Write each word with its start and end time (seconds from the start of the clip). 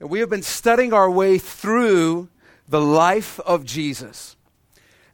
And 0.00 0.10
we 0.10 0.20
have 0.20 0.30
been 0.30 0.42
studying 0.42 0.92
our 0.92 1.10
way 1.10 1.38
through 1.38 2.28
the 2.68 2.80
life 2.80 3.38
of 3.40 3.64
Jesus. 3.64 4.36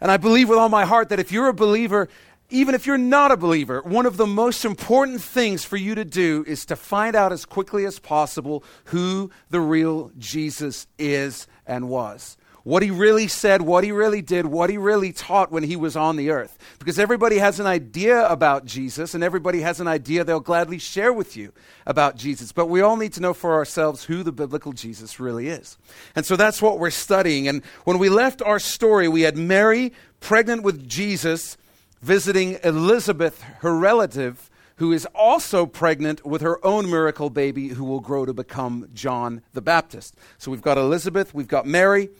And 0.01 0.11
I 0.11 0.17
believe 0.17 0.49
with 0.49 0.59
all 0.59 0.69
my 0.69 0.85
heart 0.85 1.09
that 1.09 1.19
if 1.19 1.33
you're 1.33 1.49
a 1.49 1.55
believer, 1.55 2.09
even 2.51 2.74
if 2.74 2.87
you're 2.87 2.99
not 2.99 3.33
a 3.33 3.37
believer, 3.37 3.83
one 3.83 4.07
of 4.07 4.17
the 4.17 4.27
most 4.27 4.64
important 4.64 5.21
things 5.21 5.64
for 5.64 5.77
you 5.77 5.95
to 5.96 6.04
do 6.04 6.45
is 6.46 6.64
to 6.67 6.77
find 6.77 7.17
out 7.17 7.33
as 7.33 7.45
quickly 7.45 7.85
as 7.85 7.99
possible 7.99 8.62
who 8.87 9.30
the 9.51 9.61
real 9.61 10.12
Jesus 10.19 10.87
is 10.98 11.46
and 11.66 11.88
was 11.88 12.37
what 12.67 12.83
he 12.83 12.90
really 12.90 13.28
said, 13.28 13.62
what 13.62 13.85
he 13.85 13.92
really 13.92 14.21
did, 14.21 14.44
what 14.44 14.69
he 14.69 14.76
really 14.76 15.12
taught 15.12 15.53
when 15.53 15.62
he 15.62 15.76
was 15.76 15.94
on 15.94 16.16
the 16.16 16.30
earth. 16.30 16.59
Because 16.80 16.98
everybody 16.98 17.38
has 17.38 17.60
an 17.60 17.66
idea 17.66 18.27
about 18.27 18.64
Jesus, 18.64 19.14
and 19.14 19.23
everybody 19.23 19.60
has 19.60 19.78
an 19.78 19.87
idea 19.87 20.24
they'll 20.24 20.41
gladly 20.41 20.78
share 20.78 21.12
with 21.12 21.37
you 21.37 21.52
about 21.87 22.16
Jesus. 22.16 22.50
But 22.50 22.66
we 22.66 22.80
all 22.80 22.96
need 22.96 23.12
to 23.12 23.20
know 23.20 23.34
for 23.34 23.55
ourselves 23.55 24.02
who 24.02 24.24
the 24.24 24.32
biblical 24.32 24.73
Jesus 24.73 25.20
really 25.20 25.46
is. 25.46 25.78
And 26.16 26.27
so 26.27 26.34
that's 26.34 26.60
what 26.60 26.80
we're 26.80 26.91
studying. 26.91 27.46
And 27.46 27.64
when 27.84 28.00
we 28.00 28.08
left 28.08 28.42
our 28.42 28.58
story, 28.58 29.06
we 29.06 29.20
had 29.20 29.36
Mary 29.36 29.92
pregnant 30.19 30.64
with 30.64 30.88
Jesus 30.88 31.56
visiting 32.02 32.58
Elizabeth, 32.64 33.42
her 33.60 33.78
relative 33.78 34.50
who 34.78 34.92
is 34.92 35.06
also 35.14 35.66
pregnant 35.66 36.27
with 36.27 36.42
her 36.42 36.58
own 36.66 36.91
miracle 36.91 37.30
baby 37.30 37.69
who 37.69 37.84
will 37.84 38.00
grow 38.00 38.27
to 38.27 38.34
become 38.34 38.88
John 38.92 39.42
the 39.52 39.62
Baptist. 39.62 40.16
So 40.38 40.50
we've 40.50 40.60
got 40.60 40.78
Elizabeth, 40.78 41.33
we've 41.33 41.46
got 41.46 41.64
Mary, 41.64 42.10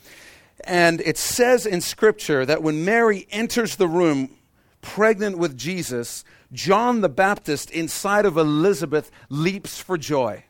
and 0.66 1.01
it 1.01 1.16
says 1.16 1.65
in 1.65 1.80
Scripture 1.80 2.45
that 2.45 2.62
when 2.62 2.84
Mary 2.84 3.27
enters 3.30 3.77
the 3.77 3.88
room 3.88 4.30
pregnant 4.83 5.38
with 5.38 5.57
Jesus, 5.57 6.24
John 6.52 7.01
the 7.01 7.09
Baptist 7.09 7.70
inside 7.70 8.27
of 8.27 8.37
Elizabeth 8.37 9.10
leaps 9.29 9.80
for 9.80 9.97
joy. 9.97 10.45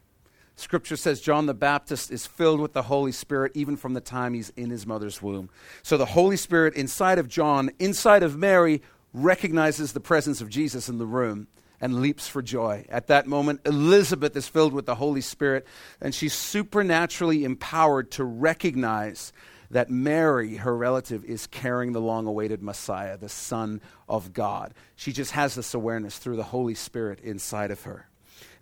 Scripture 0.56 0.96
says 0.96 1.20
John 1.20 1.44
the 1.44 1.54
Baptist 1.54 2.10
is 2.10 2.26
filled 2.26 2.60
with 2.60 2.72
the 2.72 2.82
Holy 2.82 3.12
Spirit 3.12 3.52
even 3.54 3.76
from 3.76 3.92
the 3.92 4.00
time 4.00 4.32
he's 4.32 4.50
in 4.56 4.70
his 4.70 4.86
mother's 4.86 5.20
womb. 5.20 5.50
So 5.82 5.98
the 5.98 6.06
Holy 6.06 6.38
Spirit 6.38 6.74
inside 6.74 7.18
of 7.18 7.28
John, 7.28 7.70
inside 7.78 8.22
of 8.22 8.38
Mary, 8.38 8.82
recognizes 9.12 9.92
the 9.92 10.00
presence 10.00 10.40
of 10.40 10.48
Jesus 10.48 10.88
in 10.88 10.96
the 10.98 11.06
room 11.06 11.46
and 11.78 12.00
leaps 12.00 12.26
for 12.26 12.40
joy. 12.40 12.86
At 12.88 13.08
that 13.08 13.26
moment, 13.26 13.60
Elizabeth 13.66 14.34
is 14.34 14.48
filled 14.48 14.72
with 14.72 14.86
the 14.86 14.94
Holy 14.94 15.20
Spirit 15.20 15.66
and 16.00 16.14
she's 16.14 16.32
supernaturally 16.32 17.44
empowered 17.44 18.10
to 18.12 18.24
recognize 18.24 19.34
that 19.70 19.90
Mary, 19.90 20.56
her 20.56 20.76
relative, 20.76 21.24
is 21.24 21.46
carrying 21.46 21.92
the 21.92 22.00
long 22.00 22.26
awaited 22.26 22.62
Messiah, 22.62 23.16
the 23.16 23.28
Son 23.28 23.80
of 24.08 24.32
God. 24.32 24.74
She 24.94 25.12
just 25.12 25.32
has 25.32 25.54
this 25.54 25.74
awareness 25.74 26.18
through 26.18 26.36
the 26.36 26.44
Holy 26.44 26.74
Spirit 26.74 27.20
inside 27.20 27.70
of 27.70 27.82
her. 27.82 28.08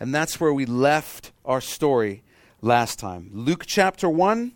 And 0.00 0.14
that's 0.14 0.40
where 0.40 0.52
we 0.52 0.66
left 0.66 1.32
our 1.44 1.60
story 1.60 2.22
last 2.60 2.98
time. 2.98 3.30
Luke 3.32 3.64
chapter 3.66 4.08
1 4.08 4.52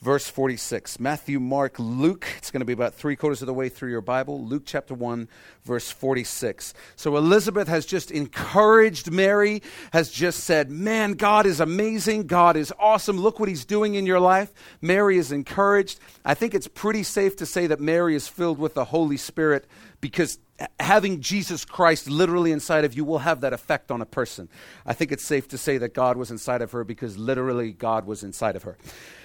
verse 0.00 0.28
46. 0.28 0.98
Matthew, 0.98 1.38
Mark, 1.38 1.78
Luke. 1.78 2.26
It's 2.38 2.50
going 2.50 2.60
to 2.60 2.66
be 2.66 2.72
about 2.72 2.94
three 2.94 3.16
quarters 3.16 3.42
of 3.42 3.46
the 3.46 3.54
way 3.54 3.68
through 3.68 3.90
your 3.90 4.00
Bible. 4.00 4.44
Luke 4.44 4.62
chapter 4.64 4.94
1, 4.94 5.28
verse 5.64 5.90
46. 5.90 6.72
So 6.96 7.16
Elizabeth 7.16 7.68
has 7.68 7.84
just 7.84 8.10
encouraged 8.10 9.10
Mary, 9.10 9.62
has 9.92 10.10
just 10.10 10.44
said, 10.44 10.70
Man, 10.70 11.12
God 11.12 11.46
is 11.46 11.60
amazing. 11.60 12.26
God 12.26 12.56
is 12.56 12.72
awesome. 12.78 13.18
Look 13.18 13.38
what 13.38 13.48
he's 13.48 13.64
doing 13.64 13.94
in 13.94 14.06
your 14.06 14.20
life. 14.20 14.52
Mary 14.80 15.18
is 15.18 15.32
encouraged. 15.32 16.00
I 16.24 16.34
think 16.34 16.54
it's 16.54 16.68
pretty 16.68 17.02
safe 17.02 17.36
to 17.36 17.46
say 17.46 17.66
that 17.66 17.80
Mary 17.80 18.14
is 18.14 18.28
filled 18.28 18.58
with 18.58 18.74
the 18.74 18.86
Holy 18.86 19.16
Spirit 19.16 19.66
because 20.00 20.38
having 20.78 21.20
Jesus 21.20 21.64
Christ 21.64 22.08
literally 22.08 22.52
inside 22.52 22.84
of 22.84 22.94
you 22.94 23.04
will 23.04 23.18
have 23.18 23.40
that 23.40 23.52
effect 23.52 23.90
on 23.90 24.00
a 24.00 24.06
person. 24.06 24.48
I 24.84 24.92
think 24.92 25.12
it's 25.12 25.24
safe 25.24 25.48
to 25.48 25.58
say 25.58 25.78
that 25.78 25.94
God 25.94 26.16
was 26.16 26.30
inside 26.30 26.62
of 26.62 26.72
her 26.72 26.84
because 26.84 27.16
literally 27.16 27.72
God 27.72 28.06
was 28.06 28.22
inside 28.22 28.56
of 28.56 28.64
her. 28.64 28.76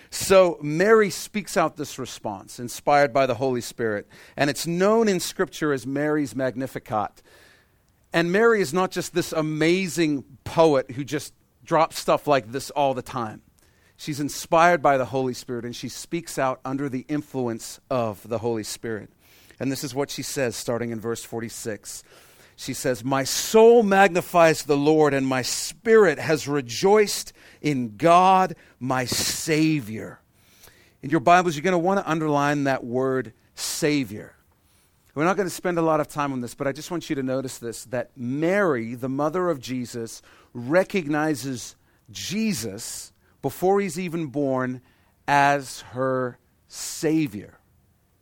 So 0.10 0.58
Mary 0.62 1.10
speaks 1.10 1.58
out 1.58 1.78
this 1.78 2.00
response, 2.00 2.60
inspired 2.60 3.14
by 3.14 3.26
the 3.26 3.36
Holy 3.36 3.62
Spirit, 3.62 4.08
and 4.38 4.50
it's 4.50 4.68
known 4.68 5.08
in 5.08 5.20
Scripture 5.20 5.74
as 5.74 5.86
Mary's 5.86 6.36
Magnificat. 6.36 7.22
And 8.14 8.32
Mary 8.32 8.62
is 8.62 8.74
not 8.74 8.92
just 8.92 9.14
this 9.14 9.34
amazing 9.34 10.24
poet 10.44 10.92
who 10.92 11.04
just 11.04 11.34
drops 11.64 12.00
stuff 12.00 12.28
like 12.28 12.52
this 12.52 12.70
all 12.70 12.94
the 12.94 13.02
time. 13.02 13.42
She's 13.98 14.20
inspired 14.20 14.82
by 14.82 14.98
the 14.98 15.06
Holy 15.06 15.34
Spirit, 15.34 15.66
and 15.66 15.76
she 15.76 15.90
speaks 15.90 16.38
out 16.38 16.60
under 16.64 16.90
the 16.90 17.06
influence 17.08 17.80
of 17.90 18.28
the 18.28 18.38
Holy 18.38 18.64
Spirit. 18.64 19.10
And 19.60 19.72
this 19.72 19.84
is 19.84 19.96
what 19.96 20.10
she 20.10 20.22
says, 20.22 20.56
starting 20.56 20.92
in 20.92 21.00
verse 21.00 21.24
46 21.24 22.04
she 22.56 22.74
says, 22.74 23.04
My 23.04 23.24
soul 23.24 23.84
magnifies 23.84 24.64
the 24.64 24.78
Lord, 24.78 25.14
and 25.14 25.28
my 25.28 25.42
spirit 25.42 26.20
has 26.20 26.48
rejoiced 26.48 27.34
in 27.66 27.98
God, 27.98 28.56
my 28.80 29.06
Savior. 29.06 30.20
In 31.02 31.10
your 31.10 31.20
Bibles, 31.20 31.56
you're 31.56 31.64
going 31.64 31.74
to 31.74 31.80
want 31.80 32.00
to 32.00 32.10
underline 32.10 32.66
that 32.66 32.86
word 32.86 33.34
Savior. 33.56 34.36
We're 35.16 35.24
not 35.24 35.36
going 35.36 35.50
to 35.50 35.54
spend 35.54 35.80
a 35.80 35.82
lot 35.82 36.00
of 36.00 36.08
time 36.08 36.32
on 36.32 36.42
this, 36.42 36.54
but 36.54 36.68
I 36.68 36.72
just 36.72 36.92
want 36.92 37.10
you 37.10 37.16
to 37.16 37.24
notice 37.24 37.58
this 37.58 37.86
that 37.86 38.12
Mary, 38.16 38.94
the 38.94 39.10
mother 39.10 39.50
of 39.50 39.60
Jesus, 39.60 40.22
recognizes 40.54 41.76
Jesus 42.12 43.12
before 43.42 43.82
he's 43.82 44.00
even 44.00 44.28
born 44.28 44.82
as 45.28 45.82
her 45.92 46.38
Savior. 46.68 47.58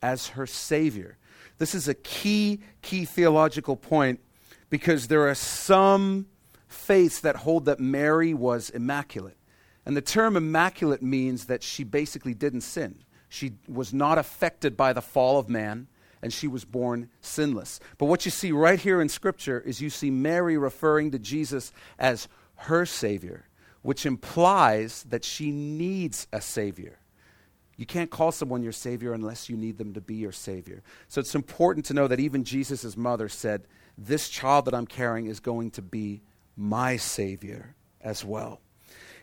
As 0.02 0.28
her 0.30 0.48
Savior. 0.48 1.18
This 1.58 1.75
is 1.75 1.90
a 1.90 1.94
key, 1.94 2.62
key 2.81 3.04
theological 3.04 3.75
point 3.75 4.22
because 4.70 5.08
there 5.08 5.28
are 5.28 5.36
some 5.36 6.28
faiths 6.74 7.20
that 7.22 7.38
hold 7.38 7.66
that 7.66 7.80
Mary 7.80 8.34
was 8.34 8.70
immaculate. 8.70 9.38
And 9.86 9.96
the 9.96 10.02
term 10.02 10.36
immaculate 10.36 11.02
means 11.02 11.46
that 11.46 11.64
she 11.64 11.84
basically 11.84 12.34
didn't 12.34 12.62
sin. 12.62 13.04
She 13.30 13.54
was 13.68 13.94
not 13.94 14.18
affected 14.18 14.78
by 14.78 14.94
the 14.94 15.02
fall 15.02 15.40
of 15.40 15.50
man, 15.50 15.88
and 16.22 16.32
she 16.32 16.48
was 16.48 16.66
born 16.66 17.10
sinless. 17.22 17.80
But 17.98 18.06
what 18.06 18.26
you 18.26 18.32
see 18.32 18.52
right 18.52 18.80
here 18.80 19.02
in 19.02 19.10
Scripture 19.10 19.60
is 19.60 19.82
you 19.82 19.90
see 19.90 20.10
Mary 20.10 20.58
referring 20.58 21.12
to 21.12 21.20
Jesus 21.20 21.74
as 22.00 22.28
her 22.56 22.86
Savior, 22.86 23.48
which 23.82 24.06
implies 24.06 25.04
that 25.10 25.26
she 25.26 25.52
needs 25.52 26.28
a 26.32 26.40
Savior. 26.40 27.00
You 27.76 27.86
can't 27.86 28.12
call 28.12 28.32
someone 28.32 28.64
your 28.64 28.72
Savior 28.72 29.14
unless 29.14 29.50
you 29.50 29.58
need 29.58 29.78
them 29.78 29.94
to 29.94 30.02
be 30.02 30.16
your 30.16 30.32
Savior. 30.32 30.84
So 31.08 31.20
it's 31.20 31.36
important 31.36 31.86
to 31.88 31.94
know 31.94 32.08
that 32.08 32.20
even 32.20 32.44
Jesus' 32.44 32.96
mother 32.96 33.28
said, 33.28 33.68
This 33.98 34.30
child 34.30 34.66
that 34.66 34.76
I'm 34.76 34.86
carrying 34.86 35.26
is 35.26 35.40
going 35.40 35.72
to 35.72 35.82
be 35.82 36.22
my 36.56 36.97
Savior 36.97 37.75
as 38.02 38.24
well. 38.24 38.59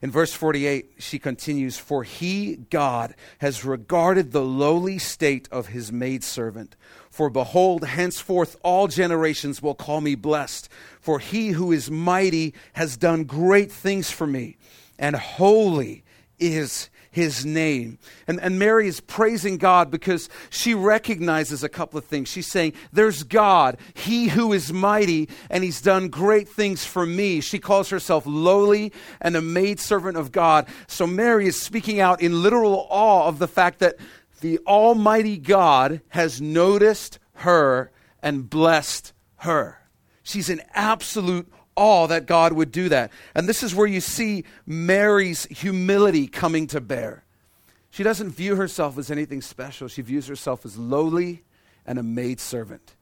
In 0.03 0.11
verse 0.11 0.33
48, 0.33 0.95
she 0.99 1.19
continues, 1.19 1.77
For 1.77 2.05
he, 2.05 2.57
God, 2.57 3.15
has 3.39 3.67
regarded 3.67 4.33
the 4.33 4.45
lowly 4.45 4.99
state 4.99 5.47
of 5.53 5.69
his 5.69 5.93
maidservant. 5.93 6.75
For 7.11 7.29
behold, 7.29 7.85
henceforth 7.85 8.57
all 8.63 8.89
generations 8.89 9.61
will 9.61 9.75
call 9.75 10.01
me 10.01 10.15
blessed. 10.15 10.71
For 11.01 11.19
he 11.19 11.49
who 11.49 11.71
is 11.71 11.91
mighty 11.91 12.55
has 12.73 12.97
done 12.97 13.25
great 13.25 13.71
things 13.71 14.11
for 14.11 14.27
me, 14.27 14.57
and 14.99 15.17
holy 15.17 16.03
is 16.39 16.89
his 17.11 17.45
name. 17.45 17.99
And, 18.27 18.41
and 18.41 18.59
Mary 18.59 18.87
is 18.87 19.01
praising 19.01 19.59
God 19.59 19.91
because 19.91 20.29
she 20.49 20.75
recognizes 20.75 21.65
a 21.65 21.69
couple 21.69 21.99
of 21.99 22.05
things. 22.05 22.29
She's 22.29 22.47
saying, 22.47 22.75
There's 22.93 23.25
God, 23.25 23.79
he 23.95 24.29
who 24.29 24.53
is 24.53 24.73
mighty, 24.73 25.29
and 25.51 25.65
he's 25.65 25.81
done 25.81 26.09
great 26.09 26.49
things 26.49 26.85
for 26.85 27.05
me. 27.05 27.41
She 27.41 27.59
calls 27.59 27.91
herself 27.91 28.25
lowly 28.27 28.93
and 29.21 29.37
a 29.37 29.43
maidservant 29.43 30.17
of 30.17 30.33
God. 30.33 30.69
So 30.87 31.07
Mary 31.07 31.47
is 31.47 31.61
speaking 31.61 32.01
out 32.01 32.23
in 32.23 32.43
literal 32.43 32.87
awe 32.91 33.27
of 33.27 33.39
the 33.39 33.49
fact 33.49 33.81
that 33.81 33.97
the 34.41 34.59
Almighty 34.67 35.37
God 35.37 36.01
has 36.09 36.41
noticed 36.41 37.19
her 37.35 37.91
and 38.23 38.49
blessed 38.49 39.13
her. 39.37 39.79
She's 40.23 40.49
in 40.49 40.63
absolute 40.75 41.51
awe 41.81 42.07
that 42.07 42.27
God 42.27 42.53
would 42.53 42.71
do 42.71 42.91
that. 42.91 43.11
And 43.35 43.49
this 43.49 43.63
is 43.63 43.75
where 43.75 43.87
you 43.87 44.01
see 44.01 44.45
Mary's 44.67 45.47
humility 45.47 46.29
coming 46.29 46.67
to 46.69 46.81
bear. 46.81 47.25
She 47.91 48.03
doesn't 48.03 48.31
view 48.31 48.55
herself 48.55 48.99
as 48.99 49.11
anything 49.11 49.41
special, 49.41 49.89
she 49.89 50.03
views 50.03 50.29
herself 50.29 50.65
as 50.65 50.77
lowly 50.77 51.43
and 51.87 51.99
a 51.99 52.03
maidservant. 52.03 52.95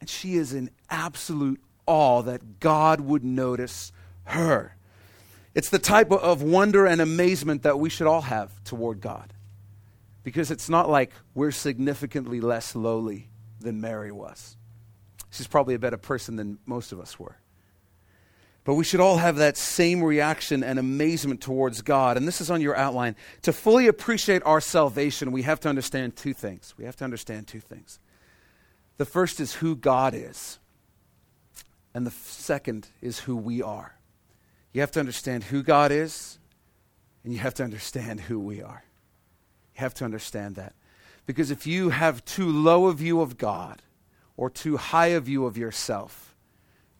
And 0.00 0.08
she 0.08 0.36
is 0.36 0.54
in 0.54 0.70
absolute 0.88 1.60
awe 1.86 2.22
that 2.22 2.60
God 2.60 3.00
would 3.00 3.24
notice 3.24 3.92
her. 4.24 4.76
It's 5.54 5.68
the 5.68 5.80
type 5.80 6.12
of 6.12 6.42
wonder 6.42 6.86
and 6.86 7.00
amazement 7.00 7.64
that 7.64 7.78
we 7.78 7.90
should 7.90 8.06
all 8.06 8.22
have 8.22 8.62
toward 8.62 9.00
God. 9.00 9.34
Because 10.22 10.50
it's 10.50 10.68
not 10.68 10.88
like 10.88 11.10
we're 11.34 11.50
significantly 11.50 12.40
less 12.40 12.76
lowly 12.76 13.28
than 13.58 13.80
Mary 13.80 14.12
was. 14.12 14.56
She's 15.30 15.48
probably 15.48 15.74
a 15.74 15.78
better 15.78 15.96
person 15.96 16.36
than 16.36 16.58
most 16.64 16.92
of 16.92 17.00
us 17.00 17.18
were. 17.18 17.39
But 18.64 18.74
we 18.74 18.84
should 18.84 19.00
all 19.00 19.16
have 19.16 19.36
that 19.36 19.56
same 19.56 20.04
reaction 20.04 20.62
and 20.62 20.78
amazement 20.78 21.40
towards 21.40 21.82
God. 21.82 22.16
And 22.16 22.28
this 22.28 22.40
is 22.40 22.50
on 22.50 22.60
your 22.60 22.76
outline. 22.76 23.16
To 23.42 23.52
fully 23.52 23.86
appreciate 23.86 24.42
our 24.44 24.60
salvation, 24.60 25.32
we 25.32 25.42
have 25.42 25.60
to 25.60 25.68
understand 25.68 26.14
two 26.14 26.34
things. 26.34 26.74
We 26.76 26.84
have 26.84 26.96
to 26.96 27.04
understand 27.04 27.46
two 27.46 27.60
things. 27.60 27.98
The 28.98 29.06
first 29.06 29.40
is 29.40 29.54
who 29.54 29.76
God 29.76 30.14
is, 30.14 30.58
and 31.94 32.06
the 32.06 32.10
second 32.10 32.88
is 33.00 33.20
who 33.20 33.34
we 33.34 33.62
are. 33.62 33.96
You 34.72 34.82
have 34.82 34.92
to 34.92 35.00
understand 35.00 35.44
who 35.44 35.62
God 35.62 35.90
is 35.90 36.38
And 37.24 37.32
you 37.32 37.40
have 37.40 37.54
to 37.54 37.64
understand 37.64 38.20
who 38.20 38.38
we 38.38 38.62
are. 38.62 38.84
You 39.74 39.80
have 39.80 39.94
to 39.94 40.04
understand 40.04 40.56
that. 40.56 40.74
Because 41.26 41.50
if 41.50 41.66
you 41.66 41.90
have 41.90 42.24
too 42.24 42.48
low 42.48 42.86
a 42.86 42.94
view 42.94 43.20
of 43.20 43.38
God 43.38 43.82
or 44.36 44.48
too 44.48 44.76
high 44.76 45.08
a 45.08 45.20
view 45.20 45.44
of 45.44 45.56
yourself, 45.56 46.29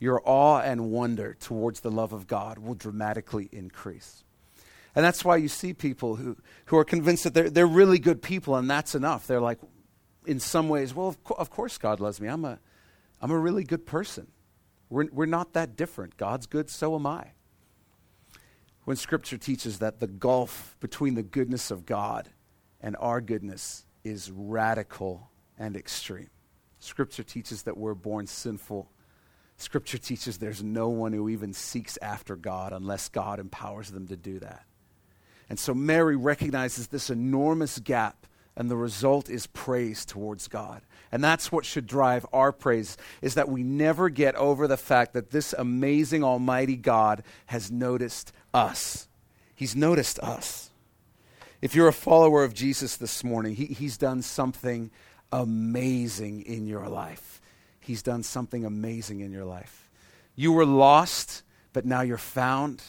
your 0.00 0.20
awe 0.24 0.60
and 0.60 0.90
wonder 0.90 1.34
towards 1.34 1.80
the 1.80 1.90
love 1.90 2.12
of 2.12 2.26
God 2.26 2.58
will 2.58 2.74
dramatically 2.74 3.48
increase. 3.52 4.24
And 4.94 5.04
that's 5.04 5.24
why 5.24 5.36
you 5.36 5.46
see 5.46 5.72
people 5.72 6.16
who, 6.16 6.36
who 6.64 6.76
are 6.78 6.84
convinced 6.84 7.24
that 7.24 7.34
they're, 7.34 7.50
they're 7.50 7.66
really 7.66 8.00
good 8.00 8.22
people 8.22 8.56
and 8.56 8.68
that's 8.68 8.96
enough. 8.96 9.26
They're 9.26 9.40
like, 9.40 9.60
in 10.26 10.40
some 10.40 10.68
ways, 10.68 10.94
well, 10.94 11.08
of, 11.08 11.22
co- 11.22 11.34
of 11.34 11.50
course 11.50 11.78
God 11.78 12.00
loves 12.00 12.20
me. 12.20 12.28
I'm 12.28 12.44
a, 12.44 12.58
I'm 13.20 13.30
a 13.30 13.38
really 13.38 13.62
good 13.62 13.86
person. 13.86 14.26
We're, 14.88 15.06
we're 15.12 15.26
not 15.26 15.52
that 15.52 15.76
different. 15.76 16.16
God's 16.16 16.46
good, 16.46 16.68
so 16.68 16.96
am 16.96 17.06
I. 17.06 17.32
When 18.84 18.96
Scripture 18.96 19.38
teaches 19.38 19.78
that 19.78 20.00
the 20.00 20.08
gulf 20.08 20.76
between 20.80 21.14
the 21.14 21.22
goodness 21.22 21.70
of 21.70 21.86
God 21.86 22.28
and 22.80 22.96
our 22.98 23.20
goodness 23.20 23.84
is 24.02 24.30
radical 24.30 25.30
and 25.58 25.76
extreme. 25.76 26.30
Scripture 26.78 27.22
teaches 27.22 27.62
that 27.64 27.76
we're 27.76 27.94
born 27.94 28.26
sinful. 28.26 28.90
Scripture 29.60 29.98
teaches 29.98 30.38
there's 30.38 30.62
no 30.62 30.88
one 30.88 31.12
who 31.12 31.28
even 31.28 31.52
seeks 31.52 31.98
after 32.00 32.34
God 32.34 32.72
unless 32.72 33.10
God 33.10 33.38
empowers 33.38 33.90
them 33.90 34.08
to 34.08 34.16
do 34.16 34.38
that. 34.38 34.64
And 35.50 35.58
so 35.58 35.74
Mary 35.74 36.16
recognizes 36.16 36.86
this 36.86 37.10
enormous 37.10 37.78
gap, 37.78 38.26
and 38.56 38.70
the 38.70 38.76
result 38.76 39.28
is 39.28 39.46
praise 39.48 40.06
towards 40.06 40.48
God. 40.48 40.80
And 41.12 41.22
that's 41.22 41.52
what 41.52 41.66
should 41.66 41.86
drive 41.86 42.24
our 42.32 42.52
praise 42.52 42.96
is 43.20 43.34
that 43.34 43.48
we 43.50 43.62
never 43.62 44.08
get 44.08 44.34
over 44.36 44.66
the 44.66 44.76
fact 44.76 45.12
that 45.12 45.30
this 45.30 45.52
amazing 45.52 46.24
almighty 46.24 46.76
God 46.76 47.22
has 47.46 47.70
noticed 47.70 48.32
us. 48.54 49.08
He's 49.54 49.76
noticed 49.76 50.18
us. 50.20 50.70
If 51.60 51.74
you're 51.74 51.88
a 51.88 51.92
follower 51.92 52.44
of 52.44 52.54
Jesus 52.54 52.96
this 52.96 53.22
morning, 53.22 53.56
he, 53.56 53.66
he's 53.66 53.98
done 53.98 54.22
something 54.22 54.90
amazing 55.30 56.42
in 56.42 56.66
your 56.66 56.88
life. 56.88 57.39
He's 57.80 58.02
done 58.02 58.22
something 58.22 58.64
amazing 58.64 59.20
in 59.20 59.32
your 59.32 59.44
life. 59.44 59.90
You 60.36 60.52
were 60.52 60.66
lost, 60.66 61.42
but 61.72 61.84
now 61.84 62.02
you're 62.02 62.18
found. 62.18 62.82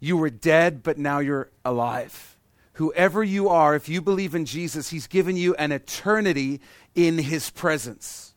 You 0.00 0.16
were 0.16 0.30
dead, 0.30 0.82
but 0.82 0.98
now 0.98 1.18
you're 1.18 1.50
alive. 1.64 2.36
Whoever 2.74 3.22
you 3.22 3.48
are, 3.50 3.74
if 3.74 3.88
you 3.88 4.00
believe 4.00 4.34
in 4.34 4.46
Jesus, 4.46 4.88
He's 4.88 5.06
given 5.06 5.36
you 5.36 5.54
an 5.56 5.70
eternity 5.70 6.60
in 6.94 7.18
His 7.18 7.50
presence. 7.50 8.34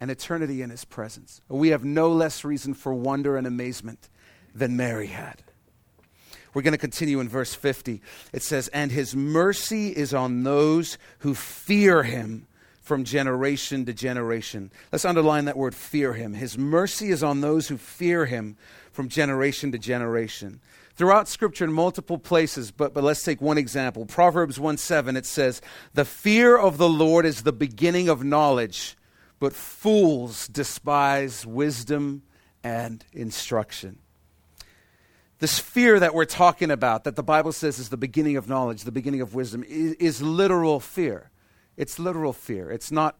An 0.00 0.10
eternity 0.10 0.62
in 0.62 0.70
His 0.70 0.84
presence. 0.84 1.40
We 1.48 1.70
have 1.70 1.84
no 1.84 2.10
less 2.10 2.44
reason 2.44 2.74
for 2.74 2.94
wonder 2.94 3.36
and 3.36 3.46
amazement 3.46 4.08
than 4.54 4.76
Mary 4.76 5.08
had. 5.08 5.42
We're 6.52 6.62
going 6.62 6.72
to 6.72 6.78
continue 6.78 7.18
in 7.18 7.28
verse 7.28 7.52
50. 7.52 8.00
It 8.32 8.42
says, 8.42 8.68
And 8.68 8.92
His 8.92 9.16
mercy 9.16 9.88
is 9.88 10.14
on 10.14 10.44
those 10.44 10.96
who 11.18 11.34
fear 11.34 12.04
Him 12.04 12.46
from 12.84 13.02
generation 13.02 13.86
to 13.86 13.94
generation. 13.94 14.70
Let's 14.92 15.06
underline 15.06 15.46
that 15.46 15.56
word 15.56 15.74
fear 15.74 16.12
Him. 16.12 16.34
His 16.34 16.56
mercy 16.58 17.08
is 17.08 17.22
on 17.22 17.40
those 17.40 17.68
who 17.68 17.78
fear 17.78 18.26
Him 18.26 18.56
from 18.92 19.08
generation 19.08 19.72
to 19.72 19.78
generation 19.78 20.60
throughout 20.96 21.26
Scripture 21.26 21.64
in 21.64 21.72
multiple 21.72 22.18
places, 22.18 22.70
but, 22.70 22.92
but 22.92 23.02
let's 23.02 23.24
take 23.24 23.40
one 23.40 23.56
example. 23.56 24.04
Proverbs 24.04 24.60
1 24.60 24.76
7, 24.76 25.16
it 25.16 25.24
says, 25.24 25.62
The 25.94 26.04
fear 26.04 26.56
of 26.56 26.76
the 26.76 26.88
Lord 26.88 27.24
is 27.24 27.42
the 27.42 27.52
beginning 27.52 28.10
of 28.10 28.22
knowledge, 28.22 28.96
but 29.40 29.54
fools 29.54 30.46
despise 30.46 31.46
wisdom 31.46 32.22
and 32.62 33.02
instruction. 33.14 33.98
This 35.38 35.58
fear 35.58 35.98
that 36.00 36.14
we're 36.14 36.26
talking 36.26 36.70
about, 36.70 37.04
that 37.04 37.16
the 37.16 37.22
Bible 37.22 37.52
says 37.52 37.78
is 37.78 37.88
the 37.88 37.96
beginning 37.96 38.36
of 38.36 38.46
knowledge, 38.46 38.84
the 38.84 38.92
beginning 38.92 39.22
of 39.22 39.34
wisdom, 39.34 39.64
is, 39.66 39.94
is 39.94 40.22
literal 40.22 40.80
fear. 40.80 41.30
It's 41.76 41.98
literal 41.98 42.32
fear. 42.32 42.70
It's 42.70 42.92
not 42.92 43.16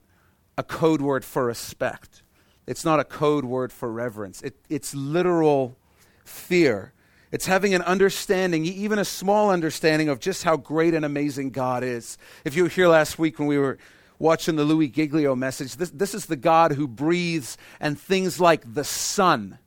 a 0.56 0.62
code 0.62 1.00
word 1.00 1.24
for 1.24 1.46
respect. 1.46 2.22
It's 2.66 2.84
not 2.84 3.00
a 3.00 3.04
code 3.04 3.44
word 3.44 3.72
for 3.72 3.90
reverence. 3.90 4.40
It, 4.42 4.56
it's 4.68 4.94
literal 4.94 5.76
fear. 6.24 6.92
It's 7.32 7.46
having 7.46 7.74
an 7.74 7.82
understanding, 7.82 8.64
even 8.64 8.98
a 8.98 9.04
small 9.04 9.50
understanding, 9.50 10.08
of 10.08 10.20
just 10.20 10.44
how 10.44 10.56
great 10.56 10.94
and 10.94 11.04
amazing 11.04 11.50
God 11.50 11.82
is. 11.82 12.16
If 12.44 12.54
you 12.54 12.62
were 12.62 12.68
here 12.68 12.88
last 12.88 13.18
week 13.18 13.38
when 13.38 13.48
we 13.48 13.58
were 13.58 13.78
watching 14.18 14.54
the 14.54 14.64
Louis 14.64 14.88
Giglio 14.88 15.34
message, 15.34 15.76
this, 15.76 15.90
this 15.90 16.14
is 16.14 16.26
the 16.26 16.36
God 16.36 16.72
who 16.72 16.86
breathes 16.86 17.58
and 17.80 17.98
things 17.98 18.40
like 18.40 18.74
the 18.74 18.84
sun 18.84 19.58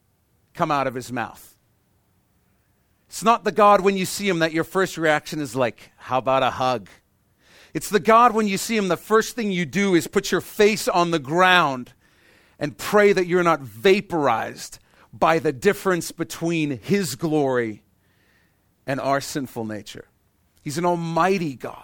come 0.53 0.71
out 0.71 0.87
of 0.87 0.95
his 0.95 1.11
mouth. 1.11 1.55
It's 3.09 3.23
not 3.23 3.43
the 3.43 3.51
God 3.51 3.81
when 3.81 3.97
you 3.97 4.05
see 4.05 4.27
him 4.27 4.39
that 4.39 4.53
your 4.53 4.63
first 4.63 4.97
reaction 4.97 5.39
is 5.39 5.55
like, 5.55 5.91
how 5.97 6.17
about 6.17 6.43
a 6.43 6.51
hug? 6.51 6.89
It's 7.73 7.89
the 7.89 7.99
God 7.99 8.33
when 8.33 8.47
you 8.47 8.57
see 8.57 8.77
him, 8.77 8.87
the 8.87 8.97
first 8.97 9.35
thing 9.35 9.51
you 9.51 9.65
do 9.65 9.95
is 9.95 10.07
put 10.07 10.31
your 10.31 10.41
face 10.41 10.87
on 10.87 11.11
the 11.11 11.19
ground 11.19 11.93
and 12.59 12.77
pray 12.77 13.13
that 13.13 13.27
you're 13.27 13.43
not 13.43 13.61
vaporized 13.61 14.79
by 15.13 15.39
the 15.39 15.53
difference 15.53 16.11
between 16.11 16.79
His 16.79 17.15
glory 17.15 17.83
and 18.85 18.99
our 18.99 19.21
sinful 19.21 19.65
nature. 19.65 20.07
He's 20.61 20.77
an 20.77 20.85
almighty 20.85 21.55
God. 21.55 21.83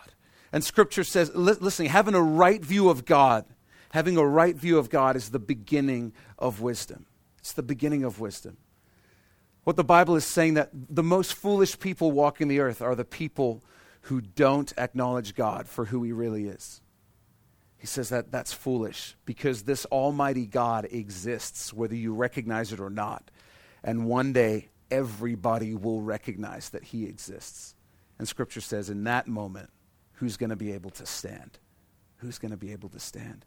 And 0.51 0.63
Scripture 0.63 1.03
says, 1.03 1.31
listen, 1.33 1.85
having 1.87 2.15
a 2.15 2.21
right 2.21 2.63
view 2.63 2.89
of 2.89 3.05
God, 3.05 3.45
having 3.91 4.17
a 4.17 4.25
right 4.25 4.55
view 4.55 4.77
of 4.77 4.89
God 4.89 5.15
is 5.15 5.29
the 5.29 5.39
beginning 5.39 6.13
of 6.37 6.61
wisdom. 6.61 7.05
It's 7.39 7.53
the 7.53 7.63
beginning 7.63 8.03
of 8.03 8.19
wisdom. 8.19 8.57
What 9.63 9.77
the 9.77 9.83
Bible 9.83 10.15
is 10.15 10.25
saying 10.25 10.55
that 10.55 10.69
the 10.73 11.03
most 11.03 11.33
foolish 11.33 11.79
people 11.79 12.11
walking 12.11 12.47
the 12.47 12.59
earth 12.59 12.81
are 12.81 12.95
the 12.95 13.05
people 13.05 13.63
who 14.03 14.21
don't 14.21 14.73
acknowledge 14.77 15.35
God 15.35 15.67
for 15.67 15.85
who 15.85 16.03
He 16.03 16.11
really 16.11 16.47
is. 16.47 16.81
He 17.77 17.87
says 17.87 18.09
that 18.09 18.31
that's 18.31 18.53
foolish 18.53 19.15
because 19.25 19.63
this 19.63 19.85
Almighty 19.85 20.45
God 20.45 20.87
exists, 20.89 21.73
whether 21.73 21.95
you 21.95 22.13
recognize 22.13 22.71
it 22.71 22.79
or 22.79 22.89
not. 22.89 23.29
And 23.83 24.05
one 24.05 24.31
day, 24.31 24.69
everybody 24.89 25.73
will 25.73 26.01
recognize 26.01 26.69
that 26.69 26.83
He 26.85 27.05
exists. 27.05 27.75
And 28.19 28.27
Scripture 28.27 28.61
says, 28.61 28.89
in 28.89 29.03
that 29.05 29.27
moment, 29.27 29.69
who's 30.13 30.37
going 30.37 30.51
to 30.51 30.55
be 30.55 30.71
able 30.71 30.91
to 30.91 31.05
stand? 31.05 31.59
Who's 32.17 32.39
going 32.39 32.51
to 32.51 32.57
be 32.57 32.71
able 32.71 32.89
to 32.89 32.99
stand? 32.99 33.43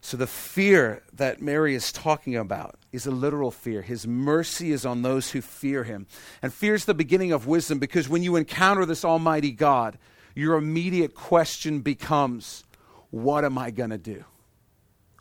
So, 0.00 0.16
the 0.16 0.26
fear 0.26 1.02
that 1.12 1.42
Mary 1.42 1.74
is 1.74 1.90
talking 1.90 2.36
about 2.36 2.76
is 2.92 3.06
a 3.06 3.10
literal 3.10 3.50
fear. 3.50 3.82
His 3.82 4.06
mercy 4.06 4.70
is 4.70 4.86
on 4.86 5.02
those 5.02 5.32
who 5.32 5.40
fear 5.40 5.84
him. 5.84 6.06
And 6.40 6.52
fear 6.52 6.74
is 6.74 6.84
the 6.84 6.94
beginning 6.94 7.32
of 7.32 7.46
wisdom 7.46 7.78
because 7.78 8.08
when 8.08 8.22
you 8.22 8.36
encounter 8.36 8.86
this 8.86 9.04
Almighty 9.04 9.50
God, 9.50 9.98
your 10.34 10.56
immediate 10.56 11.14
question 11.14 11.80
becomes, 11.80 12.64
what 13.10 13.44
am 13.44 13.58
I 13.58 13.70
going 13.70 13.90
to 13.90 13.98
do? 13.98 14.24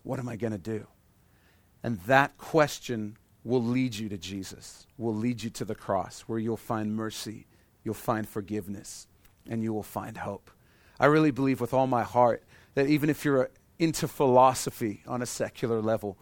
What 0.04 0.20
am 0.20 0.30
I 0.30 0.36
going 0.36 0.54
to 0.54 0.60
do? 0.60 0.86
And 1.84 2.00
that 2.02 2.38
question 2.38 3.18
will 3.44 3.64
lead 3.64 3.96
you 3.96 4.10
to 4.10 4.18
Jesus, 4.18 4.86
will 4.98 5.16
lead 5.16 5.42
you 5.42 5.50
to 5.52 5.66
the 5.66 5.76
cross, 5.76 6.22
where 6.22 6.38
you'll 6.38 6.58
find 6.58 6.96
mercy, 6.96 7.48
you'll 7.84 7.94
find 7.94 8.28
forgiveness, 8.28 9.08
and 9.50 9.64
you 9.64 9.74
will 9.74 9.84
find 9.84 10.18
hope. 10.18 10.52
I 11.00 11.06
really 11.06 11.32
believe 11.32 11.62
with 11.62 11.74
all 11.74 11.88
my 11.88 12.04
heart 12.04 12.44
that 12.76 12.88
even 12.88 13.10
if 13.10 13.26
you're 13.26 13.50
into 13.80 14.08
philosophy 14.08 15.04
on 15.08 15.22
a 15.22 15.26
secular 15.26 15.82
level, 15.82 16.18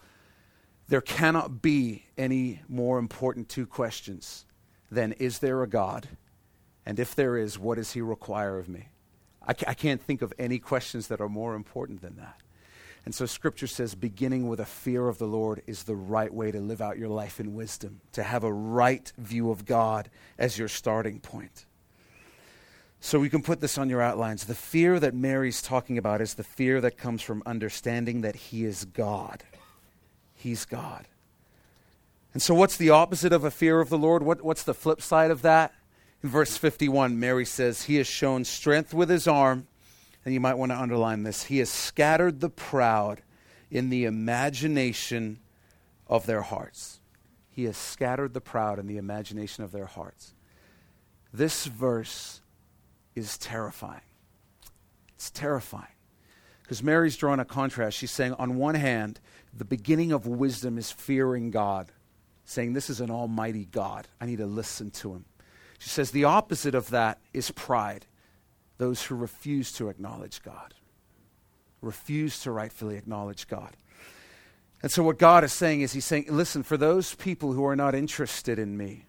there 0.88 1.00
cannot 1.00 1.62
be 1.62 2.06
any 2.16 2.62
more 2.68 2.98
important 2.98 3.48
two 3.48 3.66
questions 3.66 4.44
than 4.90 5.12
is 5.12 5.40
there 5.40 5.62
a 5.62 5.68
God? 5.68 6.08
And 6.84 7.00
if 7.00 7.14
there 7.14 7.36
is, 7.36 7.58
what 7.58 7.76
does 7.76 7.92
he 7.92 8.00
require 8.00 8.58
of 8.58 8.68
me? 8.68 8.88
I, 9.42 9.54
ca- 9.54 9.66
I 9.68 9.74
can't 9.74 10.00
think 10.00 10.22
of 10.22 10.32
any 10.38 10.58
questions 10.58 11.08
that 11.08 11.20
are 11.20 11.28
more 11.28 11.54
important 11.54 12.02
than 12.02 12.16
that. 12.16 12.40
And 13.04 13.14
so 13.14 13.26
Scripture 13.26 13.68
says 13.68 13.94
beginning 13.94 14.48
with 14.48 14.58
a 14.58 14.64
fear 14.64 15.08
of 15.08 15.18
the 15.18 15.28
Lord 15.28 15.62
is 15.66 15.84
the 15.84 15.94
right 15.94 16.32
way 16.32 16.50
to 16.50 16.60
live 16.60 16.80
out 16.80 16.98
your 16.98 17.08
life 17.08 17.38
in 17.38 17.54
wisdom, 17.54 18.00
to 18.12 18.22
have 18.24 18.42
a 18.42 18.52
right 18.52 19.12
view 19.16 19.50
of 19.50 19.64
God 19.64 20.10
as 20.38 20.58
your 20.58 20.68
starting 20.68 21.20
point. 21.20 21.65
So 23.06 23.20
we 23.20 23.30
can 23.30 23.40
put 23.40 23.60
this 23.60 23.78
on 23.78 23.88
your 23.88 24.02
outlines. 24.02 24.46
The 24.46 24.54
fear 24.56 24.98
that 24.98 25.14
Mary's 25.14 25.62
talking 25.62 25.96
about 25.96 26.20
is 26.20 26.34
the 26.34 26.42
fear 26.42 26.80
that 26.80 26.98
comes 26.98 27.22
from 27.22 27.40
understanding 27.46 28.22
that 28.22 28.34
He 28.34 28.64
is 28.64 28.84
God. 28.84 29.44
He's 30.34 30.64
God. 30.64 31.06
And 32.32 32.42
so, 32.42 32.52
what's 32.52 32.76
the 32.76 32.90
opposite 32.90 33.32
of 33.32 33.44
a 33.44 33.50
fear 33.52 33.80
of 33.80 33.90
the 33.90 33.96
Lord? 33.96 34.24
What, 34.24 34.42
what's 34.42 34.64
the 34.64 34.74
flip 34.74 35.00
side 35.00 35.30
of 35.30 35.42
that? 35.42 35.72
In 36.24 36.30
verse 36.30 36.56
51, 36.56 37.20
Mary 37.20 37.44
says, 37.44 37.84
He 37.84 37.94
has 37.94 38.08
shown 38.08 38.44
strength 38.44 38.92
with 38.92 39.08
his 39.08 39.28
arm, 39.28 39.68
and 40.24 40.34
you 40.34 40.40
might 40.40 40.54
want 40.54 40.72
to 40.72 40.76
underline 40.76 41.22
this. 41.22 41.44
He 41.44 41.58
has 41.58 41.70
scattered 41.70 42.40
the 42.40 42.50
proud 42.50 43.22
in 43.70 43.88
the 43.88 44.04
imagination 44.04 45.38
of 46.08 46.26
their 46.26 46.42
hearts. 46.42 46.98
He 47.50 47.66
has 47.66 47.76
scattered 47.76 48.34
the 48.34 48.40
proud 48.40 48.80
in 48.80 48.88
the 48.88 48.98
imagination 48.98 49.62
of 49.62 49.70
their 49.70 49.86
hearts. 49.86 50.34
This 51.32 51.66
verse 51.66 52.40
is 53.16 53.36
terrifying. 53.38 54.02
It's 55.16 55.30
terrifying. 55.30 55.86
Because 56.62 56.82
Mary's 56.82 57.16
drawing 57.16 57.40
a 57.40 57.44
contrast. 57.44 57.96
She's 57.96 58.10
saying, 58.10 58.34
on 58.34 58.56
one 58.56 58.74
hand, 58.74 59.20
the 59.56 59.64
beginning 59.64 60.12
of 60.12 60.26
wisdom 60.26 60.78
is 60.78 60.90
fearing 60.90 61.50
God, 61.50 61.90
saying, 62.44 62.74
This 62.74 62.90
is 62.90 63.00
an 63.00 63.10
almighty 63.10 63.64
God. 63.64 64.06
I 64.20 64.26
need 64.26 64.38
to 64.38 64.46
listen 64.46 64.90
to 64.92 65.14
him. 65.14 65.24
She 65.78 65.88
says 65.88 66.10
the 66.10 66.24
opposite 66.24 66.74
of 66.74 66.90
that 66.90 67.18
is 67.32 67.50
pride, 67.50 68.06
those 68.78 69.02
who 69.04 69.14
refuse 69.14 69.72
to 69.72 69.88
acknowledge 69.88 70.42
God, 70.42 70.74
refuse 71.80 72.40
to 72.40 72.50
rightfully 72.50 72.96
acknowledge 72.96 73.46
God. 73.46 73.76
And 74.82 74.90
so, 74.90 75.02
what 75.02 75.18
God 75.18 75.44
is 75.44 75.52
saying 75.52 75.80
is, 75.80 75.92
He's 75.92 76.04
saying, 76.04 76.26
listen, 76.28 76.62
for 76.62 76.76
those 76.76 77.14
people 77.14 77.52
who 77.52 77.64
are 77.64 77.76
not 77.76 77.94
interested 77.94 78.58
in 78.58 78.76
me, 78.76 79.06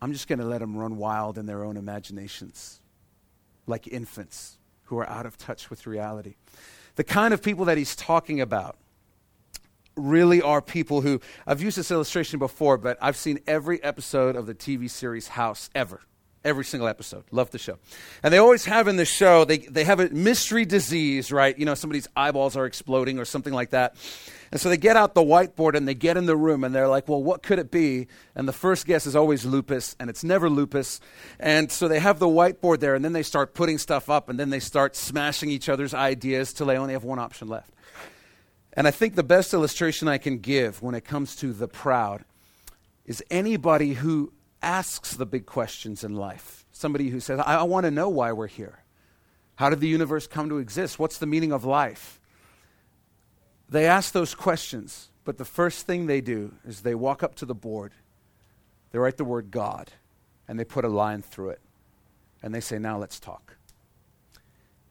I'm 0.00 0.12
just 0.12 0.28
going 0.28 0.38
to 0.40 0.44
let 0.44 0.60
them 0.60 0.76
run 0.76 0.96
wild 0.96 1.38
in 1.38 1.46
their 1.46 1.64
own 1.64 1.76
imaginations, 1.76 2.80
like 3.66 3.86
infants 3.86 4.58
who 4.84 4.98
are 4.98 5.08
out 5.08 5.26
of 5.26 5.36
touch 5.38 5.70
with 5.70 5.86
reality. 5.86 6.34
The 6.96 7.04
kind 7.04 7.32
of 7.32 7.42
people 7.42 7.64
that 7.66 7.78
He's 7.78 7.96
talking 7.96 8.40
about 8.40 8.76
really 9.96 10.40
are 10.42 10.60
people 10.62 11.00
who, 11.02 11.20
I've 11.46 11.62
used 11.62 11.76
this 11.76 11.90
illustration 11.90 12.38
before, 12.38 12.78
but 12.78 12.98
I've 13.00 13.16
seen 13.16 13.40
every 13.46 13.82
episode 13.82 14.36
of 14.36 14.46
the 14.46 14.54
TV 14.54 14.88
series 14.88 15.28
House 15.28 15.70
ever. 15.74 16.00
Every 16.44 16.64
single 16.64 16.88
episode. 16.88 17.24
Love 17.30 17.50
the 17.50 17.58
show. 17.58 17.78
And 18.22 18.34
they 18.34 18.38
always 18.38 18.64
have 18.64 18.88
in 18.88 18.96
the 18.96 19.04
show, 19.04 19.44
they, 19.44 19.58
they 19.58 19.84
have 19.84 20.00
a 20.00 20.08
mystery 20.08 20.64
disease, 20.64 21.30
right? 21.30 21.56
You 21.56 21.64
know, 21.64 21.74
somebody's 21.74 22.08
eyeballs 22.16 22.56
are 22.56 22.66
exploding 22.66 23.20
or 23.20 23.24
something 23.24 23.52
like 23.52 23.70
that. 23.70 23.94
And 24.50 24.60
so 24.60 24.68
they 24.68 24.76
get 24.76 24.96
out 24.96 25.14
the 25.14 25.22
whiteboard 25.22 25.76
and 25.76 25.86
they 25.86 25.94
get 25.94 26.16
in 26.16 26.26
the 26.26 26.36
room 26.36 26.64
and 26.64 26.74
they're 26.74 26.88
like, 26.88 27.08
well, 27.08 27.22
what 27.22 27.42
could 27.42 27.58
it 27.58 27.70
be? 27.70 28.08
And 28.34 28.46
the 28.48 28.52
first 28.52 28.86
guess 28.86 29.06
is 29.06 29.14
always 29.14 29.46
lupus, 29.46 29.96
and 29.98 30.10
it's 30.10 30.24
never 30.24 30.50
lupus. 30.50 31.00
And 31.38 31.70
so 31.70 31.88
they 31.88 32.00
have 32.00 32.18
the 32.18 32.26
whiteboard 32.26 32.80
there, 32.80 32.94
and 32.94 33.04
then 33.04 33.12
they 33.12 33.22
start 33.22 33.54
putting 33.54 33.78
stuff 33.78 34.10
up, 34.10 34.28
and 34.28 34.38
then 34.38 34.50
they 34.50 34.60
start 34.60 34.94
smashing 34.94 35.48
each 35.48 35.68
other's 35.68 35.94
ideas 35.94 36.52
till 36.52 36.66
they 36.66 36.76
only 36.76 36.92
have 36.92 37.04
one 37.04 37.18
option 37.18 37.48
left. 37.48 37.70
And 38.74 38.86
I 38.86 38.90
think 38.90 39.14
the 39.14 39.22
best 39.22 39.54
illustration 39.54 40.08
I 40.08 40.18
can 40.18 40.38
give 40.38 40.82
when 40.82 40.94
it 40.94 41.04
comes 41.04 41.36
to 41.36 41.52
the 41.52 41.68
proud 41.68 42.24
is 43.06 43.22
anybody 43.30 43.94
who 43.94 44.32
asks 44.62 45.14
the 45.14 45.26
big 45.26 45.46
questions 45.46 46.04
in 46.04 46.14
life. 46.14 46.64
Somebody 46.72 47.08
who 47.08 47.20
says, 47.20 47.40
I, 47.40 47.56
I 47.56 47.62
want 47.64 47.84
to 47.84 47.90
know 47.90 48.08
why 48.08 48.32
we're 48.32 48.46
here. 48.46 48.82
How 49.56 49.70
did 49.70 49.80
the 49.80 49.88
universe 49.88 50.26
come 50.26 50.48
to 50.48 50.58
exist? 50.58 50.98
What's 50.98 51.18
the 51.18 51.26
meaning 51.26 51.52
of 51.52 51.64
life? 51.64 52.20
They 53.68 53.86
ask 53.86 54.12
those 54.12 54.34
questions, 54.34 55.10
but 55.24 55.38
the 55.38 55.44
first 55.44 55.86
thing 55.86 56.06
they 56.06 56.20
do 56.20 56.54
is 56.66 56.80
they 56.80 56.94
walk 56.94 57.22
up 57.22 57.34
to 57.36 57.46
the 57.46 57.54
board, 57.54 57.92
they 58.90 58.98
write 58.98 59.16
the 59.16 59.24
word 59.24 59.50
God, 59.50 59.90
and 60.46 60.58
they 60.58 60.64
put 60.64 60.84
a 60.84 60.88
line 60.88 61.22
through 61.22 61.50
it. 61.50 61.60
And 62.42 62.54
they 62.54 62.60
say, 62.60 62.78
Now 62.78 62.98
let's 62.98 63.20
talk. 63.20 63.56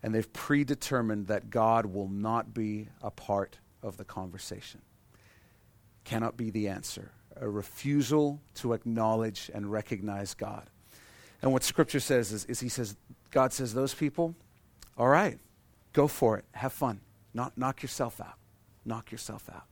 And 0.02 0.16
they've 0.16 0.32
predetermined 0.34 1.28
that 1.28 1.50
God 1.50 1.86
will 1.86 2.08
not 2.08 2.54
be 2.54 2.88
a 3.02 3.12
part 3.12 3.60
of 3.84 3.98
the 3.98 4.06
conversation. 4.06 4.82
Cannot 6.04 6.38
be 6.38 6.50
the 6.50 6.68
answer. 6.70 7.12
A 7.40 7.50
refusal 7.50 8.42
to 8.56 8.74
acknowledge 8.74 9.50
and 9.54 9.72
recognize 9.72 10.34
God. 10.34 10.70
And 11.42 11.52
what 11.52 11.64
Scripture 11.64 12.00
says 12.00 12.32
is, 12.32 12.46
is 12.46 12.60
He 12.60 12.70
says, 12.70 12.96
God 13.32 13.54
says, 13.54 13.74
those 13.74 13.94
people, 13.94 14.36
all 14.98 15.08
right, 15.08 15.40
go 15.94 16.08
for 16.08 16.38
it. 16.38 16.46
Have 16.52 16.74
fun. 16.74 17.00
Knock, 17.34 17.58
knock 17.58 17.82
yourself 17.82 18.20
out. 18.20 18.36
Knock 18.86 19.12
yourself 19.12 19.50
out. 19.52 19.64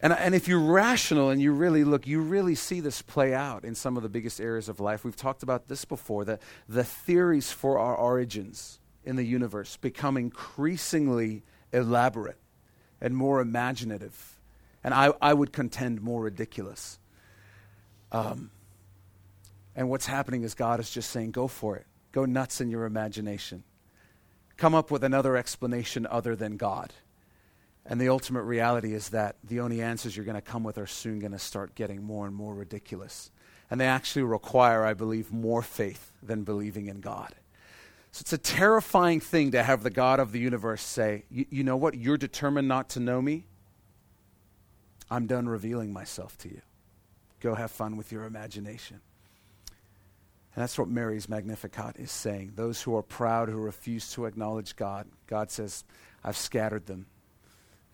And, 0.00 0.12
and 0.12 0.34
if 0.34 0.46
you're 0.46 0.60
rational 0.60 1.30
and 1.30 1.40
you 1.40 1.52
really 1.52 1.82
look, 1.82 2.06
you 2.06 2.20
really 2.20 2.54
see 2.54 2.80
this 2.80 3.00
play 3.00 3.32
out 3.32 3.64
in 3.64 3.74
some 3.74 3.96
of 3.96 4.02
the 4.02 4.08
biggest 4.08 4.40
areas 4.40 4.68
of 4.68 4.78
life. 4.78 5.04
We've 5.04 5.16
talked 5.16 5.42
about 5.42 5.68
this 5.68 5.84
before 5.84 6.24
that 6.26 6.42
the 6.68 6.84
theories 6.84 7.50
for 7.50 7.78
our 7.78 7.96
origins 7.96 8.78
in 9.04 9.16
the 9.16 9.24
universe 9.24 9.76
become 9.78 10.16
increasingly 10.16 11.42
elaborate 11.72 12.38
and 13.00 13.16
more 13.16 13.40
imaginative, 13.40 14.35
and 14.86 14.94
I, 14.94 15.12
I 15.20 15.34
would 15.34 15.52
contend 15.52 16.00
more 16.00 16.22
ridiculous. 16.22 17.00
Um, 18.12 18.52
and 19.74 19.90
what's 19.90 20.06
happening 20.06 20.44
is 20.44 20.54
God 20.54 20.78
is 20.78 20.88
just 20.90 21.10
saying, 21.10 21.32
go 21.32 21.48
for 21.48 21.74
it. 21.76 21.86
Go 22.12 22.24
nuts 22.24 22.60
in 22.60 22.70
your 22.70 22.84
imagination. 22.84 23.64
Come 24.56 24.76
up 24.76 24.92
with 24.92 25.02
another 25.02 25.36
explanation 25.36 26.06
other 26.08 26.36
than 26.36 26.56
God. 26.56 26.92
And 27.84 28.00
the 28.00 28.08
ultimate 28.08 28.42
reality 28.42 28.94
is 28.94 29.08
that 29.08 29.34
the 29.42 29.58
only 29.58 29.82
answers 29.82 30.16
you're 30.16 30.24
going 30.24 30.36
to 30.36 30.40
come 30.40 30.62
with 30.62 30.78
are 30.78 30.86
soon 30.86 31.18
going 31.18 31.32
to 31.32 31.38
start 31.40 31.74
getting 31.74 32.04
more 32.04 32.24
and 32.24 32.34
more 32.34 32.54
ridiculous. 32.54 33.32
And 33.68 33.80
they 33.80 33.86
actually 33.86 34.22
require, 34.22 34.84
I 34.84 34.94
believe, 34.94 35.32
more 35.32 35.62
faith 35.62 36.12
than 36.22 36.44
believing 36.44 36.86
in 36.86 37.00
God. 37.00 37.34
So 38.12 38.20
it's 38.20 38.32
a 38.32 38.38
terrifying 38.38 39.18
thing 39.18 39.50
to 39.50 39.64
have 39.64 39.82
the 39.82 39.90
God 39.90 40.20
of 40.20 40.30
the 40.30 40.38
universe 40.38 40.82
say, 40.82 41.24
You 41.28 41.64
know 41.64 41.76
what? 41.76 41.96
You're 41.96 42.16
determined 42.16 42.68
not 42.68 42.88
to 42.90 43.00
know 43.00 43.20
me. 43.20 43.46
I'm 45.10 45.26
done 45.26 45.48
revealing 45.48 45.92
myself 45.92 46.36
to 46.38 46.48
you. 46.48 46.62
Go 47.40 47.54
have 47.54 47.70
fun 47.70 47.96
with 47.96 48.12
your 48.12 48.24
imagination. 48.24 49.00
And 50.54 50.62
that's 50.62 50.78
what 50.78 50.88
Mary's 50.88 51.28
Magnificat 51.28 51.96
is 51.98 52.10
saying. 52.10 52.52
Those 52.56 52.80
who 52.82 52.96
are 52.96 53.02
proud, 53.02 53.48
who 53.48 53.58
refuse 53.58 54.10
to 54.12 54.24
acknowledge 54.24 54.74
God, 54.74 55.06
God 55.26 55.50
says, 55.50 55.84
I've 56.24 56.36
scattered 56.36 56.86
them 56.86 57.06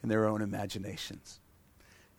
in 0.03 0.09
their 0.09 0.27
own 0.27 0.43
imaginations. 0.43 1.41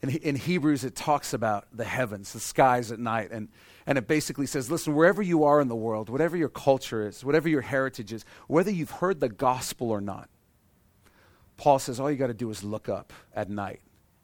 In, 0.01 0.09
in 0.09 0.35
Hebrews, 0.35 0.83
it 0.83 0.95
talks 0.95 1.33
about 1.33 1.67
the 1.71 1.85
heavens, 1.85 2.33
the 2.33 2.41
skies 2.41 2.91
at 2.91 2.99
night, 2.99 3.31
and 3.31 3.47
and 3.85 3.97
it 3.97 4.07
basically 4.07 4.45
says, 4.45 4.71
listen, 4.71 4.95
wherever 4.95 5.21
you 5.21 5.43
are 5.43 5.59
in 5.59 5.67
the 5.67 5.75
world, 5.75 6.09
whatever 6.09 6.37
your 6.37 6.49
culture 6.49 7.05
is, 7.07 7.23
whatever 7.23 7.49
your 7.49 7.61
heritage 7.61 8.13
is, 8.13 8.23
whether 8.47 8.71
you've 8.71 8.91
heard 8.91 9.19
the 9.19 9.29
gospel 9.29 9.91
or 9.91 9.99
not, 9.99 10.29
Paul 11.57 11.79
says, 11.79 11.99
all 11.99 12.09
you 12.09 12.17
got 12.17 12.27
to 12.27 12.33
do 12.33 12.49
is 12.49 12.63
look 12.63 12.87
up 12.87 13.11
at 13.35 13.49
night, 13.49 13.81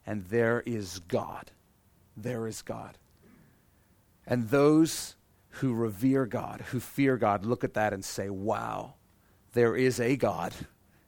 and 0.10 0.26
there 0.26 0.64
is 0.66 0.98
God. 1.08 1.52
There 2.18 2.48
is 2.48 2.64
God. 2.64 2.98
And 4.26 4.50
those 4.50 5.16
who 5.50 5.72
revere 5.72 6.26
God, 6.26 6.62
who 6.72 6.80
fear 6.80 7.16
God, 7.16 7.46
look 7.46 7.64
at 7.64 7.76
that 7.76 7.94
and 7.94 8.04
say, 8.04 8.28
wow, 8.28 8.96
there 9.54 9.76
is 9.76 10.00
a 10.00 10.16
God. 10.16 10.52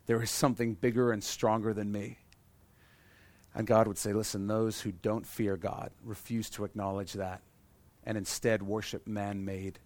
There 0.05 0.21
is 0.21 0.29
something 0.29 0.75
bigger 0.75 1.11
and 1.11 1.23
stronger 1.23 1.73
than 1.73 1.91
me. 1.91 2.19
And 3.55 3.65
God 3.65 3.87
would 3.87 3.97
say, 3.97 4.13
listen, 4.13 4.45
those 4.45 4.81
who 4.81 4.91
don't 4.91 5.25
fear 5.25 5.57
God, 5.57 5.89
refuse 6.03 6.51
to 6.51 6.63
acknowledge 6.63 7.13
that, 7.13 7.41
and 8.03 8.15
instead 8.15 8.61
worship 8.61 9.07
man 9.07 9.43
made 9.43 9.79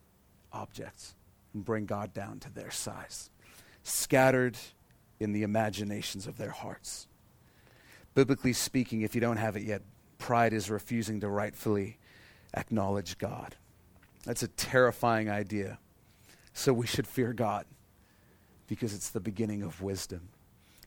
objects 0.52 1.16
and 1.54 1.64
bring 1.64 1.86
God 1.86 2.14
down 2.14 2.42
to 2.42 2.54
their 2.54 2.70
size, 2.70 3.30
scattered 3.82 4.58
in 5.22 5.32
the 5.32 5.44
imaginations 5.44 6.28
of 6.28 6.38
their 6.38 6.52
hearts. 6.52 7.08
Biblically 8.16 8.54
speaking, 8.54 9.02
if 9.02 9.14
you 9.14 9.22
don't 9.22 9.38
have 9.38 9.56
it 9.56 9.64
yet, 9.64 9.84
pride 10.18 10.54
is 10.54 10.70
refusing 10.70 11.20
to 11.20 11.30
rightfully 11.30 12.00
acknowledge 12.54 13.18
God. 13.18 13.56
That's 14.26 14.42
a 14.42 14.48
terrifying 14.48 15.30
idea. 15.30 15.78
So 16.54 16.74
we 16.74 16.88
should 16.88 17.06
fear 17.06 17.34
God 17.34 17.66
because 18.68 18.94
it's 18.94 19.10
the 19.10 19.20
beginning 19.20 19.62
of 19.62 19.82
wisdom. 19.82 20.30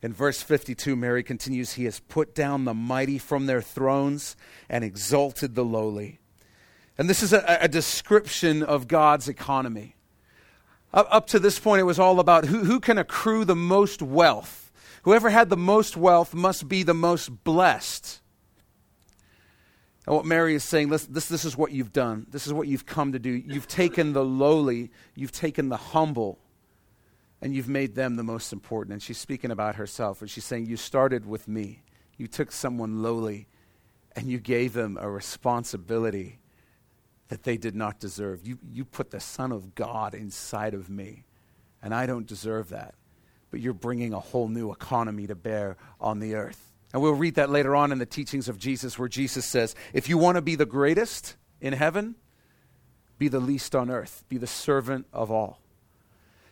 In 0.01 0.13
verse 0.13 0.43
52, 0.43 0.97
Mary 0.97 1.23
continues, 1.23 1.75
He 1.75 1.85
has 1.85 2.01
put 2.01 2.35
down 2.35 2.65
the 2.65 2.75
mighty 2.75 3.19
from 3.19 3.47
their 3.47 3.61
thrones 3.61 4.37
and 4.69 4.83
exalted 4.83 5.55
the 5.55 5.65
lowly. 5.65 6.21
And 6.97 7.11
this 7.11 7.23
is 7.23 7.33
a, 7.33 7.59
a 7.61 7.69
description 7.69 8.63
of 8.63 8.89
God's 8.89 9.29
economy. 9.29 9.97
Up, 10.95 11.07
up, 11.11 11.27
to 11.29 11.39
this 11.39 11.59
point, 11.59 11.81
it 11.81 11.85
was 11.85 11.99
all 11.99 12.21
about 12.21 12.47
who, 12.47 12.65
who 12.65 12.81
can 12.81 12.97
accrue 12.97 13.45
the 13.45 13.57
most 13.57 14.01
wealth. 14.01 14.68
Whoever 15.03 15.31
had 15.31 15.51
the 15.51 15.57
most 15.57 15.97
wealth 15.97 16.35
must 16.35 16.69
be 16.69 16.83
the 16.83 16.95
most 16.95 17.45
blessed. 17.45 18.21
And 20.07 20.17
what 20.17 20.25
Mary 20.25 20.55
is 20.55 20.65
saying, 20.65 20.89
listen, 20.89 21.13
this, 21.13 21.29
this 21.29 21.45
is 21.45 21.57
what 21.57 21.71
you've 21.71 21.93
done. 21.93 22.27
This 22.31 22.47
is 22.47 22.53
what 22.53 22.67
you've 22.67 22.87
come 22.87 23.13
to 23.13 23.19
do. 23.19 23.31
You've 23.31 23.69
taken 23.69 24.15
the 24.15 24.25
lowly, 24.25 24.91
you've 25.15 25.33
taken 25.33 25.69
the 25.69 25.77
humble, 25.77 26.39
and 27.43 27.55
you've 27.55 27.69
made 27.69 27.95
them 27.95 28.17
the 28.17 28.23
most 28.23 28.53
important. 28.53 28.95
And 28.95 29.03
she's 29.03 29.19
speaking 29.19 29.51
about 29.51 29.77
herself, 29.77 30.23
and 30.23 30.31
she's 30.31 30.45
saying, 30.45 30.67
You 30.67 30.79
started 30.79 31.27
with 31.27 31.47
me. 31.47 31.83
You 32.17 32.27
took 32.27 32.53
someone 32.53 33.03
lowly, 33.03 33.49
and 34.17 34.29
you 34.29 34.39
gave 34.39 34.73
them 34.73 34.99
a 35.01 35.11
responsibility 35.11 36.39
that 37.29 37.43
they 37.43 37.57
did 37.57 37.75
not 37.75 38.01
deserve. 38.01 38.47
You, 38.47 38.59
you 38.73 38.85
put 38.85 39.11
the 39.11 39.21
Son 39.21 39.53
of 39.53 39.75
God 39.75 40.15
inside 40.15 40.75
of 40.75 40.89
me, 40.89 41.25
and 41.83 41.95
I 41.95 42.07
don't 42.07 42.27
deserve 42.27 42.71
that. 42.71 42.95
But 43.51 43.61
you're 43.61 43.73
bringing 43.73 44.13
a 44.13 44.21
whole 44.21 44.49
new 44.49 44.73
economy 44.73 45.27
to 45.27 45.35
bear 45.35 45.77
on 46.01 46.21
the 46.21 46.35
earth. 46.35 46.73
And 46.93 47.03
we'll 47.03 47.15
read 47.15 47.35
that 47.37 47.51
later 47.51 47.77
on 47.77 47.93
in 47.93 47.99
the 47.99 48.07
teachings 48.07 48.49
of 48.49 48.59
Jesus, 48.59 48.99
where 48.99 49.09
Jesus 49.09 49.45
says, 49.45 49.75
If 49.93 50.09
you 50.09 50.19
want 50.19 50.37
to 50.37 50.43
be 50.43 50.55
the 50.55 50.67
greatest 50.67 51.37
in 51.61 51.73
heaven, 51.73 52.15
be 53.19 53.29
the 53.29 53.41
least 53.41 53.75
on 53.75 53.91
earth, 53.91 54.25
be 54.29 54.39
the 54.39 54.47
servant 54.47 55.07
of 55.13 55.31
all. 55.31 55.61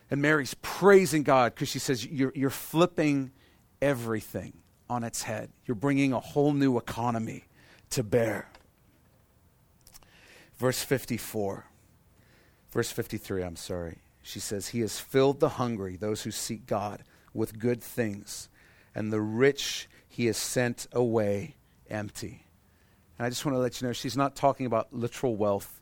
And 0.09 0.21
Mary's 0.21 0.55
praising 0.61 1.23
God 1.23 1.53
because 1.53 1.69
she 1.69 1.79
says, 1.79 2.05
you're, 2.05 2.31
you're 2.35 2.49
flipping 2.49 3.31
everything 3.81 4.53
on 4.89 5.03
its 5.03 5.23
head. 5.23 5.49
You're 5.65 5.75
bringing 5.75 6.13
a 6.13 6.19
whole 6.19 6.53
new 6.53 6.77
economy 6.77 7.45
to 7.91 8.03
bear. 8.03 8.49
Verse 10.57 10.81
54. 10.81 11.65
Verse 12.71 12.91
53, 12.91 13.43
I'm 13.43 13.55
sorry. 13.55 13.99
She 14.27 14.41
says, 14.41 14.67
He 14.67 14.81
has 14.81 14.99
filled 14.99 15.39
the 15.39 15.47
hungry, 15.47 15.95
those 15.95 16.23
who 16.23 16.31
seek 16.31 16.65
God, 16.65 17.03
with 17.33 17.59
good 17.59 17.81
things, 17.81 18.49
and 18.93 19.11
the 19.11 19.21
rich 19.21 19.87
He 20.09 20.25
has 20.25 20.35
sent 20.35 20.85
away 20.91 21.55
empty. 21.89 22.45
And 23.17 23.25
I 23.25 23.29
just 23.29 23.45
want 23.45 23.55
to 23.55 23.59
let 23.59 23.79
you 23.79 23.87
know, 23.87 23.93
she's 23.93 24.17
not 24.17 24.35
talking 24.35 24.65
about 24.65 24.91
literal 24.91 25.37
wealth. 25.37 25.81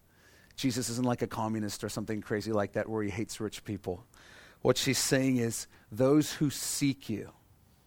Jesus 0.55 0.89
isn't 0.89 1.07
like 1.07 1.23
a 1.23 1.27
communist 1.27 1.83
or 1.83 1.89
something 1.89 2.21
crazy 2.21 2.51
like 2.51 2.73
that 2.73 2.87
where 2.87 3.01
he 3.01 3.09
hates 3.09 3.41
rich 3.41 3.63
people. 3.63 4.05
What 4.61 4.77
she's 4.77 4.99
saying 4.99 5.37
is 5.37 5.65
those 5.91 6.33
who 6.33 6.51
seek 6.51 7.09
you, 7.09 7.31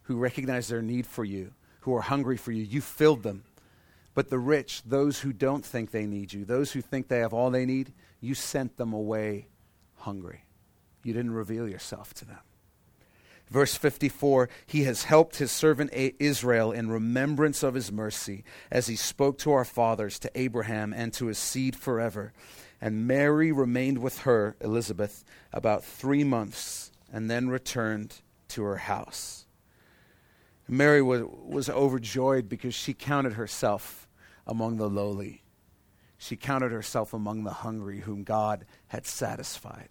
who 0.03 0.17
recognize 0.17 0.67
their 0.67 0.81
need 0.81 1.07
for 1.07 1.23
you, 1.23 1.53
who 1.79 1.95
are 1.95 2.01
hungry 2.01 2.35
for 2.35 2.51
you, 2.51 2.63
you 2.63 2.81
filled 2.81 3.23
them. 3.23 3.45
But 4.13 4.29
the 4.29 4.39
rich, 4.39 4.83
those 4.83 5.21
who 5.21 5.31
don't 5.31 5.65
think 5.65 5.91
they 5.91 6.05
need 6.05 6.33
you, 6.33 6.43
those 6.43 6.73
who 6.73 6.81
think 6.81 7.07
they 7.07 7.19
have 7.19 7.33
all 7.33 7.49
they 7.49 7.65
need, 7.65 7.93
you 8.19 8.35
sent 8.35 8.75
them 8.75 8.91
away 8.91 9.47
hungry. 9.95 10.43
You 11.03 11.13
didn't 11.13 11.33
reveal 11.33 11.67
yourself 11.67 12.13
to 12.15 12.25
them. 12.25 12.39
Verse 13.49 13.75
54 13.75 14.49
He 14.65 14.83
has 14.83 15.03
helped 15.03 15.37
his 15.37 15.51
servant 15.51 15.91
Israel 15.93 16.71
in 16.71 16.89
remembrance 16.89 17.63
of 17.63 17.73
his 17.73 17.91
mercy, 17.91 18.43
as 18.71 18.87
he 18.87 18.95
spoke 18.95 19.37
to 19.39 19.51
our 19.51 19.65
fathers, 19.65 20.19
to 20.19 20.31
Abraham, 20.35 20.93
and 20.93 21.11
to 21.13 21.27
his 21.27 21.37
seed 21.37 21.75
forever. 21.75 22.33
And 22.81 23.07
Mary 23.07 23.51
remained 23.51 23.97
with 23.97 24.19
her, 24.19 24.55
Elizabeth, 24.61 25.25
about 25.51 25.83
three 25.83 26.23
months, 26.23 26.91
and 27.11 27.29
then 27.29 27.49
returned 27.49 28.21
to 28.49 28.63
her 28.63 28.77
house. 28.77 29.45
Mary 30.67 31.01
was, 31.01 31.23
was 31.23 31.69
overjoyed 31.69 32.47
because 32.47 32.75
she 32.75 32.93
counted 32.93 33.33
herself 33.33 34.07
among 34.45 34.77
the 34.77 34.89
lowly. 34.89 35.43
She 36.17 36.35
counted 36.35 36.71
herself 36.71 37.13
among 37.13 37.43
the 37.43 37.51
hungry, 37.51 38.01
whom 38.01 38.23
God 38.23 38.65
had 38.87 39.07
satisfied. 39.07 39.89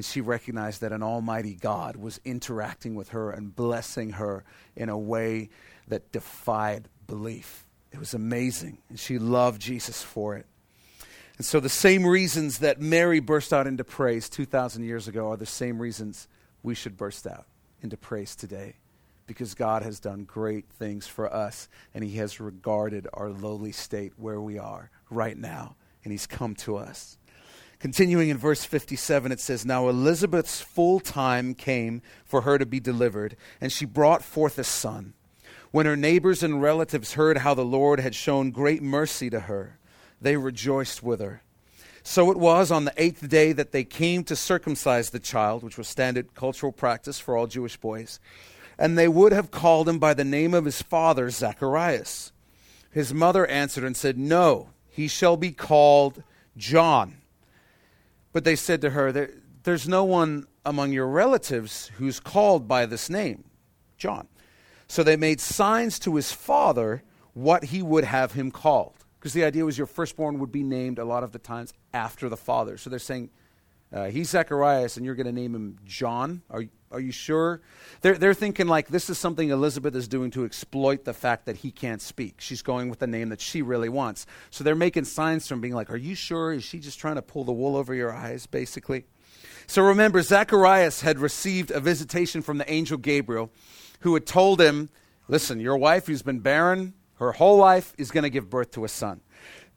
And 0.00 0.04
she 0.06 0.22
recognized 0.22 0.80
that 0.80 0.92
an 0.92 1.02
almighty 1.02 1.54
God 1.54 1.96
was 1.96 2.22
interacting 2.24 2.94
with 2.94 3.10
her 3.10 3.30
and 3.30 3.54
blessing 3.54 4.12
her 4.12 4.44
in 4.74 4.88
a 4.88 4.96
way 4.96 5.50
that 5.88 6.10
defied 6.10 6.88
belief. 7.06 7.66
It 7.92 7.98
was 7.98 8.14
amazing. 8.14 8.78
And 8.88 8.98
she 8.98 9.18
loved 9.18 9.60
Jesus 9.60 10.02
for 10.02 10.36
it. 10.36 10.46
And 11.36 11.44
so, 11.44 11.60
the 11.60 11.68
same 11.68 12.06
reasons 12.06 12.60
that 12.60 12.80
Mary 12.80 13.20
burst 13.20 13.52
out 13.52 13.66
into 13.66 13.84
praise 13.84 14.30
2,000 14.30 14.84
years 14.84 15.06
ago 15.06 15.32
are 15.32 15.36
the 15.36 15.44
same 15.44 15.78
reasons 15.78 16.28
we 16.62 16.74
should 16.74 16.96
burst 16.96 17.26
out 17.26 17.44
into 17.82 17.98
praise 17.98 18.34
today. 18.34 18.76
Because 19.26 19.52
God 19.52 19.82
has 19.82 20.00
done 20.00 20.24
great 20.24 20.64
things 20.70 21.06
for 21.08 21.30
us, 21.30 21.68
and 21.92 22.02
He 22.02 22.16
has 22.16 22.40
regarded 22.40 23.06
our 23.12 23.28
lowly 23.28 23.72
state 23.72 24.14
where 24.16 24.40
we 24.40 24.58
are 24.58 24.88
right 25.10 25.36
now, 25.36 25.76
and 26.04 26.10
He's 26.10 26.26
come 26.26 26.54
to 26.54 26.78
us. 26.78 27.18
Continuing 27.80 28.28
in 28.28 28.36
verse 28.36 28.62
57, 28.62 29.32
it 29.32 29.40
says, 29.40 29.64
Now 29.64 29.88
Elizabeth's 29.88 30.60
full 30.60 31.00
time 31.00 31.54
came 31.54 32.02
for 32.26 32.42
her 32.42 32.58
to 32.58 32.66
be 32.66 32.78
delivered, 32.78 33.36
and 33.58 33.72
she 33.72 33.86
brought 33.86 34.22
forth 34.22 34.58
a 34.58 34.64
son. 34.64 35.14
When 35.70 35.86
her 35.86 35.96
neighbors 35.96 36.42
and 36.42 36.60
relatives 36.60 37.14
heard 37.14 37.38
how 37.38 37.54
the 37.54 37.64
Lord 37.64 37.98
had 37.98 38.14
shown 38.14 38.50
great 38.50 38.82
mercy 38.82 39.30
to 39.30 39.40
her, 39.40 39.78
they 40.20 40.36
rejoiced 40.36 41.02
with 41.02 41.20
her. 41.20 41.42
So 42.02 42.30
it 42.30 42.36
was 42.36 42.70
on 42.70 42.84
the 42.84 42.94
eighth 42.98 43.26
day 43.28 43.52
that 43.52 43.72
they 43.72 43.84
came 43.84 44.24
to 44.24 44.36
circumcise 44.36 45.10
the 45.10 45.18
child, 45.18 45.62
which 45.62 45.78
was 45.78 45.88
standard 45.88 46.34
cultural 46.34 46.72
practice 46.72 47.18
for 47.18 47.34
all 47.34 47.46
Jewish 47.46 47.78
boys. 47.78 48.20
And 48.78 48.98
they 48.98 49.08
would 49.08 49.32
have 49.32 49.50
called 49.50 49.88
him 49.88 49.98
by 49.98 50.12
the 50.12 50.24
name 50.24 50.52
of 50.52 50.66
his 50.66 50.82
father, 50.82 51.30
Zacharias. 51.30 52.32
His 52.90 53.14
mother 53.14 53.46
answered 53.46 53.84
and 53.84 53.96
said, 53.96 54.18
No, 54.18 54.70
he 54.88 55.08
shall 55.08 55.36
be 55.36 55.52
called 55.52 56.22
John. 56.56 57.19
But 58.32 58.44
they 58.44 58.56
said 58.56 58.80
to 58.82 58.90
her, 58.90 59.12
there, 59.12 59.30
There's 59.62 59.88
no 59.88 60.04
one 60.04 60.46
among 60.64 60.92
your 60.92 61.06
relatives 61.06 61.90
who's 61.96 62.20
called 62.20 62.68
by 62.68 62.86
this 62.86 63.10
name, 63.10 63.44
John. 63.96 64.28
So 64.88 65.02
they 65.02 65.16
made 65.16 65.40
signs 65.40 65.98
to 66.00 66.16
his 66.16 66.32
father 66.32 67.02
what 67.32 67.64
he 67.64 67.82
would 67.82 68.04
have 68.04 68.32
him 68.32 68.50
called. 68.50 68.94
Because 69.18 69.32
the 69.34 69.44
idea 69.44 69.64
was 69.64 69.76
your 69.76 69.86
firstborn 69.86 70.38
would 70.38 70.50
be 70.50 70.62
named 70.62 70.98
a 70.98 71.04
lot 71.04 71.22
of 71.22 71.32
the 71.32 71.38
times 71.38 71.72
after 71.92 72.28
the 72.28 72.36
father. 72.36 72.78
So 72.78 72.90
they're 72.90 72.98
saying, 72.98 73.30
uh, 73.92 74.06
he's 74.06 74.30
Zacharias, 74.30 74.96
and 74.96 75.04
you're 75.04 75.14
going 75.14 75.26
to 75.26 75.32
name 75.32 75.54
him 75.54 75.78
John. 75.84 76.42
Are, 76.50 76.64
are 76.90 77.00
you 77.00 77.12
sure? 77.12 77.60
They're, 78.00 78.18
they're 78.18 78.34
thinking 78.34 78.66
like 78.66 78.88
this 78.88 79.08
is 79.10 79.18
something 79.18 79.50
Elizabeth 79.50 79.94
is 79.94 80.08
doing 80.08 80.30
to 80.32 80.44
exploit 80.44 81.04
the 81.04 81.12
fact 81.12 81.46
that 81.46 81.58
he 81.58 81.70
can't 81.70 82.02
speak. 82.02 82.36
She's 82.38 82.62
going 82.62 82.88
with 82.88 82.98
the 82.98 83.06
name 83.06 83.28
that 83.28 83.40
she 83.40 83.62
really 83.62 83.88
wants. 83.88 84.26
So 84.50 84.64
they're 84.64 84.74
making 84.74 85.04
signs 85.04 85.46
from 85.46 85.60
being 85.60 85.74
like, 85.74 85.90
Are 85.90 85.96
you 85.96 86.14
sure? 86.14 86.52
Is 86.52 86.64
she 86.64 86.78
just 86.78 86.98
trying 86.98 87.16
to 87.16 87.22
pull 87.22 87.44
the 87.44 87.52
wool 87.52 87.76
over 87.76 87.94
your 87.94 88.12
eyes, 88.12 88.46
basically? 88.46 89.04
So 89.66 89.82
remember, 89.82 90.20
Zacharias 90.22 91.00
had 91.02 91.18
received 91.18 91.70
a 91.70 91.80
visitation 91.80 92.42
from 92.42 92.58
the 92.58 92.70
angel 92.70 92.98
Gabriel, 92.98 93.50
who 94.00 94.14
had 94.14 94.26
told 94.26 94.60
him, 94.60 94.90
Listen, 95.28 95.60
your 95.60 95.76
wife 95.76 96.06
who's 96.06 96.22
been 96.22 96.40
barren 96.40 96.94
her 97.20 97.32
whole 97.32 97.58
life 97.58 97.92
is 97.98 98.10
going 98.10 98.24
to 98.24 98.30
give 98.30 98.48
birth 98.48 98.72
to 98.72 98.84
a 98.84 98.88
son. 98.88 99.20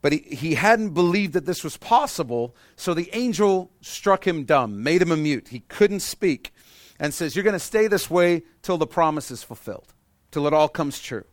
But 0.00 0.12
he, 0.12 0.18
he 0.34 0.54
hadn't 0.54 0.90
believed 0.90 1.34
that 1.34 1.44
this 1.44 1.62
was 1.62 1.76
possible, 1.76 2.56
so 2.74 2.94
the 2.94 3.10
angel 3.12 3.70
struck 3.82 4.26
him 4.26 4.44
dumb, 4.44 4.82
made 4.82 5.02
him 5.02 5.12
a 5.12 5.16
mute. 5.16 5.48
He 5.48 5.60
couldn't 5.60 6.00
speak, 6.00 6.53
and 6.98 7.12
says, 7.12 7.34
You're 7.34 7.44
going 7.44 7.54
to 7.54 7.58
stay 7.58 7.86
this 7.86 8.10
way 8.10 8.42
till 8.62 8.78
the 8.78 8.86
promise 8.86 9.30
is 9.30 9.42
fulfilled, 9.42 9.92
till 10.30 10.46
it 10.46 10.52
all 10.52 10.68
comes 10.68 11.00
true. 11.00 11.24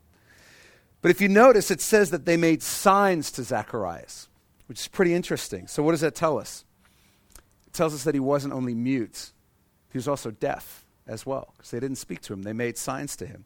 But 1.01 1.11
if 1.11 1.21
you 1.21 1.29
notice, 1.29 1.71
it 1.71 1.81
says 1.81 2.11
that 2.11 2.25
they 2.25 2.37
made 2.37 2.61
signs 2.61 3.31
to 3.31 3.43
Zacharias, 3.43 4.27
which 4.67 4.79
is 4.79 4.87
pretty 4.87 5.13
interesting. 5.13 5.67
So, 5.67 5.83
what 5.83 5.91
does 5.91 6.01
that 6.01 6.15
tell 6.15 6.39
us? 6.39 6.65
It 7.67 7.73
tells 7.73 7.93
us 7.93 8.03
that 8.03 8.13
he 8.13 8.19
wasn't 8.19 8.53
only 8.53 8.75
mute, 8.75 9.31
he 9.91 9.97
was 9.97 10.07
also 10.07 10.31
deaf 10.31 10.85
as 11.07 11.25
well, 11.25 11.53
because 11.57 11.71
they 11.71 11.79
didn't 11.79 11.97
speak 11.97 12.21
to 12.21 12.33
him, 12.33 12.43
they 12.43 12.53
made 12.53 12.77
signs 12.77 13.15
to 13.17 13.25
him. 13.25 13.45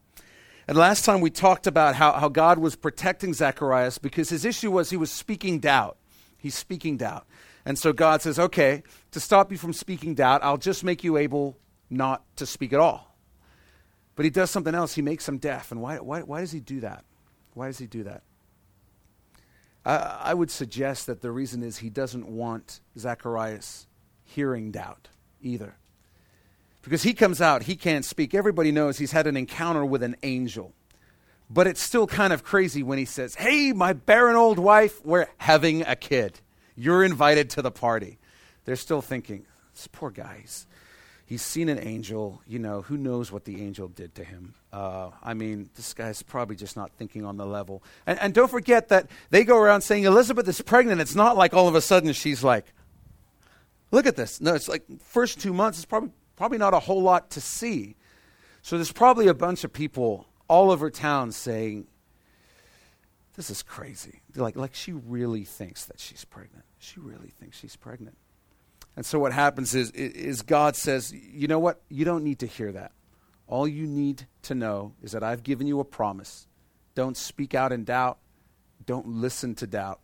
And 0.68 0.78
last 0.78 1.06
time 1.06 1.22
we 1.22 1.30
talked 1.30 1.68
about 1.68 1.96
how, 1.96 2.14
how 2.14 2.28
God 2.28 2.58
was 2.58 2.76
protecting 2.76 3.34
Zacharias 3.34 4.00
because 4.00 4.30
his 4.30 4.46
issue 4.46 4.72
was 4.72 4.90
he 4.90 4.98
was 4.98 5.12
speaking 5.12 5.60
doubt. 5.60 5.98
He's 6.38 6.56
speaking 6.56 6.98
doubt. 6.98 7.28
And 7.66 7.78
so 7.78 7.94
God 7.94 8.22
says, 8.22 8.40
okay, 8.40 8.82
to 9.12 9.20
stop 9.20 9.52
you 9.52 9.60
from 9.60 9.74
speaking 9.74 10.16
doubt, 10.16 10.44
I'll 10.44 10.58
just 10.58 10.84
make 10.84 11.04
you 11.04 11.18
able 11.18 11.58
not 11.90 12.24
to 12.38 12.46
speak 12.46 12.74
at 12.74 12.80
all. 12.80 13.16
But 14.16 14.26
he 14.26 14.32
does 14.32 14.50
something 14.50 14.74
else. 14.74 14.96
He 14.96 15.02
makes 15.02 15.28
him 15.28 15.38
deaf. 15.38 15.72
And 15.72 15.82
why, 15.82 15.98
why, 15.98 16.22
why 16.22 16.42
does 16.42 16.52
he 16.52 16.60
do 16.60 16.80
that? 16.82 17.04
Why 17.54 17.68
does 17.68 17.78
he 17.78 17.88
do 17.88 18.04
that? 18.04 18.24
I, 19.86 19.96
I 20.24 20.34
would 20.34 20.50
suggest 20.50 21.08
that 21.08 21.22
the 21.22 21.32
reason 21.32 21.64
is 21.64 21.78
he 21.78 21.90
doesn't 21.90 22.28
want 22.28 22.80
Zacharias 22.98 23.88
hearing 24.24 24.72
doubt 24.72 25.10
either. 25.42 25.76
Because 26.82 27.04
he 27.04 27.14
comes 27.14 27.42
out, 27.42 27.64
he 27.64 27.76
can't 27.76 28.06
speak. 28.06 28.34
Everybody 28.34 28.72
knows 28.72 28.98
he's 28.98 29.12
had 29.12 29.28
an 29.28 29.36
encounter 29.36 29.84
with 29.84 30.04
an 30.04 30.16
angel. 30.24 30.74
But 31.50 31.68
it's 31.68 31.82
still 31.82 32.08
kind 32.08 32.34
of 32.34 32.44
crazy 32.44 32.84
when 32.84 32.98
he 32.98 33.06
says, 33.06 33.36
Hey, 33.36 33.72
my 33.72 33.94
barren 33.94 34.36
old 34.36 34.60
wife, 34.60 35.04
we're 35.06 35.28
having 35.38 35.82
a 35.84 35.96
kid. 35.96 36.40
You're 36.76 37.04
invited 37.04 37.50
to 37.52 37.62
the 37.62 37.72
party. 37.72 38.18
They're 38.66 38.76
still 38.76 39.02
thinking, 39.02 39.46
This 39.74 39.88
poor 39.88 40.12
guy, 40.12 40.40
he's, 40.42 40.68
he's 41.26 41.42
seen 41.42 41.70
an 41.70 41.80
angel. 41.80 42.42
You 42.48 42.60
know, 42.60 42.82
who 42.84 42.98
knows 42.98 43.32
what 43.32 43.46
the 43.46 43.62
angel 43.62 43.88
did 43.88 44.16
to 44.16 44.24
him? 44.24 44.54
Uh, 44.72 45.12
I 45.24 45.34
mean, 45.34 45.70
this 45.76 45.94
guy's 45.94 46.22
probably 46.22 46.56
just 46.56 46.78
not 46.78 46.92
thinking 46.98 47.26
on 47.26 47.38
the 47.38 47.46
level. 47.46 47.84
And, 48.06 48.20
and 48.20 48.34
don't 48.34 48.50
forget 48.50 48.90
that 48.90 49.10
they 49.32 49.44
go 49.44 49.58
around 49.58 49.82
saying 49.82 50.04
Elizabeth 50.04 50.48
is 50.48 50.62
pregnant. 50.62 51.02
It's 51.02 51.16
not 51.16 51.36
like 51.36 51.54
all 51.54 51.68
of 51.68 51.76
a 51.76 51.82
sudden 51.82 52.14
she's 52.14 52.44
like, 52.44 52.66
Look 53.92 54.08
at 54.08 54.16
this. 54.16 54.42
No, 54.42 54.56
it's 54.56 54.68
like 54.68 54.84
first 55.00 55.40
two 55.40 55.54
months, 55.54 55.78
it's 55.78 55.86
probably 55.86 56.12
probably 56.36 56.58
not 56.58 56.74
a 56.74 56.80
whole 56.80 57.02
lot 57.02 57.30
to 57.32 57.42
see. 57.42 57.96
So 58.62 58.78
there's 58.78 58.92
probably 58.92 59.28
a 59.28 59.34
bunch 59.34 59.64
of 59.64 59.72
people 59.72 60.28
all 60.50 60.72
over 60.72 60.90
town 60.90 61.32
saying, 61.32 61.88
This 63.36 63.50
is 63.50 63.64
crazy. 63.64 64.22
They're 64.34 64.44
like, 64.44 64.56
like 64.56 64.76
she 64.76 64.92
really 64.92 65.44
thinks 65.44 65.86
that 65.86 66.00
she's 66.00 66.26
pregnant. 66.26 66.66
She 66.80 67.00
really 67.00 67.30
thinks 67.30 67.58
she's 67.58 67.76
pregnant. 67.76 68.18
And 68.96 69.06
so 69.06 69.20
what 69.20 69.34
happens 69.34 69.76
is, 69.76 69.92
is 69.92 70.42
God 70.42 70.76
says, 70.76 71.12
You 71.12 71.48
know 71.48 71.60
what? 71.60 71.82
You 71.90 72.06
don't 72.06 72.24
need 72.24 72.40
to 72.40 72.48
hear 72.48 72.72
that. 72.72 72.92
All 73.48 73.68
you 73.68 73.86
need 73.86 74.28
to 74.44 74.56
know 74.56 74.94
is 75.04 75.12
that 75.12 75.24
I've 75.24 75.44
given 75.44 75.68
you 75.68 75.80
a 75.80 75.86
promise. 75.86 76.48
Don't 76.96 77.18
speak 77.18 77.54
out 77.54 77.72
in 77.72 77.84
doubt. 77.84 78.18
Don't 78.86 79.08
listen 79.08 79.56
to 79.56 79.68
doubt. 79.68 80.00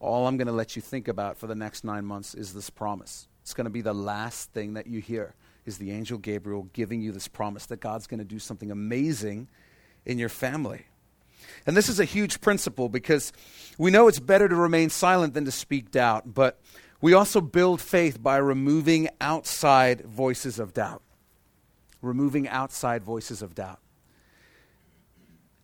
All 0.00 0.26
I'm 0.26 0.36
going 0.36 0.48
to 0.48 0.52
let 0.52 0.76
you 0.76 0.82
think 0.82 1.08
about 1.08 1.38
for 1.38 1.46
the 1.46 1.54
next 1.54 1.84
nine 1.84 2.04
months 2.04 2.34
is 2.34 2.52
this 2.52 2.68
promise. 2.68 3.28
It's 3.42 3.54
going 3.54 3.64
to 3.66 3.70
be 3.70 3.80
the 3.80 3.94
last 3.94 4.52
thing 4.52 4.74
that 4.74 4.86
you 4.86 5.00
hear 5.00 5.34
is 5.64 5.78
the 5.78 5.92
angel 5.92 6.18
Gabriel 6.18 6.68
giving 6.72 7.00
you 7.00 7.12
this 7.12 7.28
promise 7.28 7.66
that 7.66 7.80
God's 7.80 8.06
going 8.06 8.18
to 8.18 8.24
do 8.24 8.38
something 8.38 8.70
amazing 8.70 9.48
in 10.04 10.18
your 10.18 10.28
family. 10.28 10.86
And 11.66 11.76
this 11.76 11.88
is 11.88 12.00
a 12.00 12.04
huge 12.04 12.40
principle 12.40 12.88
because 12.88 13.32
we 13.78 13.90
know 13.90 14.08
it's 14.08 14.20
better 14.20 14.48
to 14.48 14.54
remain 14.54 14.90
silent 14.90 15.34
than 15.34 15.44
to 15.44 15.50
speak 15.50 15.90
doubt, 15.90 16.34
but 16.34 16.60
we 17.04 17.12
also 17.12 17.42
build 17.42 17.82
faith 17.82 18.22
by 18.22 18.38
removing 18.38 19.10
outside 19.20 20.00
voices 20.06 20.58
of 20.58 20.72
doubt. 20.72 21.02
Removing 22.00 22.48
outside 22.48 23.02
voices 23.02 23.42
of 23.42 23.54
doubt. 23.54 23.80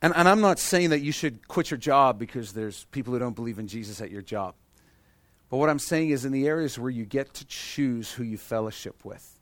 And, 0.03 0.13
and 0.15 0.29
I'm 0.29 0.43
not 0.43 0.59
saying 0.59 0.91
that 0.91 1.01
you 1.01 1.13
should 1.13 1.49
quit 1.49 1.71
your 1.71 1.79
job 1.79 2.19
because 2.19 2.53
there's 2.53 2.85
people 2.91 3.15
who 3.15 3.19
don't 3.19 3.35
believe 3.35 3.59
in 3.59 3.69
Jesus 3.69 4.03
at 4.03 4.11
your 4.11 4.21
job. 4.21 4.55
But 5.49 5.57
what 5.57 5.71
I'm 5.71 5.79
saying 5.79 6.11
is, 6.11 6.27
in 6.27 6.33
the 6.33 6.47
areas 6.47 6.79
where 6.79 6.91
you 6.91 7.07
get 7.07 7.33
to 7.33 7.47
choose 7.47 8.13
who 8.13 8.23
you 8.23 8.37
fellowship 8.37 9.03
with, 9.03 9.41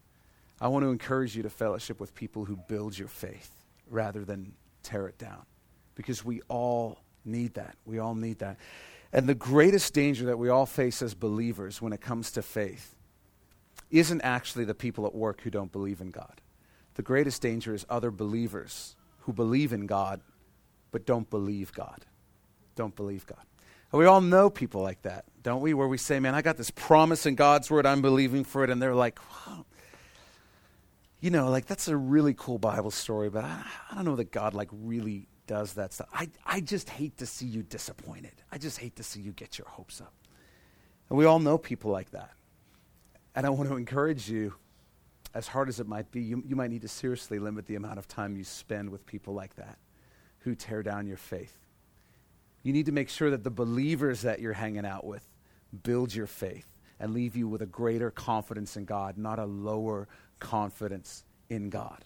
I 0.61 0.69
want 0.69 0.85
to 0.85 0.91
encourage 0.91 1.37
you 1.37 1.43
to 1.43 1.51
fellowship 1.51 1.99
with 1.99 2.15
people 2.15 2.45
who 2.45 2.55
build 2.69 2.97
your 2.97 3.09
faith 3.09 3.51
rather 3.91 4.25
than 4.25 4.53
tear 4.85 5.09
it 5.09 5.19
down 5.19 5.43
because 5.97 6.25
we 6.25 6.43
all 6.47 7.01
need 7.25 7.55
that. 7.55 7.75
We 7.85 7.99
all 7.99 8.15
need 8.15 8.39
that. 8.39 8.57
And 9.13 9.27
the 9.27 9.35
greatest 9.35 9.95
danger 9.95 10.27
that 10.27 10.39
we 10.39 10.49
all 10.49 10.67
face 10.67 11.01
as 11.01 11.15
believers 11.15 11.81
when 11.81 11.93
it 11.93 12.01
comes 12.01 12.31
to 12.33 12.43
faith 12.43 12.95
isn't 13.91 14.21
actually 14.21 14.65
the 14.65 14.75
people 14.75 15.07
at 15.07 15.15
work 15.15 15.41
who 15.43 15.51
don't 15.51 15.73
believe 15.73 16.01
in 16.01 16.11
God. 16.11 16.41
The 16.95 17.03
greatest 17.03 17.41
danger 17.41 17.75
is 17.75 17.87
other 17.89 18.11
believers 18.11 18.97
who 19.21 19.33
believe 19.33 19.73
in 19.73 19.87
God 19.87 20.21
but 20.91 21.07
don't 21.07 21.29
believe 21.29 21.73
God. 21.73 22.05
Don't 22.75 22.95
believe 22.97 23.27
God. 23.27 23.43
And 23.93 23.99
we 23.99 24.07
all 24.07 24.21
know 24.21 24.51
people 24.51 24.83
like 24.83 25.03
that, 25.03 25.25
don't 25.43 25.63
we? 25.63 25.75
Where 25.75 25.89
we 25.89 25.99
say, 25.99 26.21
man, 26.21 26.35
I 26.35 26.43
got 26.43 26.57
this 26.57 26.71
promise 26.71 27.25
in 27.25 27.35
God's 27.35 27.71
word, 27.71 27.87
I'm 27.87 28.03
believing 28.03 28.45
for 28.45 28.65
it. 28.65 28.71
And 28.71 28.81
they're 28.81 28.95
like, 28.95 29.19
wow, 29.47 29.65
you 31.21 31.31
know, 31.31 31.51
like 31.51 31.67
that's 31.67 31.89
a 31.89 31.97
really 31.97 32.35
cool 32.35 32.59
Bible 32.59 32.91
story, 32.91 33.31
but 33.31 33.45
I, 33.45 33.65
I 33.91 33.95
don't 33.95 34.05
know 34.05 34.17
that 34.17 34.31
God 34.31 34.55
like 34.55 34.69
really 34.73 35.27
does 35.49 35.73
that 35.73 35.93
stuff. 35.93 36.09
I, 36.15 36.29
I 36.47 36.61
just 36.61 36.89
hate 36.89 37.17
to 37.19 37.27
see 37.27 37.47
you 37.47 37.65
disappointed. 37.65 38.35
I 38.53 38.59
just 38.59 38.79
hate 38.79 38.95
to 38.97 39.03
see 39.03 39.21
you 39.21 39.33
get 39.33 39.59
your 39.59 39.67
hopes 39.67 40.01
up. 40.01 40.13
And 41.09 41.19
we 41.19 41.25
all 41.25 41.41
know 41.41 41.59
people 41.59 41.91
like 41.91 42.13
that. 42.13 42.31
And 43.35 43.45
I 43.45 43.51
want 43.51 43.69
to 43.69 43.77
encourage 43.77 44.31
you, 44.31 44.55
as 45.35 45.49
hard 45.49 45.69
as 45.69 45.81
it 45.81 45.89
might 45.89 46.11
be, 46.13 46.21
you, 46.21 46.43
you 46.47 46.55
might 46.55 46.71
need 46.71 46.83
to 46.83 46.89
seriously 46.89 47.39
limit 47.39 47.67
the 47.67 47.75
amount 47.75 47.99
of 47.99 48.07
time 48.07 48.37
you 48.37 48.45
spend 48.45 48.91
with 48.91 49.05
people 49.07 49.35
like 49.35 49.57
that 49.57 49.79
who 50.41 50.55
tear 50.55 50.83
down 50.83 51.07
your 51.07 51.17
faith. 51.17 51.59
You 52.63 52.73
need 52.73 52.87
to 52.87 52.93
make 52.93 53.09
sure 53.09 53.31
that 53.31 53.45
the 53.45 53.51
believers 53.51 54.23
that 54.23 54.41
you're 54.41 54.53
hanging 54.53 54.87
out 54.87 55.05
with 55.05 55.27
build 55.83 56.15
your 56.15 56.27
faith 56.27 56.67
and 57.01 57.13
leave 57.15 57.37
you 57.37 57.49
with 57.49 57.63
a 57.63 57.67
greater 57.67 58.11
confidence 58.11 58.77
in 58.77 58.85
God, 58.85 59.17
not 59.17 59.39
a 59.39 59.45
lower 59.45 60.09
confidence 60.41 61.25
in 61.49 61.71
God. 61.71 62.05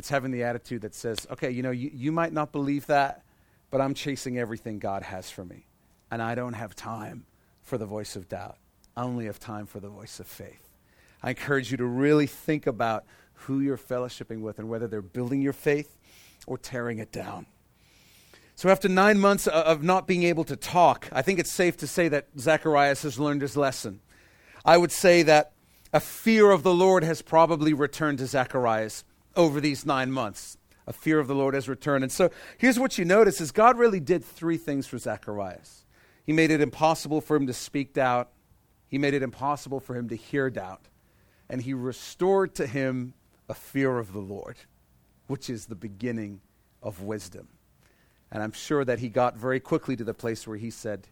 It's 0.00 0.08
having 0.08 0.30
the 0.30 0.44
attitude 0.44 0.80
that 0.80 0.94
says, 0.94 1.26
okay, 1.30 1.50
you 1.50 1.62
know, 1.62 1.72
you, 1.72 1.90
you 1.92 2.10
might 2.10 2.32
not 2.32 2.52
believe 2.52 2.86
that, 2.86 3.22
but 3.70 3.82
I'm 3.82 3.92
chasing 3.92 4.38
everything 4.38 4.78
God 4.78 5.02
has 5.02 5.30
for 5.30 5.44
me. 5.44 5.66
And 6.10 6.22
I 6.22 6.34
don't 6.34 6.54
have 6.54 6.74
time 6.74 7.26
for 7.60 7.76
the 7.76 7.84
voice 7.84 8.16
of 8.16 8.26
doubt. 8.26 8.56
I 8.96 9.02
only 9.02 9.26
have 9.26 9.38
time 9.38 9.66
for 9.66 9.78
the 9.78 9.90
voice 9.90 10.18
of 10.18 10.26
faith. 10.26 10.70
I 11.22 11.28
encourage 11.28 11.70
you 11.70 11.76
to 11.76 11.84
really 11.84 12.26
think 12.26 12.66
about 12.66 13.04
who 13.34 13.60
you're 13.60 13.76
fellowshipping 13.76 14.40
with 14.40 14.58
and 14.58 14.70
whether 14.70 14.88
they're 14.88 15.02
building 15.02 15.42
your 15.42 15.52
faith 15.52 15.98
or 16.46 16.56
tearing 16.56 16.98
it 16.98 17.12
down. 17.12 17.44
So, 18.56 18.70
after 18.70 18.88
nine 18.88 19.20
months 19.20 19.48
of 19.48 19.82
not 19.82 20.06
being 20.06 20.22
able 20.22 20.44
to 20.44 20.56
talk, 20.56 21.10
I 21.12 21.20
think 21.20 21.38
it's 21.38 21.52
safe 21.52 21.76
to 21.76 21.86
say 21.86 22.08
that 22.08 22.28
Zacharias 22.38 23.02
has 23.02 23.18
learned 23.18 23.42
his 23.42 23.54
lesson. 23.54 24.00
I 24.64 24.78
would 24.78 24.92
say 24.92 25.22
that 25.24 25.52
a 25.92 26.00
fear 26.00 26.52
of 26.52 26.62
the 26.62 26.72
Lord 26.72 27.04
has 27.04 27.20
probably 27.20 27.74
returned 27.74 28.16
to 28.20 28.26
Zacharias 28.26 29.04
over 29.36 29.60
these 29.60 29.86
nine 29.86 30.10
months. 30.10 30.56
A 30.86 30.92
fear 30.92 31.20
of 31.20 31.28
the 31.28 31.34
Lord 31.34 31.54
has 31.54 31.68
returned. 31.68 32.02
And 32.02 32.12
so 32.12 32.30
here's 32.58 32.78
what 32.78 32.98
you 32.98 33.04
notice 33.04 33.40
is 33.40 33.52
God 33.52 33.78
really 33.78 34.00
did 34.00 34.24
three 34.24 34.56
things 34.56 34.86
for 34.86 34.98
Zacharias. 34.98 35.84
He 36.24 36.32
made 36.32 36.50
it 36.50 36.60
impossible 36.60 37.20
for 37.20 37.36
him 37.36 37.46
to 37.46 37.52
speak 37.52 37.92
doubt. 37.92 38.30
He 38.88 38.98
made 38.98 39.14
it 39.14 39.22
impossible 39.22 39.80
for 39.80 39.94
him 39.94 40.08
to 40.08 40.16
hear 40.16 40.50
doubt. 40.50 40.88
And 41.48 41.62
he 41.62 41.74
restored 41.74 42.54
to 42.56 42.66
him 42.66 43.14
a 43.48 43.54
fear 43.54 43.98
of 43.98 44.12
the 44.12 44.20
Lord, 44.20 44.56
which 45.26 45.50
is 45.50 45.66
the 45.66 45.74
beginning 45.74 46.40
of 46.82 47.02
wisdom. 47.02 47.48
And 48.32 48.42
I'm 48.42 48.52
sure 48.52 48.84
that 48.84 49.00
he 49.00 49.08
got 49.08 49.36
very 49.36 49.60
quickly 49.60 49.96
to 49.96 50.04
the 50.04 50.14
place 50.14 50.46
where 50.46 50.56
he 50.56 50.70
said, 50.70 51.08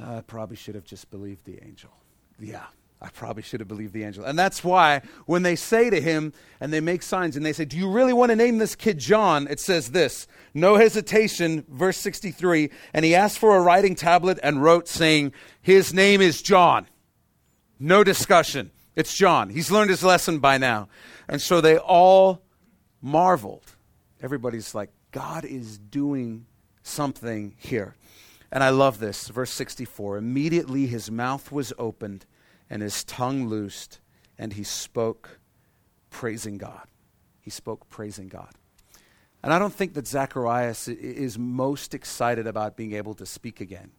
I 0.00 0.20
probably 0.20 0.56
should 0.56 0.74
have 0.74 0.84
just 0.84 1.10
believed 1.10 1.44
the 1.44 1.62
angel. 1.64 1.90
Yeah, 2.38 2.66
I 3.00 3.10
probably 3.10 3.42
should 3.42 3.60
have 3.60 3.68
believed 3.68 3.92
the 3.92 4.02
angel. 4.02 4.24
And 4.24 4.36
that's 4.36 4.64
why 4.64 5.02
when 5.26 5.42
they 5.42 5.54
say 5.54 5.88
to 5.88 6.00
him 6.00 6.32
and 6.60 6.72
they 6.72 6.80
make 6.80 7.02
signs 7.02 7.36
and 7.36 7.46
they 7.46 7.52
say, 7.52 7.64
Do 7.64 7.78
you 7.78 7.88
really 7.88 8.12
want 8.12 8.30
to 8.30 8.36
name 8.36 8.58
this 8.58 8.74
kid 8.74 8.98
John? 8.98 9.46
It 9.48 9.60
says 9.60 9.92
this 9.92 10.26
no 10.52 10.76
hesitation, 10.76 11.64
verse 11.68 11.96
63. 11.98 12.70
And 12.92 13.04
he 13.04 13.14
asked 13.14 13.38
for 13.38 13.56
a 13.56 13.60
writing 13.60 13.94
tablet 13.94 14.40
and 14.42 14.62
wrote, 14.62 14.88
saying, 14.88 15.32
His 15.62 15.94
name 15.94 16.20
is 16.20 16.42
John. 16.42 16.88
No 17.78 18.02
discussion. 18.02 18.72
It's 18.96 19.14
John. 19.14 19.50
He's 19.50 19.70
learned 19.70 19.90
his 19.90 20.02
lesson 20.02 20.40
by 20.40 20.58
now. 20.58 20.88
And 21.28 21.40
so 21.40 21.60
they 21.60 21.78
all 21.78 22.42
marveled. 23.00 23.76
Everybody's 24.20 24.74
like, 24.74 24.90
God 25.12 25.44
is 25.44 25.78
doing 25.78 26.46
something 26.82 27.54
here. 27.58 27.94
And 28.50 28.64
I 28.64 28.70
love 28.70 28.98
this. 28.98 29.28
Verse 29.28 29.50
64 29.50 30.16
Immediately 30.16 30.86
his 30.86 31.12
mouth 31.12 31.52
was 31.52 31.72
opened 31.78 32.26
and 32.70 32.82
his 32.82 33.04
tongue 33.04 33.48
loosed, 33.48 34.00
and 34.38 34.52
he 34.52 34.62
spoke 34.62 35.40
praising 36.10 36.58
God. 36.58 36.86
He 37.40 37.50
spoke 37.50 37.88
praising 37.88 38.28
God. 38.28 38.54
And 39.42 39.52
I 39.52 39.58
don't 39.58 39.72
think 39.72 39.94
that 39.94 40.06
Zacharias 40.06 40.88
is 40.88 41.38
most 41.38 41.94
excited 41.94 42.46
about 42.46 42.76
being 42.76 42.92
able 42.92 43.14
to 43.14 43.26
speak 43.26 43.60
again. 43.60 43.92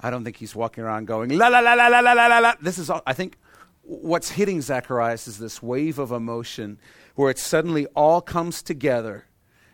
I 0.00 0.10
don't 0.10 0.24
think 0.24 0.36
he's 0.36 0.56
walking 0.56 0.82
around 0.82 1.06
going, 1.06 1.30
la, 1.30 1.48
la, 1.48 1.60
la, 1.60 1.74
la, 1.74 1.86
la, 1.86 2.00
la, 2.00 2.12
la, 2.12 2.38
la. 2.38 2.54
This 2.60 2.78
is, 2.78 2.90
all, 2.90 3.02
I 3.06 3.12
think 3.12 3.36
what's 3.82 4.30
hitting 4.30 4.60
Zacharias 4.60 5.28
is 5.28 5.38
this 5.38 5.62
wave 5.62 5.98
of 5.98 6.10
emotion 6.10 6.78
where 7.14 7.30
it 7.30 7.38
suddenly 7.38 7.86
all 7.94 8.20
comes 8.20 8.62
together, 8.62 9.26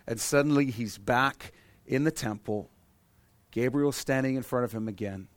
and 0.07 0.21
suddenly 0.21 0.67
he's 0.67 0.99
back 0.99 1.53
in 1.87 2.05
the 2.05 2.11
temple. 2.11 2.71
Gabriel 3.51 3.93
standing 3.93 4.37
in 4.37 4.43
front 4.43 4.65
of 4.65 4.73
him 4.73 4.89
again. 4.89 5.29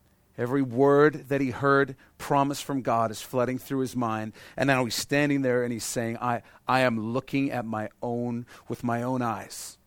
Every 0.42 0.64
word 0.64 1.30
that 1.30 1.40
he 1.40 1.52
heard 1.52 1.96
promise 2.18 2.60
from 2.60 2.82
God 2.82 3.12
is 3.12 3.22
flooding 3.22 3.60
through 3.60 3.82
his 3.82 3.96
mind. 3.96 4.34
And 4.58 4.66
now 4.66 4.84
he's 4.86 4.96
standing 4.96 5.44
there 5.44 5.64
and 5.64 5.72
he's 5.72 5.86
saying, 5.86 6.18
I, 6.18 6.42
I 6.68 6.80
am 6.80 7.14
looking 7.14 7.52
at 7.52 7.64
my 7.64 7.90
own, 8.02 8.48
with 8.68 8.84
my 8.84 9.04
own 9.04 9.22
eyes, 9.22 9.78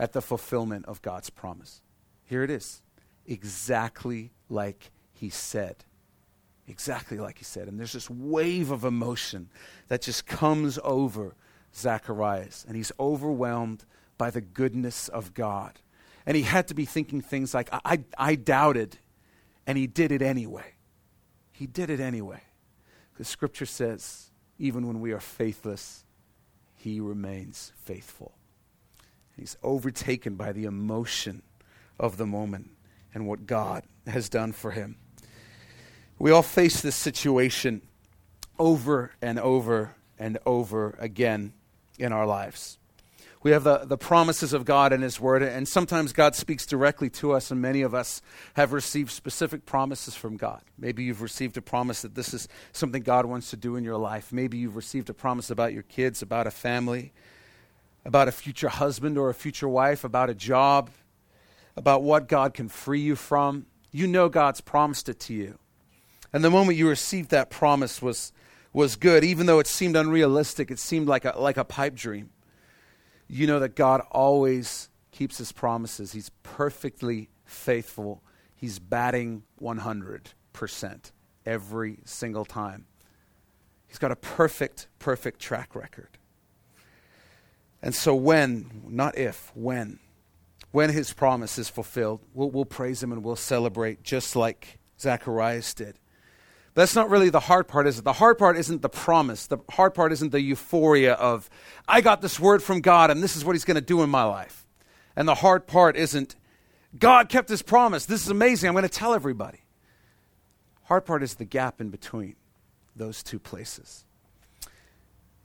at 0.00 0.14
the 0.14 0.22
fulfillment 0.22 0.86
of 0.86 1.02
God's 1.02 1.28
promise. 1.28 1.82
Here 2.24 2.42
it 2.42 2.48
is. 2.48 2.80
Exactly 3.26 4.32
like 4.48 4.92
he 5.12 5.28
said. 5.28 5.84
Exactly 6.66 7.18
like 7.18 7.36
he 7.36 7.44
said. 7.44 7.68
And 7.68 7.78
there's 7.78 7.92
this 7.92 8.08
wave 8.08 8.70
of 8.70 8.84
emotion 8.84 9.50
that 9.88 10.00
just 10.00 10.24
comes 10.24 10.78
over 10.84 11.36
Zacharias. 11.76 12.64
And 12.66 12.76
he's 12.76 12.92
overwhelmed 12.98 13.84
by 14.16 14.30
the 14.30 14.40
goodness 14.40 15.08
of 15.08 15.34
God. 15.34 15.80
And 16.24 16.34
he 16.34 16.44
had 16.44 16.66
to 16.68 16.74
be 16.74 16.86
thinking 16.86 17.20
things 17.20 17.52
like, 17.52 17.68
I, 17.70 17.80
I, 17.84 18.04
I 18.16 18.34
doubted 18.36 18.96
and 19.68 19.76
he 19.76 19.86
did 19.86 20.10
it 20.10 20.22
anyway. 20.22 20.72
He 21.52 21.66
did 21.66 21.90
it 21.90 22.00
anyway. 22.00 22.40
The 23.18 23.24
scripture 23.24 23.66
says, 23.66 24.30
even 24.58 24.86
when 24.86 25.00
we 25.00 25.12
are 25.12 25.20
faithless, 25.20 26.04
he 26.74 27.00
remains 27.00 27.72
faithful. 27.76 28.32
He's 29.36 29.58
overtaken 29.62 30.36
by 30.36 30.52
the 30.52 30.64
emotion 30.64 31.42
of 32.00 32.16
the 32.16 32.24
moment 32.24 32.70
and 33.12 33.26
what 33.26 33.44
God 33.44 33.84
has 34.06 34.30
done 34.30 34.52
for 34.52 34.70
him. 34.70 34.96
We 36.18 36.30
all 36.30 36.42
face 36.42 36.80
this 36.80 36.96
situation 36.96 37.82
over 38.58 39.12
and 39.20 39.38
over 39.38 39.96
and 40.18 40.38
over 40.46 40.96
again 40.98 41.52
in 41.98 42.12
our 42.12 42.26
lives. 42.26 42.77
We 43.42 43.52
have 43.52 43.62
the, 43.62 43.78
the 43.78 43.96
promises 43.96 44.52
of 44.52 44.64
God 44.64 44.92
in 44.92 45.00
His 45.00 45.20
Word, 45.20 45.42
and 45.42 45.68
sometimes 45.68 46.12
God 46.12 46.34
speaks 46.34 46.66
directly 46.66 47.08
to 47.10 47.32
us, 47.32 47.50
and 47.52 47.62
many 47.62 47.82
of 47.82 47.94
us 47.94 48.20
have 48.54 48.72
received 48.72 49.12
specific 49.12 49.64
promises 49.64 50.16
from 50.16 50.36
God. 50.36 50.62
Maybe 50.76 51.04
you've 51.04 51.22
received 51.22 51.56
a 51.56 51.62
promise 51.62 52.02
that 52.02 52.16
this 52.16 52.34
is 52.34 52.48
something 52.72 53.02
God 53.02 53.26
wants 53.26 53.50
to 53.50 53.56
do 53.56 53.76
in 53.76 53.84
your 53.84 53.96
life. 53.96 54.32
Maybe 54.32 54.58
you've 54.58 54.74
received 54.74 55.08
a 55.08 55.14
promise 55.14 55.50
about 55.50 55.72
your 55.72 55.84
kids, 55.84 56.20
about 56.20 56.48
a 56.48 56.50
family, 56.50 57.12
about 58.04 58.26
a 58.26 58.32
future 58.32 58.68
husband 58.68 59.16
or 59.16 59.30
a 59.30 59.34
future 59.34 59.68
wife, 59.68 60.02
about 60.02 60.30
a 60.30 60.34
job, 60.34 60.90
about 61.76 62.02
what 62.02 62.26
God 62.26 62.54
can 62.54 62.68
free 62.68 63.00
you 63.00 63.14
from. 63.14 63.66
You 63.92 64.08
know 64.08 64.28
God's 64.28 64.60
promised 64.60 65.08
it 65.08 65.20
to 65.20 65.34
you. 65.34 65.58
And 66.32 66.42
the 66.42 66.50
moment 66.50 66.76
you 66.76 66.88
received 66.88 67.30
that 67.30 67.50
promise 67.50 68.02
was, 68.02 68.32
was 68.72 68.96
good, 68.96 69.22
even 69.22 69.46
though 69.46 69.60
it 69.60 69.68
seemed 69.68 69.96
unrealistic, 69.96 70.72
it 70.72 70.80
seemed 70.80 71.06
like 71.06 71.24
a, 71.24 71.38
like 71.38 71.56
a 71.56 71.64
pipe 71.64 71.94
dream 71.94 72.30
you 73.28 73.46
know 73.46 73.60
that 73.60 73.76
God 73.76 74.02
always 74.10 74.88
keeps 75.12 75.38
his 75.38 75.52
promises. 75.52 76.12
He's 76.12 76.30
perfectly 76.42 77.28
faithful. 77.44 78.22
He's 78.54 78.78
batting 78.78 79.42
100% 79.60 81.12
every 81.46 81.98
single 82.04 82.44
time. 82.44 82.86
He's 83.86 83.98
got 83.98 84.12
a 84.12 84.16
perfect, 84.16 84.88
perfect 84.98 85.40
track 85.40 85.74
record. 85.74 86.18
And 87.82 87.94
so, 87.94 88.14
when, 88.14 88.82
not 88.88 89.16
if, 89.16 89.52
when, 89.54 89.98
when 90.72 90.90
his 90.90 91.12
promise 91.12 91.58
is 91.58 91.68
fulfilled, 91.68 92.20
we'll, 92.34 92.50
we'll 92.50 92.64
praise 92.64 93.02
him 93.02 93.12
and 93.12 93.22
we'll 93.22 93.36
celebrate 93.36 94.02
just 94.02 94.34
like 94.36 94.78
Zacharias 95.00 95.74
did. 95.74 95.98
That's 96.78 96.94
not 96.94 97.10
really 97.10 97.28
the 97.28 97.40
hard 97.40 97.66
part, 97.66 97.88
is 97.88 97.98
it? 97.98 98.04
The 98.04 98.12
hard 98.12 98.38
part 98.38 98.56
isn't 98.56 98.82
the 98.82 98.88
promise. 98.88 99.48
The 99.48 99.58
hard 99.68 99.94
part 99.94 100.12
isn't 100.12 100.30
the 100.30 100.40
euphoria 100.40 101.14
of, 101.14 101.50
I 101.88 102.00
got 102.00 102.22
this 102.22 102.38
word 102.38 102.62
from 102.62 102.82
God 102.82 103.10
and 103.10 103.20
this 103.20 103.34
is 103.34 103.44
what 103.44 103.56
he's 103.56 103.64
going 103.64 103.74
to 103.74 103.80
do 103.80 104.04
in 104.04 104.10
my 104.10 104.22
life. 104.22 104.64
And 105.16 105.26
the 105.26 105.34
hard 105.34 105.66
part 105.66 105.96
isn't, 105.96 106.36
God 106.96 107.28
kept 107.28 107.48
his 107.48 107.62
promise. 107.62 108.06
This 108.06 108.22
is 108.22 108.28
amazing. 108.28 108.68
I'm 108.68 108.74
going 108.74 108.84
to 108.84 108.88
tell 108.88 109.12
everybody. 109.12 109.58
Hard 110.84 111.04
part 111.04 111.24
is 111.24 111.34
the 111.34 111.44
gap 111.44 111.80
in 111.80 111.88
between 111.90 112.36
those 112.94 113.24
two 113.24 113.40
places. 113.40 114.04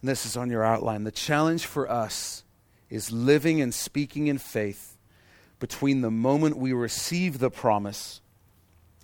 And 0.02 0.10
this 0.10 0.28
is 0.28 0.38
on 0.38 0.52
your 0.52 0.63
outline. 0.63 1.04
The 1.04 1.10
challenge 1.10 1.65
for 1.65 1.89
us 1.89 2.43
is 2.91 3.12
living 3.12 3.60
and 3.60 3.74
speaking 3.74 4.28
in 4.28 4.38
faith 4.38 4.98
between 5.58 6.02
the 6.02 6.12
moment 6.12 6.58
we 6.58 6.74
receive 6.74 7.39
the 7.39 7.50
promise 7.50 8.22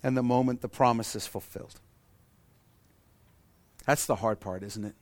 and 0.03 0.15
the 0.15 0.21
moment 0.21 0.61
the 0.61 0.69
promise 0.69 1.15
is 1.15 1.25
fulfilled. 1.25 1.81
That's 3.89 4.05
the 4.05 4.17
hard 4.17 4.39
part, 4.39 4.61
isn't 4.61 4.85
it? 4.85 4.93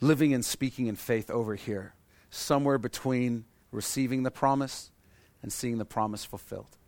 Living 0.00 0.32
and 0.32 0.44
speaking 0.44 0.86
in 0.86 0.94
faith 0.94 1.28
over 1.28 1.56
here, 1.56 1.96
somewhere 2.30 2.78
between 2.78 3.46
receiving 3.72 4.22
the 4.22 4.30
promise 4.30 4.92
and 5.42 5.52
seeing 5.52 5.78
the 5.78 5.84
promise 5.84 6.24
fulfilled. 6.24 6.78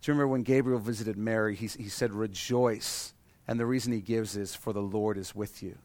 Do 0.00 0.10
you 0.10 0.14
remember 0.14 0.28
when 0.28 0.42
Gabriel 0.42 0.78
visited 0.78 1.18
Mary? 1.18 1.54
He, 1.54 1.66
he 1.66 1.90
said, 1.90 2.14
Rejoice. 2.14 3.12
And 3.46 3.60
the 3.60 3.66
reason 3.66 3.92
he 3.92 4.00
gives 4.00 4.38
is, 4.38 4.54
For 4.54 4.72
the 4.72 4.80
Lord 4.80 5.18
is 5.18 5.34
with 5.34 5.62
you. 5.62 5.76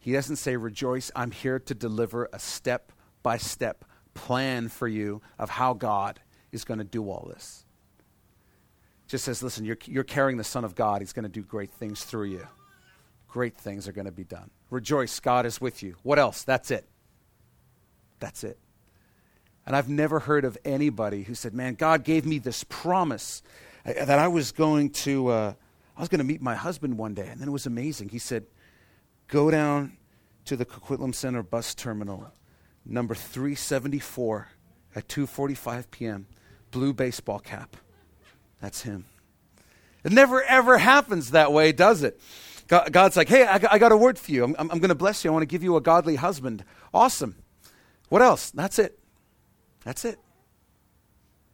He 0.00 0.14
doesn't 0.14 0.38
say, 0.38 0.56
Rejoice, 0.56 1.12
I'm 1.14 1.30
here 1.30 1.60
to 1.60 1.72
deliver 1.72 2.28
a 2.32 2.40
step 2.40 2.90
by 3.22 3.36
step 3.36 3.84
plan 4.14 4.68
for 4.68 4.88
you 4.88 5.22
of 5.38 5.48
how 5.48 5.74
God 5.74 6.18
is 6.50 6.64
going 6.64 6.78
to 6.78 6.84
do 6.84 7.08
all 7.08 7.30
this. 7.32 7.64
Just 9.06 9.26
says, 9.26 9.44
Listen, 9.44 9.64
you're, 9.64 9.78
you're 9.84 10.02
carrying 10.02 10.38
the 10.38 10.42
Son 10.42 10.64
of 10.64 10.74
God. 10.74 11.02
He's 11.02 11.12
going 11.12 11.22
to 11.22 11.28
do 11.28 11.42
great 11.42 11.70
things 11.70 12.02
through 12.02 12.30
you. 12.30 12.48
Great 13.30 13.56
things 13.56 13.86
are 13.86 13.92
going 13.92 14.06
to 14.06 14.12
be 14.12 14.24
done. 14.24 14.50
Rejoice, 14.70 15.20
God 15.20 15.46
is 15.46 15.60
with 15.60 15.82
you. 15.82 15.94
What 16.02 16.18
else? 16.18 16.42
That's 16.42 16.70
it. 16.70 16.84
That's 18.18 18.42
it. 18.42 18.58
And 19.64 19.76
I've 19.76 19.88
never 19.88 20.18
heard 20.18 20.44
of 20.44 20.58
anybody 20.64 21.22
who 21.22 21.34
said, 21.34 21.54
Man, 21.54 21.74
God 21.74 22.02
gave 22.02 22.26
me 22.26 22.38
this 22.38 22.64
promise 22.64 23.42
uh, 23.86 23.92
that 23.92 24.18
I 24.18 24.26
was 24.26 24.50
going 24.50 24.90
to, 24.90 25.28
uh, 25.28 25.54
I 25.96 26.00
was 26.00 26.08
going 26.08 26.18
to 26.18 26.24
meet 26.24 26.42
my 26.42 26.56
husband 26.56 26.98
one 26.98 27.14
day. 27.14 27.28
And 27.28 27.40
then 27.40 27.48
it 27.48 27.52
was 27.52 27.66
amazing. 27.66 28.08
He 28.08 28.18
said, 28.18 28.46
Go 29.28 29.50
down 29.50 29.96
to 30.46 30.56
the 30.56 30.66
Coquitlam 30.66 31.14
Center 31.14 31.44
bus 31.44 31.74
terminal, 31.74 32.32
number 32.84 33.14
374 33.14 34.48
at 34.96 35.06
2.45 35.06 35.84
p.m., 35.92 36.26
blue 36.72 36.92
baseball 36.92 37.38
cap. 37.38 37.76
That's 38.60 38.82
him. 38.82 39.04
It 40.02 40.10
never, 40.10 40.42
ever 40.42 40.78
happens 40.78 41.30
that 41.30 41.52
way, 41.52 41.70
does 41.70 42.02
it? 42.02 42.20
God's 42.70 43.16
like, 43.16 43.28
hey, 43.28 43.44
I 43.44 43.78
got 43.78 43.90
a 43.90 43.96
word 43.96 44.16
for 44.16 44.30
you. 44.30 44.44
I'm, 44.44 44.54
I'm 44.56 44.68
going 44.68 44.90
to 44.90 44.94
bless 44.94 45.24
you. 45.24 45.30
I 45.30 45.32
want 45.32 45.42
to 45.42 45.46
give 45.46 45.64
you 45.64 45.74
a 45.74 45.80
godly 45.80 46.14
husband. 46.14 46.64
Awesome. 46.94 47.34
What 48.08 48.22
else? 48.22 48.52
That's 48.52 48.78
it. 48.78 48.96
That's 49.84 50.04
it. 50.04 50.20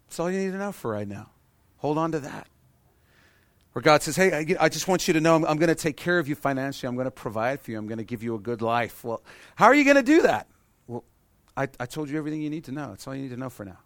That's 0.06 0.20
all 0.20 0.30
you 0.30 0.38
need 0.38 0.52
to 0.52 0.58
know 0.58 0.72
for 0.72 0.90
right 0.90 1.08
now. 1.08 1.30
Hold 1.78 1.96
on 1.96 2.12
to 2.12 2.20
that. 2.20 2.48
Or 3.74 3.80
God 3.80 4.02
says, 4.02 4.16
hey, 4.16 4.32
I, 4.60 4.64
I 4.64 4.68
just 4.68 4.88
want 4.88 5.08
you 5.08 5.14
to 5.14 5.20
know 5.20 5.36
I'm, 5.36 5.44
I'm 5.46 5.56
going 5.56 5.68
to 5.68 5.74
take 5.74 5.96
care 5.96 6.18
of 6.18 6.28
you 6.28 6.34
financially. 6.34 6.86
I'm 6.88 6.96
going 6.96 7.06
to 7.06 7.10
provide 7.10 7.60
for 7.62 7.70
you. 7.70 7.78
I'm 7.78 7.86
going 7.86 7.98
to 7.98 8.04
give 8.04 8.22
you 8.22 8.34
a 8.34 8.38
good 8.38 8.60
life. 8.60 9.02
Well, 9.02 9.22
how 9.54 9.66
are 9.66 9.74
you 9.74 9.84
going 9.84 9.96
to 9.96 10.02
do 10.02 10.22
that? 10.22 10.48
Well, 10.86 11.04
I, 11.56 11.68
I 11.80 11.86
told 11.86 12.10
you 12.10 12.18
everything 12.18 12.42
you 12.42 12.50
need 12.50 12.64
to 12.64 12.72
know. 12.72 12.88
That's 12.88 13.06
all 13.06 13.14
you 13.14 13.22
need 13.22 13.30
to 13.30 13.38
know 13.38 13.50
for 13.50 13.64
now. 13.64 13.78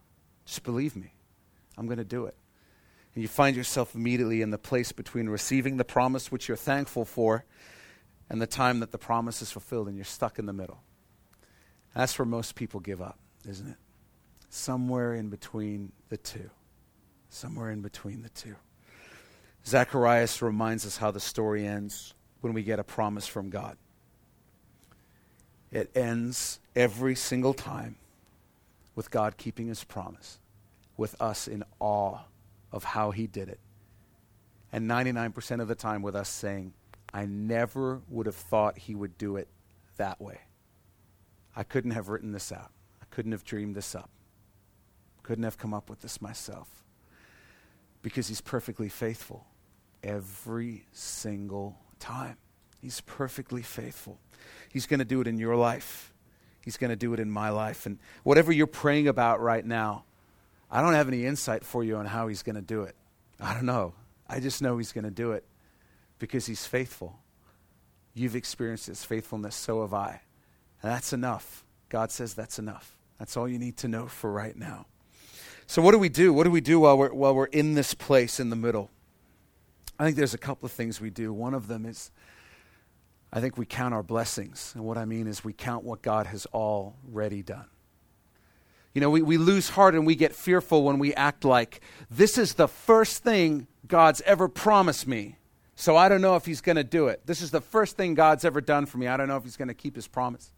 Just 0.46 0.64
believe 0.64 0.96
me. 0.96 1.12
I'm 1.78 1.86
going 1.86 1.98
to 1.98 2.04
do 2.04 2.26
it. 2.26 2.34
And 3.20 3.22
you 3.22 3.28
find 3.28 3.54
yourself 3.54 3.94
immediately 3.94 4.40
in 4.40 4.50
the 4.50 4.56
place 4.56 4.92
between 4.92 5.28
receiving 5.28 5.76
the 5.76 5.85
promise, 5.85 6.33
which 6.33 6.48
you're 6.48 6.56
thankful 6.56 7.04
for, 7.04 7.44
and 8.30 8.40
the 8.40 8.46
time 8.46 8.80
that 8.80 8.92
the 8.92 8.98
promise 8.98 9.42
is 9.42 9.52
fulfilled, 9.52 9.88
and 9.88 9.96
you're 9.96 10.06
stuck 10.06 10.38
in 10.38 10.46
the 10.46 10.54
middle. 10.54 10.80
That's 11.94 12.18
where 12.18 12.24
most 12.24 12.54
people 12.54 12.80
give 12.80 13.02
up, 13.02 13.18
isn't 13.46 13.68
it? 13.68 13.76
somewhere 14.50 15.14
in 15.14 15.28
between 15.28 15.92
the 16.09 16.16
two. 16.16 16.50
Somewhere 17.28 17.70
in 17.70 17.83
between 17.83 18.22
the 18.22 18.30
two. 18.30 18.56
Zacharias 19.66 20.42
reminds 20.42 20.85
us 20.85 20.96
how 20.96 21.11
the 21.11 21.20
story 21.20 21.66
ends 21.66 22.14
when 22.40 22.52
we 22.54 22.62
get 22.62 22.78
a 22.78 22.85
promise 22.85 23.26
from 23.26 23.50
God. 23.50 23.76
It 25.70 25.90
ends 25.94 26.59
every 26.74 27.14
single 27.14 27.54
time 27.54 27.96
with 28.96 29.11
God 29.11 29.37
keeping 29.37 29.68
his 29.68 29.85
promise, 29.85 30.38
with 30.96 31.20
us 31.20 31.46
in 31.46 31.62
awe 31.78 32.20
of 32.72 32.85
how 32.85 33.11
he 33.11 33.26
did 33.26 33.48
it. 33.48 33.61
And 34.72 34.88
99% 34.88 35.61
of 35.61 35.68
the 35.68 35.74
time 35.74 36.02
with 36.02 36.14
us 36.14 36.28
saying, 36.28 36.74
I 37.12 37.26
never 37.26 38.02
would 38.09 38.26
have 38.26 38.37
thought 38.37 38.78
he 38.78 38.94
would 38.94 39.18
do 39.18 39.37
it 39.37 39.48
that 39.96 40.20
way. 40.20 40.40
I 41.56 41.64
couldn't 41.64 41.90
have 41.90 42.09
written 42.09 42.33
this 42.33 42.52
out. 42.52 42.70
I 43.02 43.06
couldn't 43.11 43.33
have 43.33 43.44
dreamed 43.44 43.74
this 43.74 43.94
up. 43.94 44.11
Couldn't 45.22 45.44
have 45.44 45.59
come 45.59 45.74
up 45.74 45.90
with 45.90 46.00
this 46.00 46.22
myself. 46.22 46.68
Because 48.02 48.28
he's 48.28 48.40
perfectly 48.40 48.88
faithful 48.88 49.46
every 50.02 50.85
single 50.92 51.76
time. 51.98 52.37
He's 52.80 53.00
perfectly 53.02 53.62
faithful. 53.62 54.18
He's 54.70 54.87
going 54.87 55.00
to 55.00 55.04
do 55.04 55.20
it 55.20 55.26
in 55.26 55.38
your 55.38 55.56
life. 55.56 56.14
He's 56.64 56.76
going 56.76 56.90
to 56.90 56.96
do 56.96 57.12
it 57.12 57.20
in 57.20 57.30
my 57.30 57.50
life. 57.50 57.87
And 57.87 57.98
whatever 58.22 58.52
you're 58.52 58.66
praying 58.66 59.09
about 59.09 59.40
right 59.40 59.64
now, 59.64 60.04
I 60.70 60.83
don't 60.83 60.94
have 60.94 61.09
any 61.09 61.26
insight 61.26 61.64
for 61.64 61.83
you 61.83 61.96
on 61.96 62.06
how 62.06 62.28
he's 62.28 62.42
going 62.42 62.56
to 62.56 62.62
do 62.62 62.83
it. 62.83 62.94
I 63.40 63.54
don't 63.54 63.66
know. 63.66 63.94
I 64.28 64.40
just 64.40 64.62
know 64.62 64.78
he's 64.78 64.92
going 64.92 65.04
to 65.04 65.11
do 65.11 65.33
it 65.33 65.44
because 66.18 66.46
he's 66.46 66.66
faithful. 66.66 67.18
You've 68.14 68.37
experienced 68.37 68.87
his 68.87 69.04
faithfulness, 69.04 69.56
so 69.56 69.80
have 69.80 69.94
I. 69.94 70.20
And 70.83 70.92
that's 70.92 71.12
enough. 71.12 71.64
God 71.88 72.11
says 72.11 72.35
that's 72.35 72.59
enough. 72.59 72.96
That's 73.18 73.37
all 73.37 73.48
you 73.48 73.59
need 73.59 73.76
to 73.78 73.88
know 73.88 74.06
for 74.06 74.30
right 74.30 74.56
now. 74.56 74.87
So, 75.66 75.83
what 75.83 75.92
do 75.92 75.98
we 75.98 76.09
do? 76.09 76.33
What 76.33 76.44
do 76.44 76.50
we 76.50 76.61
do 76.61 76.80
while 76.80 76.98
we're, 76.98 77.12
while 77.12 77.35
we're 77.35 77.44
in 77.46 77.74
this 77.74 77.94
place 77.94 78.40
in 78.40 78.50
the 78.50 78.56
middle? 78.56 78.90
I 79.98 80.04
think 80.04 80.16
there's 80.16 80.35
a 80.35 80.38
couple 80.38 80.66
of 80.66 80.72
things 80.72 81.00
we 81.00 81.11
do. 81.11 81.33
One 81.33 81.54
of 81.54 81.68
them 81.68 81.85
is 81.85 82.11
I 83.33 83.40
think 83.40 83.56
we 83.56 83.66
count 83.66 83.94
our 83.94 84.02
blessings. 84.02 84.72
And 84.74 84.85
what 84.85 84.98
I 84.98 85.04
mean 85.04 85.26
is 85.26 85.44
we 85.44 85.52
count 85.52 85.85
what 85.85 86.02
God 86.02 86.26
has 86.26 86.46
already 86.46 87.42
done. 87.42 87.66
You 88.94 89.00
know, 89.00 89.11
we, 89.11 89.22
we 89.22 89.38
lose 89.38 89.70
heart 89.70 89.94
and 89.94 90.05
we 90.07 90.16
get 90.16 90.35
fearful 90.35 90.83
when 90.83 90.98
we 90.98 91.14
act 91.14 91.44
like 91.44 91.81
this 92.11 92.37
is 92.37 92.55
the 92.55 92.68
first 92.68 93.22
thing 93.22 93.68
God's 93.87 94.20
ever 94.22 94.48
promised 94.48 95.07
me. 95.07 95.37
So 95.76 95.96
I 95.96 96.09
don't 96.09 96.20
know 96.20 96.37
if 96.37 96.44
he's 96.44 96.61
going 96.61 96.76
to 96.76 96.85
do 96.85 97.09
it. 97.09 97.22
This 97.24 97.40
is 97.40 97.50
the 97.50 97.61
first 97.61 97.96
thing 97.96 98.14
God's 98.14 98.44
ever 98.44 98.61
done 98.61 98.87
for 98.87 98.98
me. 98.98 99.07
I 99.07 99.16
don't 99.16 99.29
know 99.29 99.37
if 99.37 99.44
he's 99.44 99.57
going 99.57 99.68
to 99.68 99.74
keep 99.74 99.96
his 99.96 100.07
promise. 100.07 100.53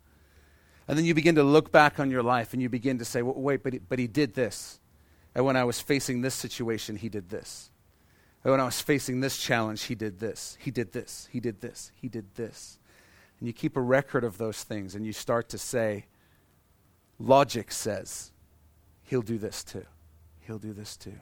And 0.89 0.99
then 0.99 1.05
you 1.05 1.15
begin 1.15 1.37
to 1.37 1.45
look 1.45 1.71
back 1.71 2.01
on 2.01 2.11
your 2.11 2.23
life 2.23 2.53
and 2.53 2.61
you 2.61 2.69
begin 2.69 2.99
to 2.99 3.05
say, 3.05 3.23
well, 3.23 3.35
wait, 3.35 3.63
but 3.63 3.75
he, 3.75 3.79
but 3.79 3.99
he 3.99 4.07
did 4.07 4.35
this. 4.35 4.81
And 5.35 5.45
when 5.45 5.57
I 5.57 5.65
was 5.65 5.81
facing 5.81 6.23
this 6.23 6.35
situation, 6.35 6.97
he 6.97 7.09
did 7.09 7.31
this. 7.31 7.71
And 8.43 8.51
when 8.51 8.61
I 8.61 8.65
was 8.65 8.81
facing 8.81 9.21
this 9.21 9.39
challenge, 9.39 9.85
he 9.85 9.95
did 9.95 10.19
this. 10.19 10.59
He 10.61 10.71
did 10.71 10.93
this. 10.93 11.29
He 11.31 11.39
did 11.39 11.61
this. 11.61 11.93
He 11.95 12.09
did 12.09 12.35
this. 12.35 12.79
And 13.39 13.47
you 13.47 13.53
keep 13.53 13.77
a 13.77 13.81
record 13.81 14.25
of 14.25 14.39
those 14.39 14.65
things 14.65 14.95
and 14.95 15.07
you 15.07 15.13
start 15.13 15.49
to 15.51 15.59
say, 15.59 16.07
logic 17.23 17.71
says, 17.71 18.33
he'll 19.05 19.23
do 19.23 19.39
this 19.39 19.65
too. 19.65 19.87
He'll 20.41 20.59
do 20.59 20.73
this 20.73 20.97
too. 20.97 21.19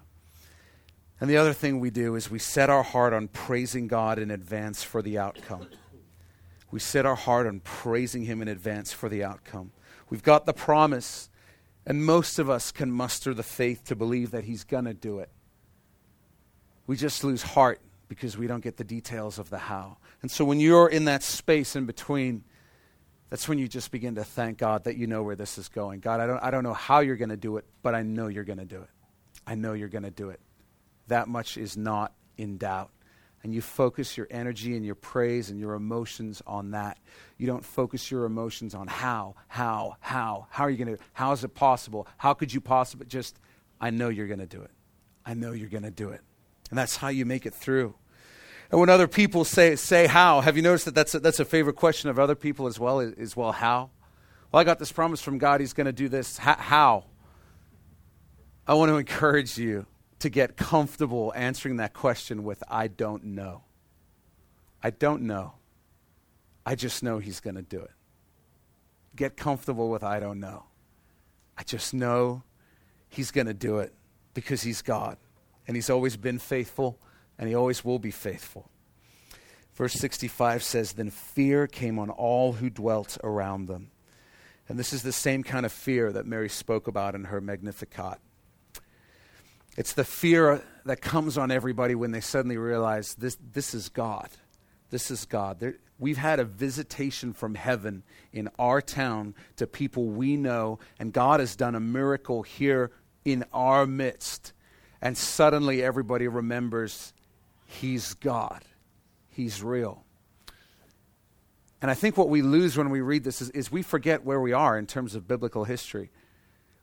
And 1.21 1.29
the 1.29 1.37
other 1.37 1.53
thing 1.53 1.81
we 1.81 1.91
do 1.91 2.15
is 2.15 2.31
we 2.31 2.39
set 2.39 2.71
our 2.71 2.83
heart 2.83 3.13
on 3.13 3.29
praising 3.29 3.87
God 3.87 4.19
in 4.19 4.31
advance 4.31 4.83
for 4.83 5.03
the 5.03 5.19
outcome. 5.19 5.69
We 6.71 6.81
set 6.81 7.05
our 7.05 7.17
heart 7.17 7.47
on 7.47 7.61
praising 7.61 8.25
Him 8.25 8.41
in 8.41 8.49
advance 8.49 8.93
for 8.93 9.09
the 9.09 9.23
outcome. 9.23 9.73
We've 10.09 10.23
got 10.23 10.47
the 10.47 10.55
promise 10.55 11.29
and 11.87 12.05
most 12.05 12.39
of 12.39 12.49
us 12.49 12.73
can 12.73 12.91
muster 12.91 13.35
the 13.35 13.43
faith 13.43 13.85
to 13.85 13.97
believe 13.97 14.31
that 14.31 14.45
He's 14.45 14.65
going 14.65 14.85
to 14.85 14.95
do 14.95 15.19
it. 15.19 15.31
We 16.87 16.97
just 16.97 17.25
lose 17.25 17.43
heart 17.43 17.81
because 18.09 18.37
we 18.37 18.47
don't 18.47 18.63
get 18.63 18.77
the 18.77 18.85
details 18.85 19.39
of 19.39 19.51
the 19.51 19.59
how. 19.59 19.99
And 20.23 20.31
so 20.31 20.45
when 20.45 20.61
you're 20.61 20.89
in 20.89 21.05
that 21.05 21.23
space 21.23 21.77
in 21.77 21.87
between, 21.87 22.45
that's 23.31 23.49
when 23.49 23.59
you 23.59 23.69
just 23.69 23.91
begin 23.91 24.17
to 24.17 24.25
thank 24.25 24.59
God 24.59 24.85
that 24.85 24.97
you 24.97 25.07
know 25.07 25.23
where 25.23 25.37
this 25.37 25.57
is 25.57 25.69
going. 25.69 26.01
God, 26.01 26.21
I 26.21 26.27
don't, 26.27 26.43
I 26.43 26.51
don't 26.51 26.65
know 26.65 26.75
how 26.75 27.01
you're 27.01 27.17
going 27.17 27.31
to 27.31 27.37
do 27.37 27.57
it, 27.57 27.65
but 27.83 27.95
I 27.95 28.03
know 28.03 28.27
you're 28.27 28.45
going 28.45 28.59
to 28.59 28.65
do 28.65 28.83
it. 28.83 28.91
I 29.47 29.55
know 29.55 29.73
you're 29.73 29.89
going 29.89 30.03
to 30.03 30.11
do 30.11 30.31
it. 30.31 30.41
That 31.07 31.29
much 31.29 31.57
is 31.57 31.77
not 31.77 32.13
in 32.37 32.59
doubt 32.59 32.91
and 33.43 33.55
you 33.55 33.61
focus 33.61 34.17
your 34.17 34.27
energy 34.31 34.77
and 34.77 34.85
your 34.85 34.95
praise 34.95 35.51
and 35.51 35.59
your 35.59 35.75
emotions 35.75 36.43
on 36.47 36.73
that. 36.73 36.99
You 37.39 37.47
don't 37.47 37.65
focus 37.65 38.11
your 38.11 38.25
emotions 38.25 38.75
on 38.75 38.87
how, 38.87 39.35
how, 39.49 39.97
how. 40.01 40.47
How 40.51 40.65
are 40.65 40.71
you 40.71 40.85
going 40.85 40.97
to, 40.97 41.03
how 41.15 41.33
is 41.33 41.43
it 41.43 41.55
possible? 41.55 42.07
How 42.19 42.35
could 42.35 42.53
you 42.53 42.61
possibly 42.61 43.07
just, 43.07 43.39
I 43.81 43.91
know 43.91 44.09
you're 44.09 44.27
going 44.27 44.41
to 44.41 44.47
do 44.47 44.61
it. 44.61 44.71
I 45.25 45.35
know 45.35 45.53
you're 45.53 45.69
going 45.69 45.85
to 45.85 45.91
do 45.91 46.11
it. 46.11 46.21
And 46.69 46.79
that's 46.79 46.97
how 46.97 47.09
you 47.09 47.25
make 47.25 47.47
it 47.47 47.55
through. 47.55 47.95
And 48.71 48.79
when 48.79 48.89
other 48.89 49.09
people 49.09 49.45
say, 49.45 49.75
say 49.77 50.07
how, 50.07 50.41
have 50.41 50.57
you 50.57 50.63
noticed 50.63 50.85
that 50.85 50.95
that's 50.95 51.15
a, 51.15 51.21
that's 51.21 51.41
a 51.41 51.45
favorite 51.45 51.77
question 51.77 52.09
of 52.09 52.19
other 52.19 52.37
people 52.37 52.67
as 52.67 52.79
well, 52.79 53.01
is, 53.01 53.37
well, 53.37 53.53
how? 53.53 53.91
Well, 54.53 54.61
I 54.61 54.65
got 54.65 54.79
this 54.79 54.93
promise 54.93 55.21
from 55.21 55.39
God, 55.39 55.61
He's 55.61 55.73
going 55.73 55.87
to 55.87 55.93
do 55.93 56.09
this. 56.09 56.39
H- 56.39 56.57
how? 56.57 57.05
I 58.67 58.75
want 58.75 58.91
to 58.91 58.97
encourage 58.97 59.59
you 59.59 59.87
to 60.21 60.29
get 60.29 60.57
comfortable 60.57 61.33
answering 61.35 61.79
that 61.79 61.95
question 61.95 62.45
with, 62.45 62.63
I 62.69 62.87
don't 62.87 63.25
know. 63.25 63.65
I 64.83 64.91
don't 64.91 65.23
know. 65.23 65.55
I 66.65 66.75
just 66.75 67.03
know 67.03 67.19
he's 67.19 67.41
going 67.41 67.57
to 67.57 67.63
do 67.63 67.81
it. 67.81 67.91
Get 69.17 69.37
comfortable 69.37 69.91
with, 69.91 70.05
I 70.05 70.21
don't 70.21 70.39
know. 70.39 70.65
I 71.59 71.63
just 71.63 71.93
know 71.93 72.43
he's 73.09 73.31
going 73.31 73.47
to 73.47 73.55
do 73.55 73.79
it 73.79 73.93
because 74.35 74.63
he's 74.63 74.83
God. 74.83 75.17
And 75.67 75.77
he's 75.77 75.91
always 75.91 76.17
been 76.17 76.39
faithful, 76.39 76.99
and 77.41 77.49
he 77.49 77.55
always 77.55 77.83
will 77.83 77.99
be 77.99 78.11
faithful. 78.11 78.71
Verse 79.75 79.95
65 79.95 80.63
says, 80.63 80.93
Then 80.93 81.09
fear 81.09 81.67
came 81.67 81.99
on 81.99 82.11
all 82.11 82.53
who 82.53 82.69
dwelt 82.69 83.17
around 83.25 83.67
them. 83.67 83.91
And 84.69 84.79
this 84.79 84.93
is 84.93 85.03
the 85.03 85.11
same 85.11 85.43
kind 85.43 85.65
of 85.65 85.73
fear 85.73 86.13
that 86.13 86.27
Mary 86.27 86.51
spoke 86.51 86.87
about 86.87 87.15
in 87.15 87.25
her 87.25 87.41
Magnificat. 87.41 88.19
It's 89.75 89.95
the 89.95 90.05
fear 90.05 90.63
that 90.85 91.01
comes 91.01 91.39
on 91.39 91.51
everybody 91.51 91.95
when 91.95 92.11
they 92.11 92.21
suddenly 92.21 92.59
realize 92.59 93.15
this, 93.15 93.39
this 93.53 93.73
is 93.73 93.89
God. 93.89 94.29
This 94.91 95.11
is 95.11 95.25
God. 95.25 95.61
There, 95.61 95.77
we've 95.99 96.19
had 96.19 96.41
a 96.41 96.45
visitation 96.45 97.33
from 97.33 97.55
heaven 97.55 98.03
in 98.35 98.51
our 98.59 98.83
town 98.83 99.35
to 99.57 99.67
people 99.67 100.09
we 100.09 100.37
know, 100.37 100.79
and 100.99 101.11
God 101.11 101.41
has 101.41 101.57
done 101.57 101.75
a 101.75 101.81
miracle 101.81 102.43
here 102.43 102.91
in 103.25 103.47
our 103.55 103.87
midst. 103.87 104.53
And 105.01 105.17
suddenly 105.17 105.83
everybody 105.83 106.29
remembers 106.29 107.15
He's 107.71 108.15
God, 108.15 108.65
He's 109.29 109.63
real. 109.63 110.05
And 111.81 111.91
I 111.91 111.95
think 111.95 112.17
what 112.17 112.29
we 112.29 112.43
lose 112.43 112.77
when 112.77 112.91
we 112.91 113.01
read 113.01 113.25
this 113.25 113.41
is, 113.41 113.49
is, 113.51 113.73
we 113.73 113.83
forget 113.83 114.25
where 114.25 114.41
we 114.41 114.53
are 114.53 114.77
in 114.77 114.87
terms 114.87 115.15
of 115.15 115.27
biblical 115.27 115.65
history. 115.65 116.11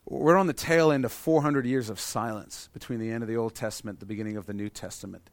We're 0.06 0.36
on 0.36 0.46
the 0.48 0.54
tail 0.54 0.90
end 0.90 1.04
of 1.04 1.12
400 1.12 1.66
years 1.66 1.88
of 1.90 2.00
silence 2.00 2.68
between 2.72 2.98
the 2.98 3.10
end 3.10 3.22
of 3.22 3.28
the 3.28 3.36
Old 3.36 3.54
Testament 3.54 4.00
the 4.00 4.06
beginning 4.06 4.36
of 4.36 4.46
the 4.46 4.54
New 4.54 4.68
Testament. 4.70 5.30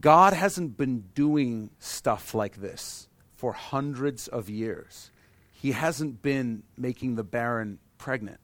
God 0.00 0.32
hasn't 0.32 0.76
been 0.76 1.04
doing 1.14 1.70
stuff 1.78 2.34
like 2.34 2.56
this 2.56 3.08
for 3.36 3.52
hundreds 3.52 4.26
of 4.26 4.48
years. 4.48 5.10
He 5.52 5.72
hasn't 5.72 6.22
been 6.22 6.62
making 6.76 7.14
the 7.14 7.24
barren 7.24 7.78
pregnant. 7.98 8.40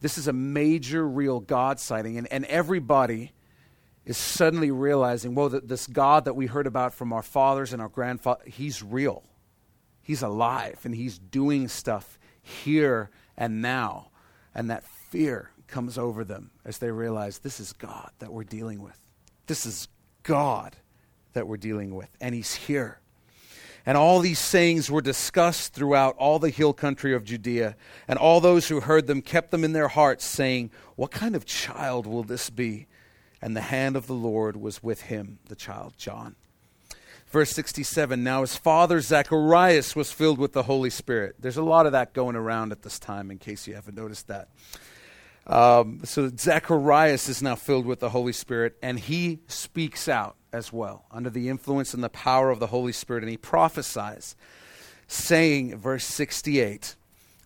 This 0.00 0.18
is 0.18 0.28
a 0.28 0.32
major, 0.32 1.08
real 1.08 1.40
God 1.40 1.80
sighting, 1.80 2.18
and, 2.18 2.30
and 2.30 2.44
everybody 2.44 3.32
is 4.04 4.16
suddenly 4.16 4.70
realizing, 4.70 5.34
whoa, 5.34 5.48
that 5.48 5.68
this 5.68 5.86
God 5.86 6.24
that 6.24 6.34
we 6.34 6.46
heard 6.46 6.66
about 6.66 6.94
from 6.94 7.12
our 7.12 7.22
fathers 7.22 7.72
and 7.72 7.80
our 7.80 7.88
grandfathers, 7.88 8.54
he's 8.54 8.82
real. 8.82 9.24
He's 10.02 10.22
alive 10.22 10.80
and 10.84 10.94
he's 10.94 11.18
doing 11.18 11.68
stuff 11.68 12.18
here 12.42 13.10
and 13.36 13.62
now. 13.62 14.08
And 14.54 14.70
that 14.70 14.84
fear 14.84 15.50
comes 15.68 15.96
over 15.96 16.24
them 16.24 16.50
as 16.64 16.78
they 16.78 16.90
realize 16.90 17.38
this 17.38 17.60
is 17.60 17.72
God 17.72 18.10
that 18.18 18.32
we're 18.32 18.44
dealing 18.44 18.82
with. 18.82 18.98
This 19.46 19.64
is 19.64 19.88
God 20.22 20.76
that 21.32 21.46
we're 21.46 21.56
dealing 21.56 21.94
with, 21.94 22.14
and 22.20 22.34
he's 22.34 22.54
here. 22.54 23.00
And 23.84 23.96
all 23.96 24.20
these 24.20 24.38
sayings 24.38 24.90
were 24.90 25.00
discussed 25.00 25.72
throughout 25.72 26.14
all 26.16 26.38
the 26.38 26.50
hill 26.50 26.72
country 26.72 27.14
of 27.14 27.24
Judea. 27.24 27.74
And 28.06 28.18
all 28.18 28.40
those 28.40 28.68
who 28.68 28.80
heard 28.80 29.08
them 29.08 29.22
kept 29.22 29.50
them 29.50 29.64
in 29.64 29.72
their 29.72 29.88
hearts, 29.88 30.24
saying, 30.24 30.70
What 30.94 31.10
kind 31.10 31.34
of 31.34 31.44
child 31.44 32.06
will 32.06 32.22
this 32.22 32.48
be? 32.48 32.86
And 33.42 33.56
the 33.56 33.60
hand 33.60 33.96
of 33.96 34.06
the 34.06 34.14
Lord 34.14 34.56
was 34.56 34.82
with 34.82 35.02
him, 35.02 35.40
the 35.48 35.56
child 35.56 35.94
John. 35.98 36.36
Verse 37.26 37.50
67 37.50 38.22
Now 38.22 38.42
his 38.42 38.56
father 38.56 39.00
Zacharias 39.00 39.96
was 39.96 40.12
filled 40.12 40.38
with 40.38 40.52
the 40.52 40.62
Holy 40.62 40.90
Spirit. 40.90 41.36
There's 41.40 41.56
a 41.56 41.62
lot 41.62 41.86
of 41.86 41.92
that 41.92 42.12
going 42.12 42.36
around 42.36 42.70
at 42.70 42.82
this 42.82 42.98
time, 42.98 43.30
in 43.30 43.38
case 43.38 43.66
you 43.66 43.74
haven't 43.74 43.96
noticed 43.96 44.28
that. 44.28 44.48
Um, 45.46 46.02
so 46.04 46.30
Zacharias 46.30 47.28
is 47.28 47.42
now 47.42 47.56
filled 47.56 47.84
with 47.84 47.98
the 47.98 48.10
Holy 48.10 48.32
Spirit, 48.32 48.76
and 48.80 48.98
he 48.98 49.40
speaks 49.48 50.08
out 50.08 50.36
as 50.52 50.72
well 50.72 51.04
under 51.10 51.30
the 51.30 51.48
influence 51.48 51.94
and 51.94 52.04
the 52.04 52.08
power 52.08 52.50
of 52.50 52.60
the 52.60 52.68
Holy 52.68 52.92
Spirit, 52.92 53.24
and 53.24 53.30
he 53.30 53.36
prophesies, 53.36 54.36
saying, 55.08 55.76
verse 55.76 56.04
68, 56.04 56.94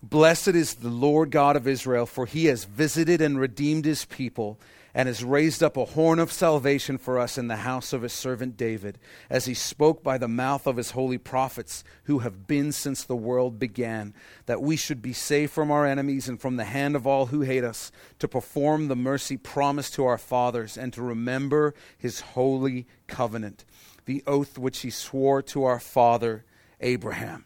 Blessed 0.03 0.49
is 0.49 0.75
the 0.75 0.89
Lord 0.89 1.31
God 1.31 1.55
of 1.55 1.67
Israel, 1.67 2.05
for 2.05 2.27
he 2.27 2.45
has 2.45 2.65
visited 2.65 3.19
and 3.19 3.39
redeemed 3.39 3.85
his 3.85 4.05
people 4.05 4.59
and 4.97 5.05
has 5.05 5.23
raised 5.23 5.61
up 5.61 5.77
a 5.77 5.85
horn 5.85 6.17
of 6.17 6.31
salvation 6.31 6.97
for 6.97 7.19
us 7.19 7.37
in 7.37 7.47
the 7.47 7.57
house 7.57 7.93
of 7.93 8.01
his 8.01 8.11
servant 8.11 8.57
David, 8.57 8.97
as 9.29 9.45
he 9.45 9.53
spoke 9.53 10.01
by 10.01 10.17
the 10.17 10.27
mouth 10.27 10.65
of 10.65 10.77
his 10.77 10.91
holy 10.91 11.19
prophets, 11.19 11.83
who 12.05 12.19
have 12.19 12.47
been 12.47 12.71
since 12.71 13.03
the 13.03 13.15
world 13.15 13.59
began, 13.59 14.15
that 14.47 14.59
we 14.59 14.75
should 14.75 14.99
be 14.99 15.13
saved 15.13 15.51
from 15.51 15.69
our 15.69 15.85
enemies 15.85 16.27
and 16.27 16.41
from 16.41 16.55
the 16.55 16.63
hand 16.63 16.95
of 16.95 17.05
all 17.05 17.27
who 17.27 17.41
hate 17.41 17.63
us, 17.63 17.91
to 18.17 18.27
perform 18.27 18.87
the 18.87 18.95
mercy 18.95 19.37
promised 19.37 19.93
to 19.93 20.03
our 20.03 20.17
fathers, 20.17 20.79
and 20.79 20.91
to 20.93 21.03
remember 21.03 21.75
his 21.95 22.21
holy 22.21 22.87
covenant, 23.05 23.65
the 24.05 24.23
oath 24.25 24.57
which 24.57 24.79
he 24.79 24.89
swore 24.89 25.43
to 25.43 25.63
our 25.63 25.79
father 25.79 26.43
Abraham. 26.81 27.45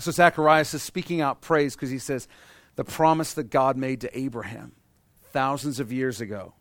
So 0.00 0.10
Zacharias 0.10 0.74
is 0.74 0.82
speaking 0.82 1.20
out 1.20 1.40
praise 1.40 1.76
because 1.76 1.90
he 1.90 2.00
says, 2.00 2.26
the 2.74 2.82
promise 2.82 3.32
that 3.34 3.48
God 3.48 3.76
made 3.76 4.00
to 4.00 4.18
Abraham 4.18 4.72
thousands 5.30 5.78
of 5.78 5.92
years 5.92 6.20
ago 6.20 6.52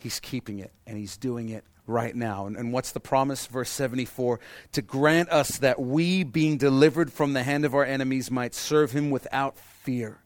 He's 0.00 0.18
keeping 0.18 0.58
it, 0.58 0.72
and 0.86 0.96
He's 0.96 1.16
doing 1.16 1.50
it 1.50 1.64
right 1.86 2.14
now. 2.14 2.46
And, 2.46 2.56
and, 2.56 2.72
what's 2.72 2.92
the 2.92 3.00
promise? 3.00 3.46
Verse 3.46 3.70
74 3.70 4.40
To 4.72 4.82
grant 4.82 5.28
us 5.28 5.58
that 5.58 5.78
we, 5.78 6.24
being 6.24 6.56
delivered 6.56 7.12
from 7.12 7.34
the 7.34 7.42
hand 7.42 7.64
of 7.64 7.74
our 7.74 7.84
enemies, 7.84 8.30
might 8.30 8.54
serve 8.54 8.92
Him 8.92 9.10
without 9.10 9.58
fear, 9.58 10.18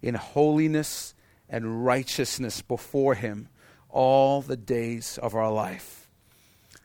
in 0.00 0.14
holiness 0.14 1.14
and 1.48 1.84
righteousness 1.84 2.62
before 2.62 3.14
Him 3.14 3.48
all 3.90 4.40
the 4.40 4.56
days 4.56 5.18
of 5.22 5.34
our 5.34 5.52
life. 5.52 6.08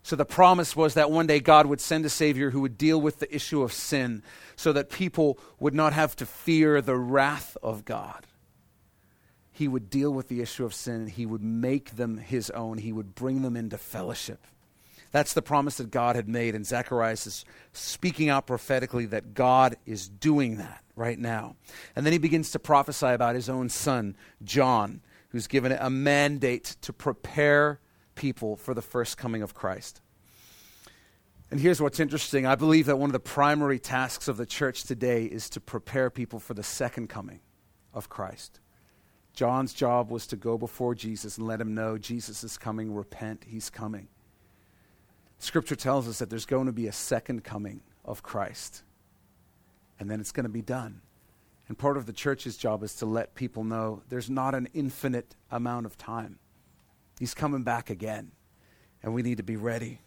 So 0.05 0.17
the 0.17 0.25
promise 0.25 0.75
was 0.75 0.95
that 0.95 1.09
one 1.09 1.27
day 1.27 1.39
God 1.39 1.65
would 1.65 1.79
send 1.79 2.05
a 2.05 2.09
Savior 2.09 2.49
who 2.49 2.59
would 2.59 2.77
deal 2.77 2.99
with 2.99 3.19
the 3.19 3.33
issue 3.33 3.61
of 3.61 3.71
sin 3.71 4.21
so 4.57 4.73
that 4.73 4.89
people 4.89 5.39
would 5.59 5.73
not 5.73 5.93
have 5.93 6.13
to 6.17 6.25
fear 6.25 6.81
the 6.81 6.97
wrath 6.97 7.55
of 7.63 7.85
God 7.85 8.25
he 9.53 9.67
would 9.67 9.89
deal 9.89 10.11
with 10.11 10.27
the 10.27 10.41
issue 10.41 10.65
of 10.65 10.73
sin. 10.73 11.07
He 11.07 11.27
would 11.27 11.43
make 11.43 11.95
them 11.95 12.17
his 12.17 12.49
own. 12.49 12.79
He 12.79 12.91
would 12.91 13.13
bring 13.13 13.43
them 13.43 13.55
into 13.55 13.77
fellowship. 13.77 14.45
That's 15.11 15.33
the 15.33 15.43
promise 15.43 15.77
that 15.77 15.91
God 15.91 16.15
had 16.15 16.27
made, 16.27 16.55
and 16.55 16.65
Zacharias 16.65 17.27
is 17.27 17.45
speaking 17.71 18.29
out 18.29 18.47
prophetically 18.47 19.05
that 19.05 19.35
God 19.35 19.77
is 19.85 20.09
doing 20.09 20.57
that 20.57 20.83
right 20.95 21.19
now. 21.19 21.55
And 21.95 22.03
then 22.03 22.13
he 22.13 22.17
begins 22.17 22.49
to 22.51 22.59
prophesy 22.59 23.07
about 23.07 23.35
his 23.35 23.47
own 23.47 23.69
son, 23.69 24.17
John, 24.43 25.01
who's 25.29 25.45
given 25.45 25.71
a 25.71 25.91
mandate 25.91 26.75
to 26.81 26.91
prepare 26.91 27.79
people 28.15 28.55
for 28.55 28.73
the 28.73 28.81
first 28.81 29.19
coming 29.19 29.43
of 29.43 29.53
Christ. 29.53 30.01
And 31.51 31.59
here's 31.59 31.79
what's 31.79 31.99
interesting 31.99 32.47
I 32.47 32.55
believe 32.55 32.87
that 32.87 32.97
one 32.97 33.09
of 33.09 33.13
the 33.13 33.19
primary 33.19 33.77
tasks 33.77 34.27
of 34.27 34.37
the 34.37 34.47
church 34.47 34.83
today 34.83 35.25
is 35.25 35.47
to 35.51 35.61
prepare 35.61 36.09
people 36.09 36.39
for 36.39 36.55
the 36.55 36.63
second 36.63 37.09
coming 37.09 37.41
of 37.93 38.09
Christ. 38.09 38.59
John's 39.33 39.73
job 39.73 40.11
was 40.11 40.27
to 40.27 40.35
go 40.35 40.57
before 40.57 40.93
Jesus 40.93 41.37
and 41.37 41.47
let 41.47 41.59
him 41.59 41.73
know 41.73 41.97
Jesus 41.97 42.43
is 42.43 42.57
coming, 42.57 42.93
repent, 42.93 43.45
he's 43.47 43.69
coming. 43.69 44.07
Scripture 45.39 45.75
tells 45.75 46.07
us 46.07 46.19
that 46.19 46.29
there's 46.29 46.45
going 46.45 46.67
to 46.67 46.71
be 46.71 46.87
a 46.87 46.91
second 46.91 47.43
coming 47.43 47.81
of 48.05 48.23
Christ, 48.23 48.83
and 49.99 50.09
then 50.09 50.19
it's 50.19 50.31
going 50.31 50.45
to 50.45 50.49
be 50.49 50.61
done. 50.61 51.01
And 51.67 51.77
part 51.77 51.97
of 51.97 52.05
the 52.05 52.13
church's 52.13 52.57
job 52.57 52.83
is 52.83 52.93
to 52.95 53.05
let 53.05 53.35
people 53.35 53.63
know 53.63 54.03
there's 54.09 54.29
not 54.29 54.53
an 54.53 54.69
infinite 54.73 55.35
amount 55.49 55.85
of 55.85 55.97
time. 55.97 56.37
He's 57.19 57.33
coming 57.33 57.63
back 57.63 57.89
again, 57.89 58.31
and 59.01 59.13
we 59.13 59.23
need 59.23 59.37
to 59.37 59.43
be 59.43 59.55
ready. 59.55 59.99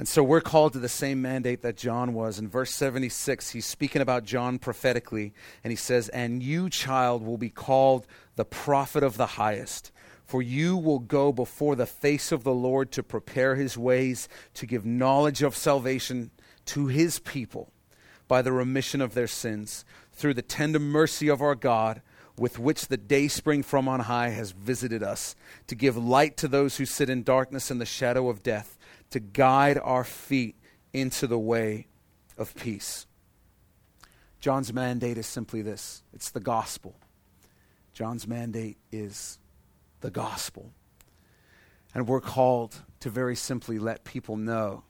And 0.00 0.08
so 0.08 0.24
we're 0.24 0.40
called 0.40 0.72
to 0.72 0.78
the 0.78 0.88
same 0.88 1.20
mandate 1.20 1.60
that 1.60 1.76
John 1.76 2.14
was. 2.14 2.38
In 2.38 2.48
verse 2.48 2.72
76, 2.72 3.50
he's 3.50 3.66
speaking 3.66 4.00
about 4.00 4.24
John 4.24 4.58
prophetically, 4.58 5.34
and 5.62 5.70
he 5.70 5.76
says, 5.76 6.08
And 6.08 6.42
you, 6.42 6.70
child, 6.70 7.22
will 7.22 7.36
be 7.36 7.50
called 7.50 8.06
the 8.34 8.46
prophet 8.46 9.02
of 9.02 9.18
the 9.18 9.26
highest. 9.36 9.92
For 10.24 10.40
you 10.40 10.74
will 10.74 11.00
go 11.00 11.32
before 11.32 11.76
the 11.76 11.84
face 11.84 12.32
of 12.32 12.44
the 12.44 12.54
Lord 12.54 12.92
to 12.92 13.02
prepare 13.02 13.56
his 13.56 13.76
ways, 13.76 14.26
to 14.54 14.64
give 14.64 14.86
knowledge 14.86 15.42
of 15.42 15.54
salvation 15.54 16.30
to 16.64 16.86
his 16.86 17.18
people 17.18 17.70
by 18.26 18.40
the 18.40 18.52
remission 18.52 19.02
of 19.02 19.12
their 19.12 19.26
sins, 19.26 19.84
through 20.14 20.32
the 20.32 20.40
tender 20.40 20.78
mercy 20.78 21.28
of 21.28 21.42
our 21.42 21.54
God, 21.54 22.00
with 22.38 22.58
which 22.58 22.86
the 22.86 22.96
day 22.96 23.28
spring 23.28 23.62
from 23.62 23.86
on 23.86 24.00
high 24.00 24.30
has 24.30 24.52
visited 24.52 25.02
us, 25.02 25.36
to 25.66 25.74
give 25.74 25.98
light 25.98 26.38
to 26.38 26.48
those 26.48 26.78
who 26.78 26.86
sit 26.86 27.10
in 27.10 27.22
darkness 27.22 27.70
and 27.70 27.78
the 27.78 27.84
shadow 27.84 28.30
of 28.30 28.42
death 28.42 28.78
to 29.10 29.20
guide 29.20 29.78
our 29.82 30.04
feet 30.04 30.56
into 30.92 31.26
the 31.26 31.38
way 31.38 31.86
of 32.38 32.54
peace. 32.54 33.06
John's 34.40 34.72
mandate 34.72 35.18
is 35.18 35.26
simply 35.26 35.62
this 35.62 36.02
it's 36.12 36.30
the 36.30 36.40
gospel. 36.40 36.96
John's 37.92 38.26
mandate 38.26 38.78
is 38.90 39.38
the 40.00 40.10
gospel. 40.10 40.72
And 41.94 42.06
we're 42.06 42.20
called 42.20 42.76
to 43.00 43.10
very 43.10 43.34
simply 43.34 43.78
let 43.78 44.04
people 44.04 44.36
know 44.36 44.84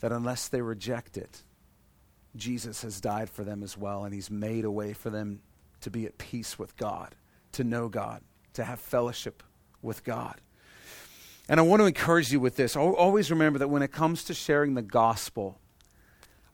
that 0.00 0.12
unless 0.12 0.48
they 0.48 0.60
reject 0.60 1.16
it, 1.16 1.44
Jesus 2.34 2.82
has 2.82 3.00
died 3.00 3.30
for 3.30 3.44
them 3.44 3.62
as 3.62 3.76
well, 3.76 4.04
and 4.04 4.12
he's 4.12 4.30
made 4.30 4.64
a 4.64 4.70
way 4.70 4.94
for 4.94 5.10
them 5.10 5.40
to 5.80 5.90
be 5.90 6.06
at 6.06 6.18
peace 6.18 6.58
with 6.58 6.76
God, 6.76 7.14
to 7.52 7.62
know 7.62 7.88
God, 7.88 8.22
to 8.54 8.64
have 8.64 8.80
fellowship 8.80 9.42
with 9.80 10.02
God. 10.02 10.40
And 11.48 11.58
I 11.58 11.62
want 11.62 11.80
to 11.80 11.86
encourage 11.86 12.32
you 12.32 12.40
with 12.40 12.56
this. 12.56 12.76
Always 12.76 13.30
remember 13.30 13.58
that 13.58 13.68
when 13.68 13.82
it 13.82 13.92
comes 13.92 14.24
to 14.24 14.34
sharing 14.34 14.74
the 14.74 14.82
gospel, 14.82 15.58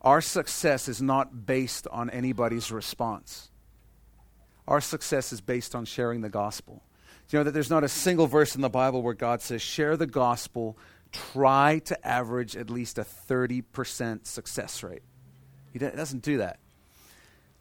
our 0.01 0.21
success 0.21 0.89
is 0.89 1.03
not 1.03 1.47
based 1.47 1.87
on 1.89 2.09
anybody's 2.11 2.73
response. 2.73 3.51
Our 4.67 4.81
success 4.81 5.33
is 5.33 5.41
based 5.41 5.75
on 5.75 5.85
sharing 5.85 6.21
the 6.21 6.29
gospel. 6.29 6.83
You 7.31 7.39
know 7.39 7.45
that 7.45 7.53
there's 7.53 7.69
not 7.69 7.85
a 7.85 7.89
single 7.89 8.27
verse 8.27 8.55
in 8.55 8.63
the 8.63 8.71
Bible 8.71 9.03
where 9.03 9.13
God 9.13 9.43
says, 9.43 9.61
share 9.61 9.99
the 9.99 10.07
gospel, 10.07 10.79
try 11.13 11.81
to 11.81 12.07
average 12.07 12.57
at 12.57 12.71
least 12.71 12.97
a 12.97 13.03
30% 13.03 14.27
success 14.27 14.83
rate? 14.83 15.03
He 15.73 15.79
doesn't 15.79 16.23
do 16.23 16.39
that. 16.39 16.59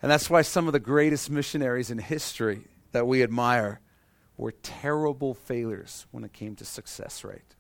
And 0.01 0.09
that's 0.09 0.29
why 0.29 0.43
some 0.43 0.67
of 0.67 0.73
the 0.73 0.79
greatest 0.79 1.29
missionaries 1.29 1.91
in 1.91 1.97
history 1.97 2.61
that 2.93 3.07
we 3.07 3.23
admire 3.23 3.81
were 4.37 4.51
terrible 4.51 5.33
failures 5.33 6.05
when 6.11 6.23
it 6.23 6.33
came 6.33 6.55
to 6.55 6.65
success 6.65 7.23
rate. 7.23 7.55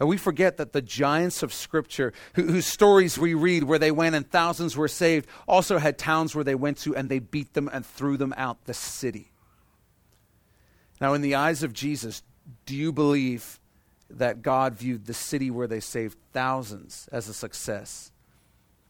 And 0.00 0.08
we 0.08 0.16
forget 0.16 0.58
that 0.58 0.72
the 0.72 0.80
giants 0.80 1.42
of 1.42 1.52
Scripture, 1.52 2.12
whose 2.34 2.66
stories 2.66 3.18
we 3.18 3.34
read, 3.34 3.64
where 3.64 3.80
they 3.80 3.90
went 3.90 4.14
and 4.14 4.28
thousands 4.30 4.76
were 4.76 4.86
saved, 4.86 5.26
also 5.48 5.78
had 5.78 5.98
towns 5.98 6.34
where 6.34 6.44
they 6.44 6.54
went 6.54 6.78
to 6.78 6.94
and 6.94 7.08
they 7.08 7.18
beat 7.18 7.54
them 7.54 7.68
and 7.72 7.84
threw 7.84 8.16
them 8.16 8.32
out 8.36 8.64
the 8.64 8.74
city. 8.74 9.32
Now, 11.00 11.14
in 11.14 11.22
the 11.22 11.34
eyes 11.34 11.64
of 11.64 11.72
Jesus, 11.72 12.22
do 12.64 12.76
you 12.76 12.92
believe 12.92 13.58
that 14.10 14.42
God 14.42 14.74
viewed 14.74 15.06
the 15.06 15.14
city 15.14 15.50
where 15.50 15.66
they 15.66 15.80
saved 15.80 16.16
thousands 16.32 17.08
as 17.12 17.28
a 17.28 17.34
success, 17.34 18.12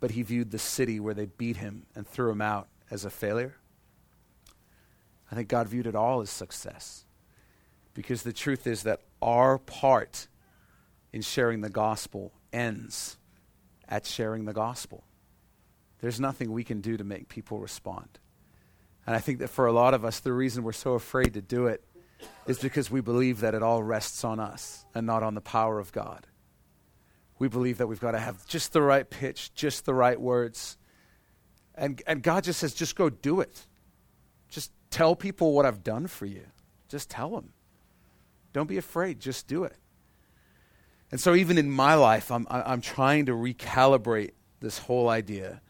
but 0.00 0.12
he 0.12 0.22
viewed 0.22 0.50
the 0.50 0.59
city 0.59 1.00
where 1.00 1.14
they 1.14 1.26
beat 1.26 1.56
him 1.56 1.86
and 1.94 2.06
threw 2.06 2.30
him 2.30 2.42
out 2.42 2.68
as 2.90 3.04
a 3.04 3.11
failure? 3.11 3.56
I 5.31 5.35
think 5.35 5.49
God 5.49 5.68
viewed 5.68 5.87
it 5.87 5.95
all 5.95 6.20
as 6.20 6.31
success. 6.31 7.05
Because 7.95 8.22
the 8.22 8.33
truth 8.33 8.66
is 8.66 8.85
that 8.85 9.01
our 9.20 9.59
part 9.59 10.29
in 11.12 11.22
sharing 11.22 11.61
the 11.61 11.70
gospel 11.70 12.33
ends 12.53 13.16
at 13.89 14.07
sharing 14.07 14.45
the 14.45 14.53
gospel. 14.53 15.05
There's 16.01 16.20
nothing 16.20 16.53
we 16.53 16.64
can 16.64 16.81
do 16.81 16.97
to 16.97 17.05
make 17.05 17.29
people 17.29 17.59
respond. 17.59 18.18
And 19.07 19.16
I 19.16 19.20
think 19.20 19.39
that 19.39 19.49
for 19.49 19.66
a 19.66 19.72
lot 19.72 19.95
of 19.95 20.05
us, 20.05 20.20
the 20.20 20.33
reason 20.33 20.62
we're 20.62 20.72
so 20.72 20.93
afraid 20.93 21.35
to 21.35 21.41
do 21.41 21.66
it 21.66 21.83
is 22.47 22.59
because 22.59 22.91
we 22.91 23.01
believe 23.01 23.41
that 23.41 23.55
it 23.55 23.62
all 23.62 23.83
rests 23.83 24.24
on 24.24 24.39
us 24.39 24.85
and 24.95 25.07
not 25.07 25.22
on 25.22 25.35
the 25.35 25.41
power 25.41 25.79
of 25.79 25.93
God. 25.93 26.26
We 27.39 27.49
believe 27.49 27.79
that 27.79 27.87
we've 27.87 28.01
got 28.01 28.12
to 28.12 28.18
have 28.18 28.47
just 28.47 28.72
the 28.72 28.83
right 28.83 29.09
pitch, 29.09 29.55
just 29.55 29.85
the 29.85 29.95
right 29.95 30.20
words. 30.20 30.76
And, 31.74 32.03
and 32.07 32.22
God 32.22 32.45
just 32.45 32.61
says, 32.61 32.74
just 32.74 32.97
go 32.97 33.09
do 33.09 33.41
it. 33.41 33.66
Tell 34.91 35.14
people 35.14 35.53
what 35.53 35.66
I've 35.66 35.84
done 35.84 36.07
for 36.07 36.26
you. 36.26 36.47
Just 36.89 37.11
tell 37.11 37.30
them. 37.30 37.53
Don't 38.53 38.68
be 38.68 38.78
afraid, 38.78 39.20
just 39.20 39.47
do 39.47 39.64
it. 39.64 39.76
And 41.11 41.20
so, 41.20 41.34
even 41.34 41.57
in 41.57 41.70
my 41.70 41.95
life, 41.95 42.30
I'm, 42.30 42.47
I'm 42.51 42.80
trying 42.80 43.26
to 43.26 43.32
recalibrate 43.32 44.32
this 44.61 44.78
whole 44.78 45.09
idea 45.09 45.61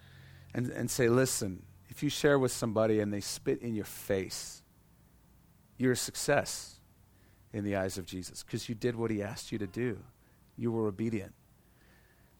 and, 0.54 0.68
and 0.70 0.90
say, 0.90 1.08
listen, 1.08 1.62
if 1.88 2.02
you 2.02 2.10
share 2.10 2.38
with 2.38 2.52
somebody 2.52 3.00
and 3.00 3.12
they 3.12 3.20
spit 3.20 3.60
in 3.60 3.74
your 3.74 3.84
face, 3.84 4.62
you're 5.76 5.92
a 5.92 5.96
success 5.96 6.80
in 7.52 7.64
the 7.64 7.76
eyes 7.76 7.98
of 7.98 8.06
Jesus 8.06 8.42
because 8.42 8.68
you 8.68 8.74
did 8.74 8.96
what 8.96 9.10
he 9.10 9.22
asked 9.22 9.52
you 9.52 9.58
to 9.58 9.66
do. 9.66 9.98
You 10.56 10.72
were 10.72 10.88
obedient. 10.88 11.34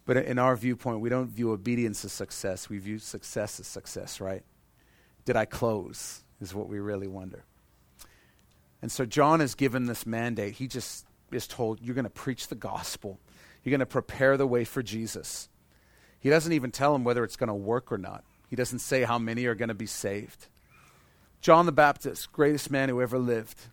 But 0.05 0.17
in 0.17 0.39
our 0.39 0.57
viewpoint, 0.57 1.01
we 1.01 1.09
don't 1.09 1.29
view 1.29 1.53
obedience 1.53 2.05
as 2.05 2.13
success. 2.13 2.69
We 2.69 2.79
view 2.79 2.99
success 2.99 3.61
as 3.61 3.67
success, 3.67 4.21
right? 4.21 4.43
Did 5.25 5.37
I 5.37 5.45
close? 5.45 6.25
Is 6.41 6.55
what 6.55 6.69
we 6.69 6.79
really 6.79 7.09
wonder. 7.09 7.45
And 8.81 8.93
so 8.93 9.05
John 9.05 9.41
is 9.41 9.55
given 9.55 9.87
this 9.87 10.07
mandate. 10.07 10.55
He 10.55 10.69
just 10.69 11.05
is 11.33 11.47
told, 11.47 11.81
You're 11.81 11.95
going 11.95 12.05
to 12.05 12.11
preach 12.11 12.49
the 12.49 12.55
gospel, 12.55 13.19
you're 13.63 13.73
going 13.73 13.81
to 13.81 13.87
prepare 13.87 14.37
the 14.37 14.47
way 14.47 14.65
for 14.65 14.83
Jesus. 14.83 15.49
He 16.21 16.31
doesn't 16.31 16.53
even 16.53 16.73
tell 16.73 16.95
him 16.95 17.05
whether 17.05 17.23
it's 17.23 17.37
going 17.37 17.49
to 17.49 17.55
work 17.55 17.93
or 17.93 17.99
not. 17.99 18.25
He 18.49 18.57
doesn't 18.57 18.81
say 18.81 19.05
how 19.05 19.19
many 19.19 19.45
are 19.45 19.55
going 19.55 19.69
to 19.69 19.75
be 19.75 19.87
saved. 19.87 20.49
John 21.41 21.67
the 21.67 21.73
Baptist, 21.73 22.33
greatest 22.33 22.71
man 22.71 22.89
who 22.89 23.01
ever 23.01 23.19
lived, 23.19 23.69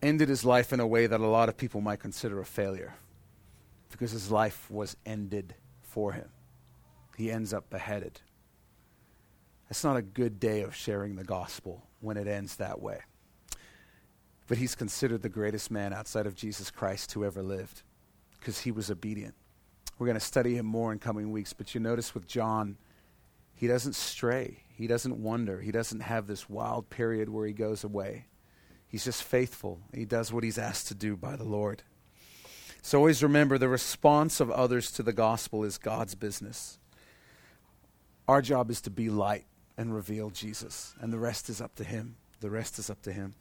ended 0.00 0.28
his 0.28 0.44
life 0.44 0.72
in 0.72 0.78
a 0.78 0.86
way 0.86 1.06
that 1.08 1.20
a 1.20 1.26
lot 1.26 1.48
of 1.48 1.56
people 1.56 1.80
might 1.80 1.98
consider 1.98 2.40
a 2.40 2.44
failure 2.44 2.94
because 3.90 4.12
his 4.12 4.30
life 4.30 4.70
was 4.70 4.96
ended 5.04 5.54
for 5.80 6.12
him. 6.12 6.28
He 7.16 7.32
ends 7.32 7.52
up 7.52 7.70
beheaded. 7.70 8.20
It's 9.68 9.84
not 9.84 9.96
a 9.96 10.02
good 10.02 10.38
day 10.38 10.62
of 10.62 10.74
sharing 10.74 11.16
the 11.16 11.24
gospel 11.24 11.86
when 12.00 12.16
it 12.16 12.28
ends 12.28 12.56
that 12.56 12.80
way. 12.80 13.00
But 14.46 14.58
he's 14.58 14.76
considered 14.76 15.22
the 15.22 15.28
greatest 15.28 15.70
man 15.70 15.92
outside 15.92 16.26
of 16.26 16.36
Jesus 16.36 16.70
Christ 16.70 17.12
who 17.12 17.24
ever 17.24 17.42
lived 17.42 17.82
because 18.38 18.60
he 18.60 18.70
was 18.70 18.90
obedient. 18.90 19.34
We're 19.98 20.06
going 20.06 20.18
to 20.18 20.24
study 20.24 20.56
him 20.56 20.66
more 20.66 20.92
in 20.92 20.98
coming 20.98 21.32
weeks, 21.32 21.52
but 21.52 21.74
you 21.74 21.80
notice 21.80 22.14
with 22.14 22.28
John, 22.28 22.76
he 23.54 23.66
doesn't 23.66 23.94
stray. 23.94 24.62
He 24.74 24.86
doesn't 24.86 25.20
wonder. 25.20 25.60
He 25.60 25.72
doesn't 25.72 26.00
have 26.00 26.26
this 26.26 26.48
wild 26.48 26.90
period 26.90 27.28
where 27.28 27.46
he 27.46 27.52
goes 27.52 27.82
away. 27.82 28.26
He's 28.86 29.04
just 29.04 29.24
faithful. 29.24 29.80
He 29.92 30.04
does 30.04 30.32
what 30.32 30.44
he's 30.44 30.58
asked 30.58 30.88
to 30.88 30.94
do 30.94 31.16
by 31.16 31.34
the 31.34 31.44
Lord. 31.44 31.82
So 32.82 32.98
always 32.98 33.22
remember 33.22 33.58
the 33.58 33.68
response 33.68 34.38
of 34.38 34.50
others 34.50 34.92
to 34.92 35.02
the 35.02 35.12
gospel 35.12 35.64
is 35.64 35.76
God's 35.76 36.14
business. 36.14 36.78
Our 38.28 38.42
job 38.42 38.70
is 38.70 38.80
to 38.82 38.90
be 38.90 39.08
light 39.10 39.46
and 39.76 39.94
reveal 39.94 40.30
Jesus, 40.30 40.94
and 41.00 41.12
the 41.12 41.18
rest 41.18 41.48
is 41.48 41.60
up 41.60 41.74
to 41.76 41.84
him. 41.84 42.16
The 42.40 42.50
rest 42.50 42.78
is 42.78 42.90
up 42.90 43.02
to 43.02 43.12
him. 43.12 43.34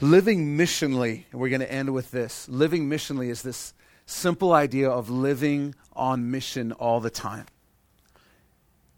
Living 0.00 0.58
missionally, 0.58 1.24
and 1.30 1.40
we're 1.40 1.48
going 1.48 1.60
to 1.60 1.72
end 1.72 1.92
with 1.94 2.10
this. 2.10 2.48
Living 2.48 2.88
missionally 2.88 3.28
is 3.28 3.42
this 3.42 3.72
simple 4.04 4.52
idea 4.52 4.88
of 4.88 5.08
living 5.10 5.74
on 5.94 6.30
mission 6.30 6.72
all 6.72 7.00
the 7.00 7.10
time. 7.10 7.46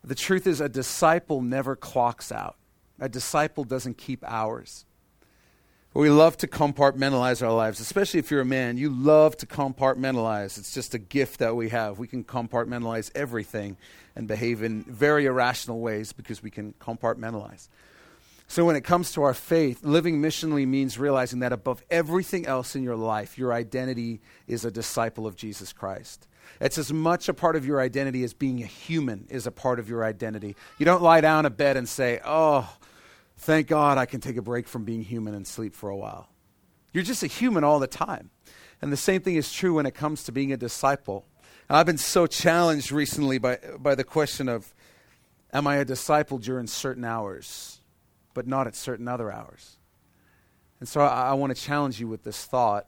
The 0.02 0.14
truth 0.14 0.46
is, 0.46 0.61
a 0.61 0.68
disciple 0.68 1.40
never 1.40 1.76
clocks 1.76 2.32
out, 2.32 2.56
a 2.98 3.09
disciple 3.09 3.64
doesn't 3.64 3.98
keep 3.98 4.24
hours. 4.24 4.84
We 5.99 6.11
love 6.11 6.36
to 6.36 6.46
compartmentalize 6.46 7.44
our 7.44 7.53
lives, 7.53 7.80
especially 7.80 8.20
if 8.20 8.30
you're 8.30 8.42
a 8.42 8.44
man. 8.44 8.78
You 8.78 8.88
love 8.88 9.36
to 9.38 9.46
compartmentalize. 9.46 10.57
It's 10.57 10.72
just 10.72 10.94
a 10.94 10.99
gift 10.99 11.40
that 11.40 11.57
we 11.57 11.70
have. 11.70 11.99
We 11.99 12.07
can 12.07 12.22
compartmentalize 12.22 13.11
everything 13.16 13.76
and 14.14 14.28
behave 14.28 14.62
in 14.62 14.84
very 14.84 15.26
irrational 15.26 15.80
ways 15.80 16.12
because 16.12 16.40
we 16.40 16.53
can 16.53 16.72
compartmentalize. 16.80 17.66
So, 18.46 18.64
when 18.64 18.76
it 18.76 18.82
comes 18.82 19.11
to 19.14 19.24
our 19.24 19.34
faith, 19.34 19.82
living 19.82 20.22
missionally 20.22 20.68
means 20.68 21.01
realizing 21.01 21.40
that 21.40 21.53
above 21.53 21.82
everything 21.90 22.46
else 22.46 22.76
in 22.76 22.84
your 22.84 22.94
life, 22.94 23.36
your 23.36 23.53
identity 23.53 24.20
is 24.46 24.64
a 24.64 24.70
disciple 24.70 25.26
of 25.26 25.34
Jesus 25.34 25.72
Christ. 25.72 26.28
It's 26.61 26.78
as 26.78 26.92
much 26.92 27.28
a 27.28 27.34
part 27.34 27.57
of 27.57 27.66
your 27.66 27.80
identity 27.80 28.22
as 28.22 28.34
being 28.34 28.62
a 28.62 28.66
human 28.66 29.26
is 29.30 29.49
a 29.49 29.51
part 29.51 29.80
of 29.80 29.88
your 29.88 30.05
identity. 30.05 30.55
You 30.78 30.86
don't 30.86 31.03
lie 31.03 31.22
down 31.22 31.44
in 31.44 31.53
bed 31.55 31.76
and 31.76 31.88
say, 31.88 32.20
Oh, 32.24 32.72
thank 33.39 33.66
God 33.66 33.99
I 33.99 34.07
can 34.07 34.20
take 34.20 34.36
a 34.36 34.43
break 34.43 34.68
from 34.68 34.84
being 34.84 35.03
human 35.03 35.34
and 35.34 35.47
sleep 35.47 35.74
for 35.74 35.89
a 35.91 35.97
while. 35.97 36.28
You're 36.93 37.05
just 37.05 37.22
a 37.22 37.26
human 37.26 37.64
all 37.64 37.78
the 37.78 37.86
time. 37.86 38.30
And 38.80 38.93
the 38.93 38.97
same 38.97 39.20
thing 39.20 39.36
is 39.36 39.53
true 39.53 39.74
when 39.74 39.86
it 39.86 39.95
comes 39.95 40.24
to 40.24 40.32
being 40.32 40.53
a 40.53 40.57
disciple. 40.57 41.26
And 41.68 41.76
I've 41.76 41.86
been 41.86 41.99
so 41.99 42.26
challenged 42.26 42.93
recently 42.93 43.39
by, 43.39 43.59
by 43.78 43.95
the 43.95 44.05
question 44.05 44.49
of, 44.49 44.74
Am 45.53 45.66
I 45.66 45.76
a 45.76 45.84
disciple 45.84 46.36
during 46.39 46.66
certain 46.66 47.05
hours? 47.05 47.78
but 48.39 48.47
not 48.47 48.68
at 48.68 48.76
certain 48.76 49.09
other 49.09 49.32
hours. 49.32 49.78
And 50.78 50.89
so 50.89 51.01
I, 51.01 51.30
I 51.30 51.32
want 51.32 51.53
to 51.57 51.61
challenge 51.61 51.99
you 51.99 52.07
with 52.07 52.22
this 52.22 52.45
thought. 52.45 52.86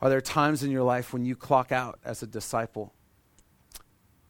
Are 0.00 0.08
there 0.08 0.22
times 0.22 0.62
in 0.62 0.70
your 0.70 0.82
life 0.82 1.12
when 1.12 1.26
you 1.26 1.36
clock 1.36 1.72
out 1.72 1.98
as 2.06 2.22
a 2.22 2.26
disciple? 2.26 2.94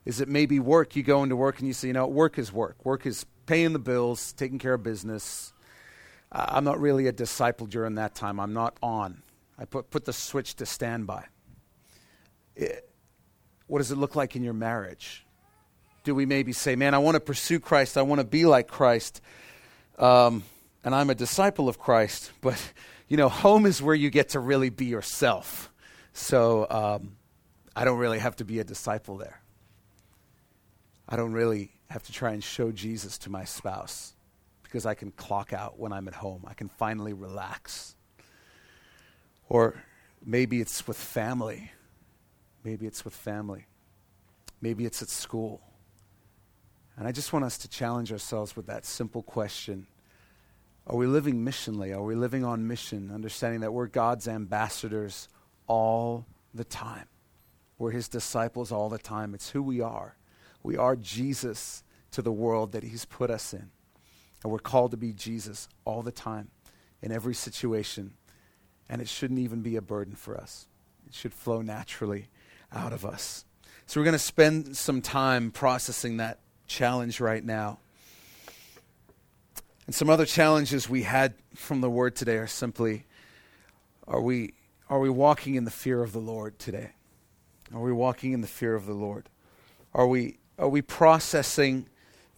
Is 0.04 0.20
it 0.20 0.28
maybe 0.28 0.58
work? 0.58 0.96
You 0.96 1.04
go 1.04 1.22
into 1.22 1.36
work 1.36 1.60
and 1.60 1.68
you 1.68 1.74
say, 1.74 1.86
you 1.86 1.94
know, 1.94 2.08
work 2.08 2.40
is 2.40 2.52
work. 2.52 2.84
Work 2.84 3.06
is 3.06 3.24
paying 3.46 3.72
the 3.72 3.78
bills, 3.78 4.32
taking 4.32 4.58
care 4.58 4.74
of 4.74 4.82
business. 4.82 5.52
Uh, 6.30 6.46
I'm 6.48 6.64
not 6.64 6.80
really 6.80 7.06
a 7.06 7.12
disciple 7.12 7.66
during 7.66 7.96
that 7.96 8.14
time. 8.14 8.40
I'm 8.40 8.52
not 8.52 8.76
on. 8.82 9.22
I 9.58 9.64
put, 9.64 9.90
put 9.90 10.04
the 10.04 10.12
switch 10.12 10.54
to 10.56 10.66
standby. 10.66 11.24
It, 12.56 12.88
what 13.66 13.78
does 13.78 13.90
it 13.90 13.96
look 13.96 14.16
like 14.16 14.36
in 14.36 14.42
your 14.42 14.54
marriage? 14.54 15.24
Do 16.04 16.14
we 16.14 16.26
maybe 16.26 16.52
say, 16.52 16.76
man, 16.76 16.94
I 16.94 16.98
want 16.98 17.14
to 17.14 17.20
pursue 17.20 17.60
Christ, 17.60 17.96
I 17.96 18.02
want 18.02 18.20
to 18.20 18.26
be 18.26 18.44
like 18.44 18.68
Christ, 18.68 19.20
um, 19.98 20.42
and 20.84 20.94
I'm 20.94 21.10
a 21.10 21.14
disciple 21.14 21.68
of 21.68 21.78
Christ, 21.78 22.32
but 22.40 22.60
you 23.08 23.16
know, 23.16 23.28
home 23.28 23.66
is 23.66 23.80
where 23.80 23.94
you 23.94 24.10
get 24.10 24.30
to 24.30 24.40
really 24.40 24.70
be 24.70 24.86
yourself. 24.86 25.70
So 26.12 26.66
um, 26.70 27.16
I 27.76 27.84
don't 27.84 27.98
really 27.98 28.18
have 28.18 28.36
to 28.36 28.44
be 28.44 28.58
a 28.58 28.64
disciple 28.64 29.16
there. 29.16 29.40
I 31.08 31.16
don't 31.16 31.32
really 31.32 31.72
have 31.92 32.02
to 32.04 32.12
try 32.12 32.32
and 32.32 32.42
show 32.42 32.72
Jesus 32.72 33.18
to 33.18 33.30
my 33.30 33.44
spouse 33.44 34.14
because 34.62 34.86
I 34.86 34.94
can 34.94 35.10
clock 35.10 35.52
out 35.52 35.78
when 35.78 35.92
I'm 35.92 36.08
at 36.08 36.14
home. 36.14 36.44
I 36.46 36.54
can 36.54 36.68
finally 36.68 37.12
relax. 37.12 37.94
Or 39.50 39.74
maybe 40.24 40.62
it's 40.62 40.86
with 40.88 40.96
family. 40.96 41.70
Maybe 42.64 42.86
it's 42.86 43.04
with 43.04 43.14
family. 43.14 43.66
Maybe 44.62 44.86
it's 44.86 45.02
at 45.02 45.10
school. 45.10 45.60
And 46.96 47.06
I 47.06 47.12
just 47.12 47.32
want 47.32 47.44
us 47.44 47.58
to 47.58 47.68
challenge 47.68 48.10
ourselves 48.10 48.56
with 48.56 48.66
that 48.66 48.86
simple 48.86 49.22
question 49.22 49.86
Are 50.86 50.96
we 50.96 51.06
living 51.06 51.44
missionally? 51.44 51.94
Are 51.94 52.02
we 52.02 52.14
living 52.14 52.44
on 52.44 52.66
mission, 52.66 53.10
understanding 53.12 53.60
that 53.60 53.72
we're 53.72 53.86
God's 53.86 54.28
ambassadors 54.28 55.28
all 55.66 56.24
the 56.54 56.64
time? 56.64 57.06
We're 57.76 57.90
his 57.90 58.08
disciples 58.08 58.72
all 58.72 58.88
the 58.88 58.98
time. 58.98 59.34
It's 59.34 59.50
who 59.50 59.62
we 59.62 59.82
are. 59.82 60.16
We 60.62 60.76
are 60.76 60.96
Jesus 60.96 61.82
to 62.12 62.22
the 62.22 62.32
world 62.32 62.72
that 62.72 62.82
he's 62.82 63.04
put 63.04 63.30
us 63.30 63.52
in. 63.52 63.70
And 64.42 64.52
we're 64.52 64.58
called 64.58 64.90
to 64.92 64.96
be 64.96 65.12
Jesus 65.12 65.68
all 65.84 66.02
the 66.02 66.12
time, 66.12 66.50
in 67.00 67.12
every 67.12 67.34
situation. 67.34 68.14
And 68.88 69.00
it 69.00 69.08
shouldn't 69.08 69.40
even 69.40 69.62
be 69.62 69.76
a 69.76 69.82
burden 69.82 70.14
for 70.14 70.36
us, 70.36 70.66
it 71.06 71.14
should 71.14 71.34
flow 71.34 71.62
naturally 71.62 72.28
out 72.72 72.92
of 72.92 73.04
us. 73.04 73.44
So 73.86 74.00
we're 74.00 74.04
going 74.04 74.12
to 74.12 74.18
spend 74.18 74.76
some 74.76 75.02
time 75.02 75.50
processing 75.50 76.18
that 76.18 76.38
challenge 76.66 77.20
right 77.20 77.44
now. 77.44 77.78
And 79.86 79.94
some 79.94 80.08
other 80.08 80.24
challenges 80.24 80.88
we 80.88 81.02
had 81.02 81.34
from 81.54 81.80
the 81.80 81.90
word 81.90 82.14
today 82.14 82.36
are 82.36 82.46
simply 82.46 83.04
are 84.06 84.20
we, 84.20 84.54
are 84.88 84.98
we 84.98 85.10
walking 85.10 85.54
in 85.54 85.64
the 85.64 85.70
fear 85.70 86.02
of 86.02 86.12
the 86.12 86.18
Lord 86.18 86.58
today? 86.58 86.90
Are 87.72 87.80
we 87.80 87.92
walking 87.92 88.32
in 88.32 88.40
the 88.40 88.46
fear 88.46 88.74
of 88.74 88.86
the 88.86 88.94
Lord? 88.94 89.28
Are 89.94 90.06
we, 90.06 90.38
are 90.62 90.68
we 90.68 90.80
processing 90.80 91.88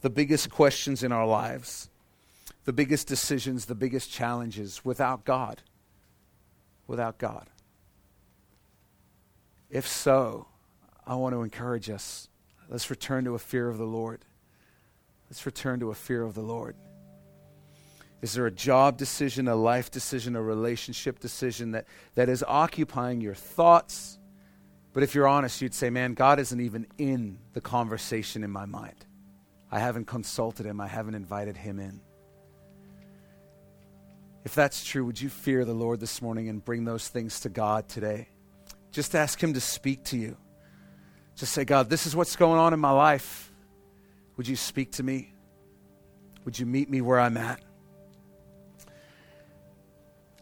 the 0.00 0.08
biggest 0.08 0.50
questions 0.50 1.02
in 1.02 1.12
our 1.12 1.26
lives, 1.26 1.90
the 2.64 2.72
biggest 2.72 3.06
decisions, 3.06 3.66
the 3.66 3.74
biggest 3.74 4.10
challenges 4.10 4.82
without 4.82 5.26
God? 5.26 5.60
Without 6.86 7.18
God. 7.18 7.50
If 9.68 9.86
so, 9.86 10.46
I 11.06 11.16
want 11.16 11.34
to 11.34 11.42
encourage 11.42 11.90
us. 11.90 12.30
Let's 12.70 12.88
return 12.88 13.26
to 13.26 13.34
a 13.34 13.38
fear 13.38 13.68
of 13.68 13.76
the 13.76 13.84
Lord. 13.84 14.24
Let's 15.28 15.44
return 15.44 15.80
to 15.80 15.90
a 15.90 15.94
fear 15.94 16.22
of 16.22 16.32
the 16.32 16.40
Lord. 16.40 16.76
Is 18.22 18.32
there 18.32 18.46
a 18.46 18.50
job 18.50 18.96
decision, 18.96 19.48
a 19.48 19.54
life 19.54 19.90
decision, 19.90 20.34
a 20.34 20.40
relationship 20.40 21.18
decision 21.20 21.72
that, 21.72 21.84
that 22.14 22.30
is 22.30 22.42
occupying 22.48 23.20
your 23.20 23.34
thoughts? 23.34 24.18
But 24.94 25.02
if 25.02 25.14
you're 25.14 25.28
honest, 25.28 25.60
you'd 25.60 25.74
say, 25.74 25.90
man, 25.90 26.14
God 26.14 26.38
isn't 26.38 26.60
even 26.60 26.86
in 26.96 27.40
the 27.52 27.60
conversation 27.60 28.44
in 28.44 28.50
my 28.50 28.64
mind. 28.64 29.04
I 29.70 29.80
haven't 29.80 30.06
consulted 30.06 30.64
him, 30.64 30.80
I 30.80 30.86
haven't 30.86 31.16
invited 31.16 31.56
him 31.56 31.80
in. 31.80 32.00
If 34.44 34.54
that's 34.54 34.84
true, 34.84 35.04
would 35.04 35.20
you 35.20 35.28
fear 35.28 35.64
the 35.64 35.74
Lord 35.74 35.98
this 35.98 36.22
morning 36.22 36.48
and 36.48 36.64
bring 36.64 36.84
those 36.84 37.08
things 37.08 37.40
to 37.40 37.48
God 37.48 37.88
today? 37.88 38.28
Just 38.92 39.16
ask 39.16 39.42
him 39.42 39.54
to 39.54 39.60
speak 39.60 40.04
to 40.04 40.16
you. 40.16 40.36
Just 41.34 41.52
say, 41.52 41.64
God, 41.64 41.90
this 41.90 42.06
is 42.06 42.14
what's 42.14 42.36
going 42.36 42.60
on 42.60 42.72
in 42.72 42.78
my 42.78 42.92
life. 42.92 43.50
Would 44.36 44.46
you 44.46 44.54
speak 44.54 44.92
to 44.92 45.02
me? 45.02 45.34
Would 46.44 46.58
you 46.58 46.66
meet 46.66 46.88
me 46.88 47.00
where 47.00 47.18
I'm 47.18 47.36
at? 47.36 47.60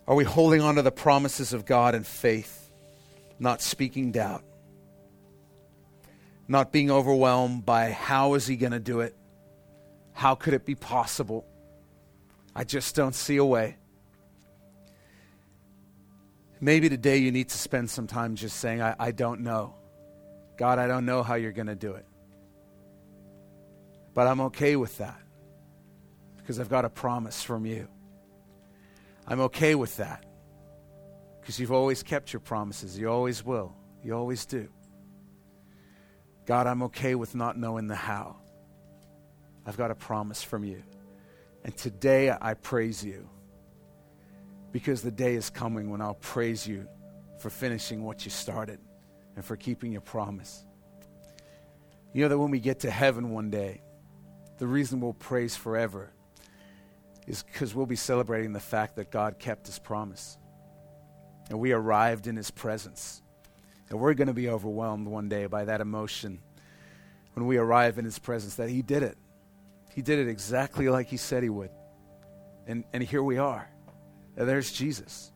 Are 0.07 0.14
we 0.14 0.24
holding 0.24 0.61
on 0.61 0.74
to 0.74 0.82
the 0.82 0.92
promises 0.92 1.55
of 1.55 1.64
God 1.64 1.94
in 1.94 2.03
faith, 2.03 2.61
not 3.43 3.61
speaking 3.61 4.12
doubt, 4.12 4.45
not 6.47 6.70
being 6.70 6.93
overwhelmed 6.93 7.66
by 7.66 7.90
how 7.90 8.34
is 8.34 8.47
he 8.47 8.57
going 8.57 8.72
to 8.72 8.78
do 8.78 9.01
it? 9.01 9.16
How 10.12 10.36
could 10.36 10.55
it 10.55 10.64
be 10.64 10.76
possible? 10.76 11.45
I 12.55 12.62
just 12.62 12.95
don't 12.95 13.14
see 13.14 13.38
a 13.38 13.45
way. 13.45 13.78
Maybe 16.61 16.88
today 16.88 17.16
you 17.16 17.32
need 17.32 17.49
to 17.49 17.59
spend 17.59 17.90
some 17.90 18.07
time 18.07 18.36
just 18.36 18.59
saying, 18.61 18.80
I, 18.80 18.95
I 18.97 19.11
don't 19.11 19.40
know. 19.40 19.74
God, 20.57 20.78
I 20.78 20.86
don't 20.86 21.05
know 21.05 21.24
how 21.24 21.34
you're 21.34 21.51
going 21.51 21.66
to 21.66 21.74
do 21.74 21.95
it. 21.95 22.07
But 24.14 24.28
I'm 24.28 24.40
okay 24.43 24.76
with 24.76 24.99
that 24.99 25.20
because 26.36 26.61
I've 26.61 26.68
got 26.68 26.84
a 26.84 26.90
promise 26.90 27.43
from 27.43 27.66
you. 27.66 27.88
I'm 29.26 29.40
okay 29.40 29.74
with 29.74 29.97
that 29.97 30.24
because 31.43 31.59
you've 31.59 31.72
always 31.72 32.05
kept 32.05 32.32
your 32.32 32.40
promises. 32.40 32.97
You 32.97 33.11
always 33.11 33.45
will. 33.45 33.74
You 34.05 34.14
always 34.14 34.47
do. 34.47 34.68
God, 36.47 36.68
I'm 36.68 36.84
okay 36.84 37.16
with 37.16 37.34
not 37.34 37.59
knowing 37.59 37.88
the 37.88 37.97
how. 37.97 38.36
I've 39.66 39.76
got 39.76 39.90
a 39.90 39.95
promise 39.97 40.40
from 40.43 40.62
you. 40.62 40.84
And 41.64 41.76
today 41.76 42.30
I 42.40 42.55
praise 42.55 43.05
you 43.05 43.28
because 44.70 45.03
the 45.03 45.11
day 45.11 45.34
is 45.34 45.51
coming 45.51 45.90
when 45.90 46.01
I'll 46.01 46.14
praise 46.14 46.66
you 46.66 46.86
for 47.40 47.51
finishing 47.51 48.05
what 48.05 48.24
you 48.24 48.30
started 48.30 48.78
and 49.34 49.45
for 49.45 49.57
keeping 49.57 49.90
your 49.90 50.01
promise. 50.01 50.64
You 52.12 52.22
know 52.22 52.28
that 52.28 52.38
when 52.38 52.53
we 52.53 52.61
get 52.61 52.80
to 52.80 52.90
heaven 52.90 53.30
one 53.30 53.51
day, 53.51 53.82
the 54.59 54.66
reason 54.66 55.01
we'll 55.01 55.12
praise 55.12 55.57
forever 55.57 56.12
is 57.26 57.43
because 57.43 57.74
we'll 57.74 57.86
be 57.86 57.97
celebrating 57.97 58.53
the 58.53 58.61
fact 58.61 58.97
that 58.97 59.11
God 59.11 59.40
kept 59.40 59.66
his 59.66 59.80
promise. 59.80 60.38
And 61.49 61.59
we 61.59 61.72
arrived 61.72 62.26
in 62.26 62.36
his 62.36 62.51
presence. 62.51 63.22
And 63.90 64.01
we're 64.01 64.14
going 64.14 64.28
to 64.28 64.34
be 64.34 64.49
overwhelmed 64.49 65.07
one 65.07 65.28
day 65.28 65.47
by 65.47 65.64
that 65.64 65.80
emotion 65.80 66.40
when 67.34 67.47
we 67.47 67.57
arrive 67.57 67.99
in 67.99 68.05
his 68.05 68.18
presence 68.18 68.57
that 68.57 68.68
he 68.68 68.82
did 68.82 69.03
it. 69.03 69.16
He 69.95 70.03
did 70.03 70.18
it 70.18 70.28
exactly 70.28 70.88
like 70.88 71.09
he 71.09 71.16
said 71.16 71.43
he 71.43 71.51
would. 71.51 71.70
And, 72.66 72.84
and 72.93 73.03
here 73.03 73.22
we 73.22 73.38
are. 73.38 73.68
And 74.36 74.49
there's 74.49 74.72
Jesus. 74.72 75.30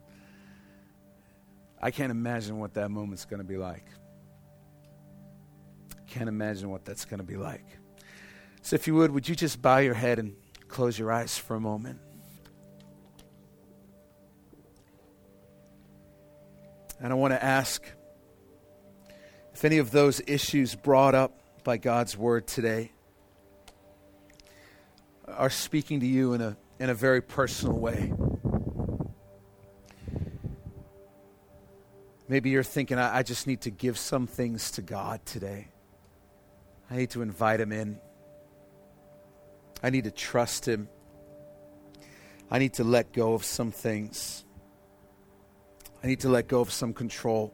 I 1.82 1.90
can't 1.90 2.10
imagine 2.10 2.58
what 2.58 2.74
that 2.74 2.90
moment's 2.90 3.24
going 3.26 3.42
to 3.42 3.44
be 3.46 3.58
like. 3.58 3.84
Can't 6.06 6.28
imagine 6.28 6.70
what 6.70 6.84
that's 6.84 7.04
going 7.04 7.18
to 7.18 7.26
be 7.26 7.36
like. 7.36 7.66
So, 8.62 8.74
if 8.74 8.86
you 8.86 8.94
would, 8.94 9.10
would 9.10 9.28
you 9.28 9.34
just 9.34 9.60
bow 9.60 9.78
your 9.78 9.94
head 9.94 10.18
and 10.18 10.34
Close 10.68 10.98
your 10.98 11.12
eyes 11.12 11.38
for 11.38 11.54
a 11.54 11.60
moment. 11.60 12.00
And 17.00 17.12
I 17.12 17.16
want 17.16 17.32
to 17.32 17.42
ask 17.42 17.84
if 19.52 19.64
any 19.64 19.78
of 19.78 19.90
those 19.90 20.22
issues 20.26 20.74
brought 20.74 21.14
up 21.14 21.38
by 21.64 21.76
God's 21.76 22.16
word 22.16 22.46
today 22.46 22.92
are 25.28 25.50
speaking 25.50 26.00
to 26.00 26.06
you 26.06 26.32
in 26.32 26.40
a, 26.40 26.56
in 26.78 26.88
a 26.88 26.94
very 26.94 27.20
personal 27.20 27.78
way. 27.78 28.12
Maybe 32.28 32.50
you're 32.50 32.62
thinking, 32.62 32.98
I, 32.98 33.18
I 33.18 33.22
just 33.22 33.46
need 33.46 33.62
to 33.62 33.70
give 33.70 33.98
some 33.98 34.26
things 34.26 34.70
to 34.72 34.82
God 34.82 35.24
today. 35.26 35.68
I 36.90 36.96
need 36.96 37.10
to 37.10 37.22
invite 37.22 37.60
Him 37.60 37.72
in. 37.72 37.98
I 39.82 39.90
need 39.90 40.04
to 40.04 40.10
trust 40.10 40.66
Him. 40.66 40.88
I 42.50 42.58
need 42.58 42.74
to 42.74 42.84
let 42.84 43.12
go 43.12 43.34
of 43.34 43.44
some 43.44 43.70
things. 43.70 44.45
I 46.02 46.06
need 46.06 46.20
to 46.20 46.28
let 46.28 46.48
go 46.48 46.60
of 46.60 46.72
some 46.72 46.92
control. 46.92 47.52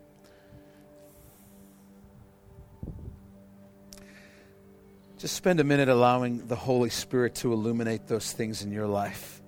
Just 5.19 5.37
spend 5.37 5.61
a 5.61 5.65
minute 5.65 5.89
allowing 5.89 6.47
the 6.47 6.57
Holy 6.57 6.91
Spirit 6.91 7.35
to 7.37 7.53
illuminate 7.53 8.09
those 8.09 8.33
things 8.33 8.63
in 8.63 8.73
your 8.73 8.87
life. 8.87 9.42